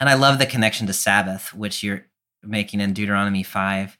And 0.00 0.08
I 0.08 0.14
love 0.14 0.38
the 0.38 0.46
connection 0.46 0.86
to 0.88 0.92
Sabbath, 0.92 1.54
which 1.54 1.82
you're 1.82 2.06
making 2.42 2.80
in 2.80 2.92
Deuteronomy 2.92 3.42
five. 3.44 3.96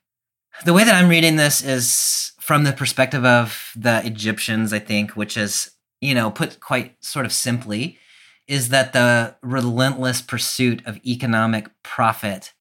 The 0.65 0.73
way 0.73 0.85
that 0.85 0.95
I'm 0.95 1.09
reading 1.09 1.37
this 1.37 1.63
is 1.63 2.33
from 2.41 2.65
the 2.65 2.73
perspective 2.73 3.25
of 3.25 3.71
the 3.77 4.05
Egyptians, 4.05 4.73
I 4.73 4.79
think, 4.81 5.13
which 5.13 5.37
is 5.37 5.71
you 6.05 6.15
know 6.15 6.31
put 6.31 6.61
quite 6.61 7.03
sort 7.03 7.25
of 7.25 7.33
simply, 7.33 7.99
is 8.47 8.69
that 8.69 8.93
the 8.93 9.37
relentless 9.43 10.21
pursuit 10.21 10.87
of 10.87 10.99
economic 11.05 11.69
profit 11.83 12.53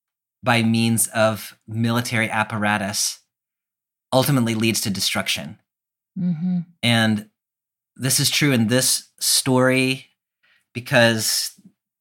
by 0.42 0.64
means 0.64 1.08
of 1.08 1.58
military 1.68 2.30
apparatus 2.30 3.20
ultimately 4.12 4.56
leads 4.56 4.80
to 4.82 4.90
destruction. 4.90 5.60
Mm-hmm. 6.18 6.60
And 6.82 7.30
this 7.96 8.20
is 8.20 8.30
true 8.30 8.52
in 8.52 8.68
this 8.68 9.10
story 9.20 10.08
because 10.74 11.52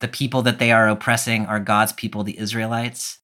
the 0.01 0.09
people 0.09 0.43
that 0.43 0.59
they 0.59 0.73
are 0.73 0.89
oppressing 0.89 1.47
are 1.47 1.61
God's 1.61 1.93
people, 1.93 2.25
the 2.25 2.39
Israelites. 2.39 3.19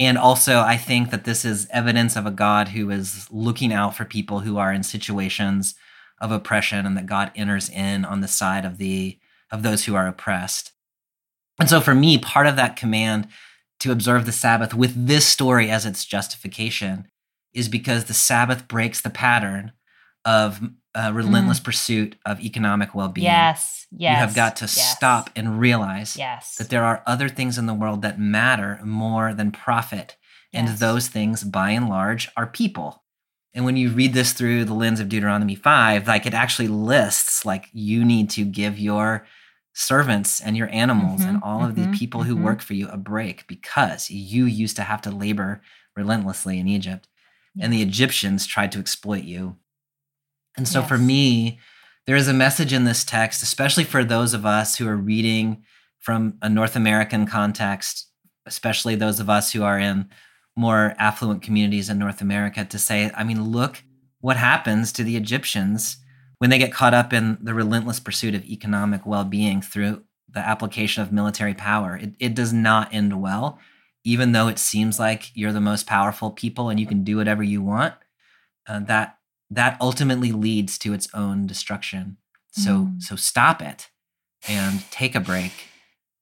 And 0.00 0.16
also, 0.16 0.60
I 0.60 0.76
think 0.76 1.10
that 1.10 1.24
this 1.24 1.44
is 1.44 1.68
evidence 1.70 2.16
of 2.16 2.26
a 2.26 2.30
God 2.30 2.68
who 2.68 2.90
is 2.90 3.28
looking 3.30 3.72
out 3.72 3.96
for 3.96 4.04
people 4.04 4.40
who 4.40 4.58
are 4.58 4.72
in 4.72 4.82
situations 4.82 5.74
of 6.22 6.30
oppression 6.30 6.86
and 6.86 6.96
that 6.96 7.04
God 7.04 7.32
enters 7.36 7.68
in 7.68 8.06
on 8.06 8.20
the 8.20 8.28
side 8.28 8.64
of 8.64 8.78
the 8.78 9.18
of 9.50 9.62
those 9.62 9.84
who 9.84 9.94
are 9.94 10.06
oppressed. 10.06 10.72
And 11.60 11.68
so 11.68 11.82
for 11.82 11.94
me, 11.94 12.16
part 12.16 12.46
of 12.46 12.56
that 12.56 12.76
command 12.76 13.28
to 13.80 13.92
observe 13.92 14.24
the 14.24 14.32
Sabbath 14.32 14.72
with 14.72 15.06
this 15.08 15.26
story 15.26 15.70
as 15.70 15.84
its 15.84 16.06
justification 16.06 17.08
is 17.52 17.68
because 17.68 18.04
the 18.04 18.14
Sabbath 18.14 18.66
breaks 18.66 19.02
the 19.02 19.10
pattern 19.10 19.72
of 20.24 20.60
uh, 20.94 21.10
relentless 21.12 21.60
pursuit 21.60 22.16
of 22.24 22.40
economic 22.40 22.94
well-being. 22.94 23.24
Yes, 23.24 23.86
yes. 23.90 24.12
you 24.12 24.16
have 24.16 24.34
got 24.34 24.56
to 24.56 24.64
yes, 24.64 24.96
stop 24.96 25.30
and 25.34 25.58
realize 25.58 26.16
Yes. 26.16 26.54
that 26.56 26.70
there 26.70 26.84
are 26.84 27.02
other 27.06 27.28
things 27.28 27.58
in 27.58 27.66
the 27.66 27.74
world 27.74 28.02
that 28.02 28.18
matter 28.18 28.80
more 28.84 29.34
than 29.34 29.50
profit, 29.50 30.16
and 30.52 30.68
those 30.68 31.08
things, 31.08 31.44
by 31.44 31.70
and 31.70 31.88
large, 31.88 32.30
are 32.36 32.46
people. 32.46 33.01
And 33.54 33.64
when 33.64 33.76
you 33.76 33.90
read 33.90 34.14
this 34.14 34.32
through 34.32 34.64
the 34.64 34.74
lens 34.74 35.00
of 35.00 35.08
Deuteronomy 35.08 35.54
five, 35.54 36.06
like 36.08 36.26
it 36.26 36.34
actually 36.34 36.68
lists 36.68 37.44
like 37.44 37.68
you 37.72 38.04
need 38.04 38.30
to 38.30 38.44
give 38.44 38.78
your 38.78 39.26
servants 39.74 40.40
and 40.40 40.56
your 40.56 40.68
animals 40.70 41.24
and 41.24 41.38
Mhm, 41.38 41.42
all 41.42 41.64
of 41.64 41.72
mhm, 41.72 41.76
the 41.76 41.88
people 41.88 42.24
who 42.24 42.36
mhm. 42.36 42.40
work 42.42 42.60
for 42.62 42.74
you 42.74 42.88
a 42.88 42.96
break 42.96 43.46
because 43.46 44.10
you 44.10 44.44
used 44.44 44.76
to 44.76 44.82
have 44.82 45.02
to 45.02 45.10
labor 45.10 45.62
relentlessly 45.96 46.58
in 46.58 46.68
Egypt 46.68 47.08
and 47.60 47.72
the 47.72 47.82
Egyptians 47.82 48.46
tried 48.46 48.72
to 48.72 48.78
exploit 48.78 49.24
you. 49.24 49.56
And 50.56 50.68
so 50.68 50.82
for 50.82 50.98
me, 50.98 51.58
there 52.06 52.16
is 52.16 52.28
a 52.28 52.34
message 52.34 52.72
in 52.72 52.84
this 52.84 53.04
text, 53.04 53.42
especially 53.42 53.84
for 53.84 54.04
those 54.04 54.34
of 54.34 54.44
us 54.44 54.76
who 54.76 54.88
are 54.88 54.96
reading 54.96 55.64
from 56.00 56.36
a 56.42 56.48
North 56.48 56.76
American 56.76 57.26
context, 57.26 58.08
especially 58.46 58.94
those 58.96 59.20
of 59.20 59.30
us 59.30 59.52
who 59.52 59.62
are 59.62 59.78
in 59.78 60.08
more 60.56 60.94
affluent 60.98 61.42
communities 61.42 61.88
in 61.88 61.98
North 61.98 62.20
America, 62.20 62.64
to 62.64 62.78
say, 62.78 63.10
I 63.16 63.24
mean, 63.24 63.50
look 63.50 63.82
what 64.20 64.36
happens 64.36 64.92
to 64.92 65.04
the 65.04 65.16
Egyptians 65.16 65.96
when 66.38 66.50
they 66.50 66.58
get 66.58 66.72
caught 66.72 66.94
up 66.94 67.12
in 67.12 67.38
the 67.40 67.54
relentless 67.54 68.00
pursuit 68.00 68.34
of 68.34 68.44
economic 68.44 69.06
well 69.06 69.24
being 69.24 69.62
through 69.62 70.02
the 70.28 70.40
application 70.40 71.02
of 71.02 71.12
military 71.12 71.54
power. 71.54 71.96
It, 71.96 72.14
it 72.18 72.34
does 72.34 72.52
not 72.52 72.92
end 72.92 73.20
well, 73.20 73.58
even 74.04 74.32
though 74.32 74.48
it 74.48 74.58
seems 74.58 74.98
like 74.98 75.30
you're 75.34 75.52
the 75.52 75.60
most 75.60 75.86
powerful 75.86 76.30
people 76.30 76.68
and 76.68 76.78
you 76.80 76.86
can 76.86 77.04
do 77.04 77.16
whatever 77.16 77.42
you 77.42 77.62
want. 77.62 77.94
Uh, 78.66 78.80
that 78.80 79.18
that 79.50 79.76
ultimately 79.80 80.32
leads 80.32 80.78
to 80.78 80.92
its 80.94 81.08
own 81.14 81.46
destruction. 81.46 82.16
So 82.52 82.70
Mm. 82.86 83.02
so 83.02 83.16
stop 83.16 83.60
it 83.62 83.90
and 84.48 84.88
take 84.90 85.14
a 85.14 85.20
break. 85.20 85.52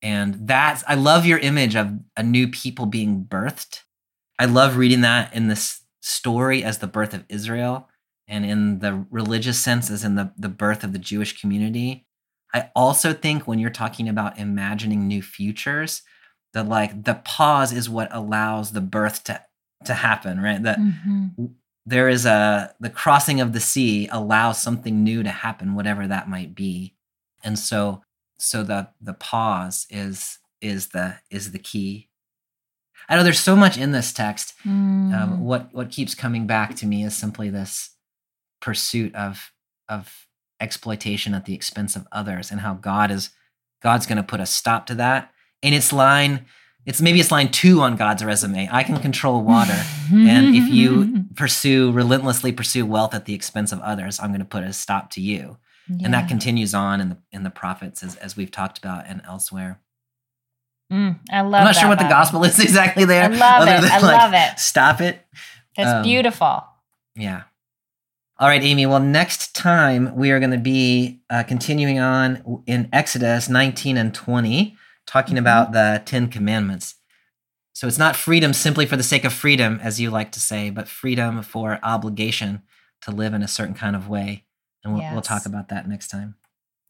And 0.03 0.47
that's 0.49 0.83
I 0.89 0.95
love 0.95 1.27
your 1.27 1.39
image 1.39 1.77
of 1.77 1.99
a 2.17 2.23
new 2.23 2.49
people 2.49 2.87
being 2.87 3.25
birthed. 3.25 3.83
I 4.41 4.47
love 4.47 4.77
reading 4.79 5.03
that 5.03 5.35
in 5.35 5.49
this 5.49 5.83
story 6.01 6.65
as 6.65 6.79
the 6.79 6.87
birth 6.87 7.13
of 7.13 7.25
Israel 7.29 7.89
and 8.27 8.45
in 8.47 8.79
the 8.79 9.05
religious 9.11 9.59
sense 9.61 9.91
as 9.91 10.03
in 10.03 10.15
the, 10.15 10.33
the 10.39 10.49
birth 10.49 10.83
of 10.83 10.93
the 10.95 10.99
Jewish 10.99 11.39
community. 11.39 12.07
I 12.55 12.71
also 12.75 13.13
think 13.13 13.47
when 13.47 13.59
you're 13.59 13.71
talking 13.71 14.09
about 14.09 14.39
imagining 14.39 15.07
new 15.07 15.23
futures, 15.23 16.03
that 16.55 16.67
like 16.67 17.05
the 17.05 17.15
pause 17.15 17.73
is 17.73 17.89
what 17.91 18.09
allows 18.13 18.73
the 18.73 18.81
birth 18.81 19.25
to 19.25 19.41
to 19.85 19.95
happen, 19.95 20.41
right? 20.41 20.63
That 20.63 20.79
Mhm. 20.79 21.55
there 21.87 22.09
is 22.09 22.25
a 22.27 22.75
the 22.81 22.91
crossing 22.91 23.41
of 23.41 23.53
the 23.53 23.61
sea 23.61 24.09
allows 24.11 24.61
something 24.61 25.05
new 25.05 25.23
to 25.23 25.31
happen 25.31 25.75
whatever 25.75 26.07
that 26.07 26.29
might 26.29 26.55
be 26.55 26.95
and 27.43 27.59
so 27.59 28.03
so 28.39 28.63
the 28.63 28.89
the 29.01 29.15
pause 29.15 29.87
is 29.91 30.39
is 30.61 30.89
the 30.89 31.17
is 31.31 31.53
the 31.53 31.59
key 31.59 32.10
i 33.11 33.17
know 33.17 33.23
there's 33.23 33.39
so 33.41 33.55
much 33.57 33.77
in 33.77 33.93
this 33.93 34.13
text 34.13 34.55
Mm. 34.67 35.15
um, 35.15 35.41
what 35.41 35.69
what 35.75 35.91
keeps 35.91 36.15
coming 36.15 36.47
back 36.47 36.75
to 36.77 36.87
me 36.87 37.05
is 37.05 37.15
simply 37.17 37.51
this 37.51 37.91
pursuit 38.61 39.15
of 39.15 39.53
of 39.89 40.27
exploitation 40.61 41.35
at 41.35 41.47
the 41.47 41.55
expense 41.55 41.97
of 41.97 42.07
others 42.13 42.51
and 42.51 42.61
how 42.61 42.75
god 42.75 43.11
is 43.11 43.31
god's 43.83 44.07
going 44.07 44.17
to 44.19 44.23
put 44.23 44.41
a 44.41 44.47
stop 44.47 44.85
to 44.87 44.95
that. 44.97 45.33
And 45.63 45.75
it's 45.75 45.93
line 45.93 46.45
it's 46.87 47.01
maybe 47.01 47.21
it's 47.21 47.31
line 47.31 47.51
two 47.51 47.81
on 47.81 47.97
god's 47.97 48.23
resume. 48.25 48.69
I 48.71 48.83
can 48.83 48.99
control 48.99 49.43
water. 49.43 49.79
And 50.13 50.55
if 50.55 50.69
you 50.69 51.25
pursue 51.37 51.91
relentlessly 51.93 52.53
pursue 52.53 52.85
wealth 52.85 53.15
at 53.15 53.25
the 53.25 53.35
expense 53.35 53.73
of 53.73 53.81
others 53.81 54.21
i'm 54.21 54.31
going 54.31 54.41
to 54.41 54.45
put 54.45 54.65
a 54.65 54.73
stop 54.73 55.11
to 55.13 55.21
you. 55.21 55.57
And 56.05 56.13
that 56.15 56.29
continues 56.29 56.75
on 56.75 57.01
in 57.01 57.09
the 57.09 57.19
in 57.33 57.43
the 57.43 57.51
prophets 57.51 58.03
as, 58.03 58.17
as 58.17 58.37
we've 58.37 58.51
talked 58.51 58.77
about 58.79 59.07
and 59.07 59.23
elsewhere 59.27 59.81
Mm, 60.91 61.19
I 61.31 61.41
love 61.43 61.53
it. 61.53 61.57
i'm 61.59 61.65
not 61.65 61.77
sure 61.77 61.89
what 61.89 61.99
the 61.99 62.05
gospel 62.09 62.43
is 62.51 62.59
exactly 62.59 63.05
there 63.05 63.25
I 63.25 63.29
love 63.29 63.63
it. 63.69 63.81
than, 63.83 63.85
I 63.93 63.99
like, 64.01 64.19
love 64.21 64.33
it. 64.35 64.59
stop 64.59 65.01
it 65.01 65.25
That's 65.77 65.89
um, 65.99 66.03
beautiful. 66.03 66.65
yeah 67.15 67.43
All 68.39 68.49
right, 68.49 68.63
Amy. 68.63 68.87
Well, 68.87 69.01
next 69.01 69.55
time 69.55 70.17
we 70.17 70.31
are 70.31 70.39
going 70.41 70.51
to 70.53 70.59
be 70.59 71.21
uh, 71.29 71.43
continuing 71.45 71.99
on 72.01 72.63
in 72.67 72.89
Exodus 72.93 73.49
19 73.51 73.99
and 73.99 74.15
20, 74.15 74.77
talking 75.07 75.37
Mhm. 75.37 75.41
about 75.41 75.73
the 75.73 76.01
Ten 76.07 76.29
Commandments. 76.29 76.95
So 77.75 77.87
it's 77.87 77.99
not 77.99 78.17
freedom 78.17 78.53
simply 78.55 78.87
for 78.87 78.97
the 78.97 79.03
sake 79.03 79.25
of 79.27 79.33
freedom, 79.35 79.79
as 79.83 80.01
you 80.01 80.11
like 80.11 80.33
to 80.33 80.41
say, 80.41 80.71
but 80.71 80.89
freedom 80.89 81.43
for 81.43 81.79
obligation 81.83 82.63
to 83.03 83.11
live 83.11 83.35
in 83.35 83.43
a 83.43 83.49
certain 83.49 83.75
kind 83.75 83.95
of 83.95 84.09
way. 84.09 84.45
And 84.83 84.95
we'll, 84.95 85.05
we'll 85.13 85.23
talk 85.23 85.45
about 85.47 85.69
that 85.69 85.87
next 85.87 86.09
time. 86.09 86.35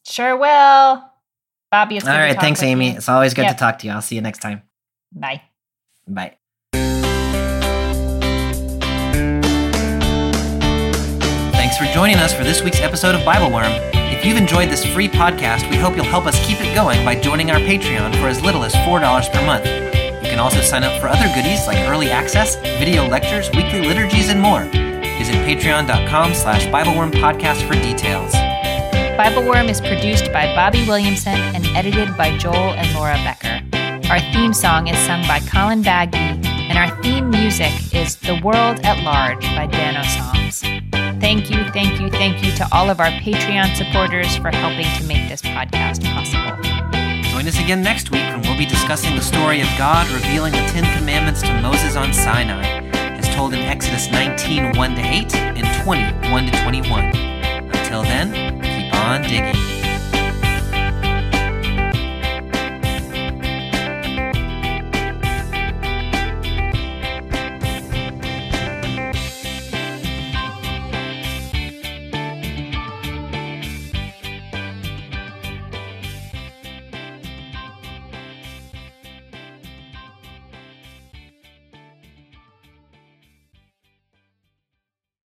Sure 0.06 0.36
will. 0.36 1.04
Bobby, 1.70 1.96
it's 1.98 2.06
All 2.06 2.12
talk 2.14 2.40
Thanks, 2.40 2.62
Amy. 2.62 2.90
you. 2.90 2.96
It's 2.96 3.08
always 3.08 3.32
good 3.34 3.42
Yep. 3.44 3.52
to 3.52 3.58
talk 3.58 3.78
to 3.80 3.86
you. 3.86 3.92
I'll 3.92 4.02
see 4.02 4.16
you 4.16 4.22
next 4.22 4.38
time. 4.40 4.62
Bye. 5.12 5.42
Bye. 6.06 6.36
Thanks 11.52 11.76
for 11.78 11.84
joining 11.94 12.16
us 12.16 12.32
for 12.32 12.42
this 12.42 12.62
week's 12.62 12.80
episode 12.80 13.14
of 13.14 13.24
Bible 13.24 13.50
Worm. 13.54 13.70
If 13.94 14.24
you've 14.24 14.36
enjoyed 14.36 14.68
this 14.68 14.84
free 14.84 15.08
podcast, 15.08 15.68
we 15.70 15.76
hope 15.76 15.94
you'll 15.96 16.04
help 16.04 16.26
us 16.26 16.34
keep 16.46 16.60
it 16.60 16.74
going 16.74 17.04
by 17.04 17.14
joining 17.14 17.50
our 17.50 17.58
Patreon 17.58 18.14
for 18.20 18.26
as 18.28 18.42
little 18.42 18.64
as 18.64 18.74
$4 18.74 19.28
per 19.32 19.44
month. 19.46 19.64
You 19.66 20.28
can 20.30 20.38
also 20.40 20.60
sign 20.60 20.82
up 20.84 21.00
for 21.00 21.08
other 21.08 21.26
goodies 21.34 21.66
like 21.66 21.78
early 21.88 22.10
access, 22.10 22.56
video 22.78 23.06
lectures, 23.06 23.48
weekly 23.50 23.86
liturgies, 23.86 24.28
and 24.28 24.40
more. 24.40 24.64
Visit 25.18 25.36
patreon.com 25.46 26.34
slash 26.34 26.66
Bibleworm 26.66 27.12
podcast 27.12 27.66
for 27.66 27.74
details. 27.74 28.32
Bible 29.20 29.42
Worm 29.42 29.68
is 29.68 29.82
produced 29.82 30.32
by 30.32 30.46
Bobby 30.54 30.82
Williamson 30.86 31.34
and 31.34 31.66
edited 31.76 32.16
by 32.16 32.38
Joel 32.38 32.72
and 32.72 32.90
Laura 32.94 33.16
Becker. 33.16 33.60
Our 34.08 34.18
theme 34.32 34.54
song 34.54 34.88
is 34.88 34.96
sung 35.00 35.20
by 35.28 35.40
Colin 35.40 35.82
Bagby, 35.82 36.16
and 36.16 36.78
our 36.78 36.88
theme 37.02 37.28
music 37.28 37.70
is 37.92 38.16
The 38.16 38.40
World 38.42 38.80
at 38.80 39.04
Large 39.04 39.42
by 39.42 39.66
Dano 39.66 40.00
Songs. 40.04 40.60
Thank 41.20 41.50
you, 41.50 41.68
thank 41.68 42.00
you, 42.00 42.08
thank 42.08 42.42
you 42.42 42.50
to 42.52 42.68
all 42.72 42.88
of 42.88 42.98
our 42.98 43.10
Patreon 43.20 43.76
supporters 43.76 44.38
for 44.38 44.48
helping 44.48 44.90
to 44.98 45.06
make 45.06 45.28
this 45.28 45.42
podcast 45.42 46.02
possible. 46.02 46.56
Join 47.30 47.46
us 47.46 47.60
again 47.60 47.82
next 47.82 48.10
week 48.10 48.24
when 48.24 48.40
we'll 48.40 48.56
be 48.56 48.64
discussing 48.64 49.16
the 49.16 49.22
story 49.22 49.60
of 49.60 49.68
God 49.76 50.08
revealing 50.08 50.52
the 50.52 50.66
Ten 50.72 50.96
Commandments 50.96 51.42
to 51.42 51.60
Moses 51.60 51.94
on 51.94 52.14
Sinai, 52.14 52.88
as 53.18 53.28
told 53.34 53.52
in 53.52 53.60
Exodus 53.60 54.10
19 54.10 54.78
1 54.78 54.94
to 54.94 55.00
8 55.02 55.34
and 55.34 55.84
20 55.84 56.30
1 56.30 56.46
to 56.46 56.62
21. 56.62 57.04
Until 57.70 58.02
then, 58.02 58.49
on 59.00 59.22
digging. 59.22 59.69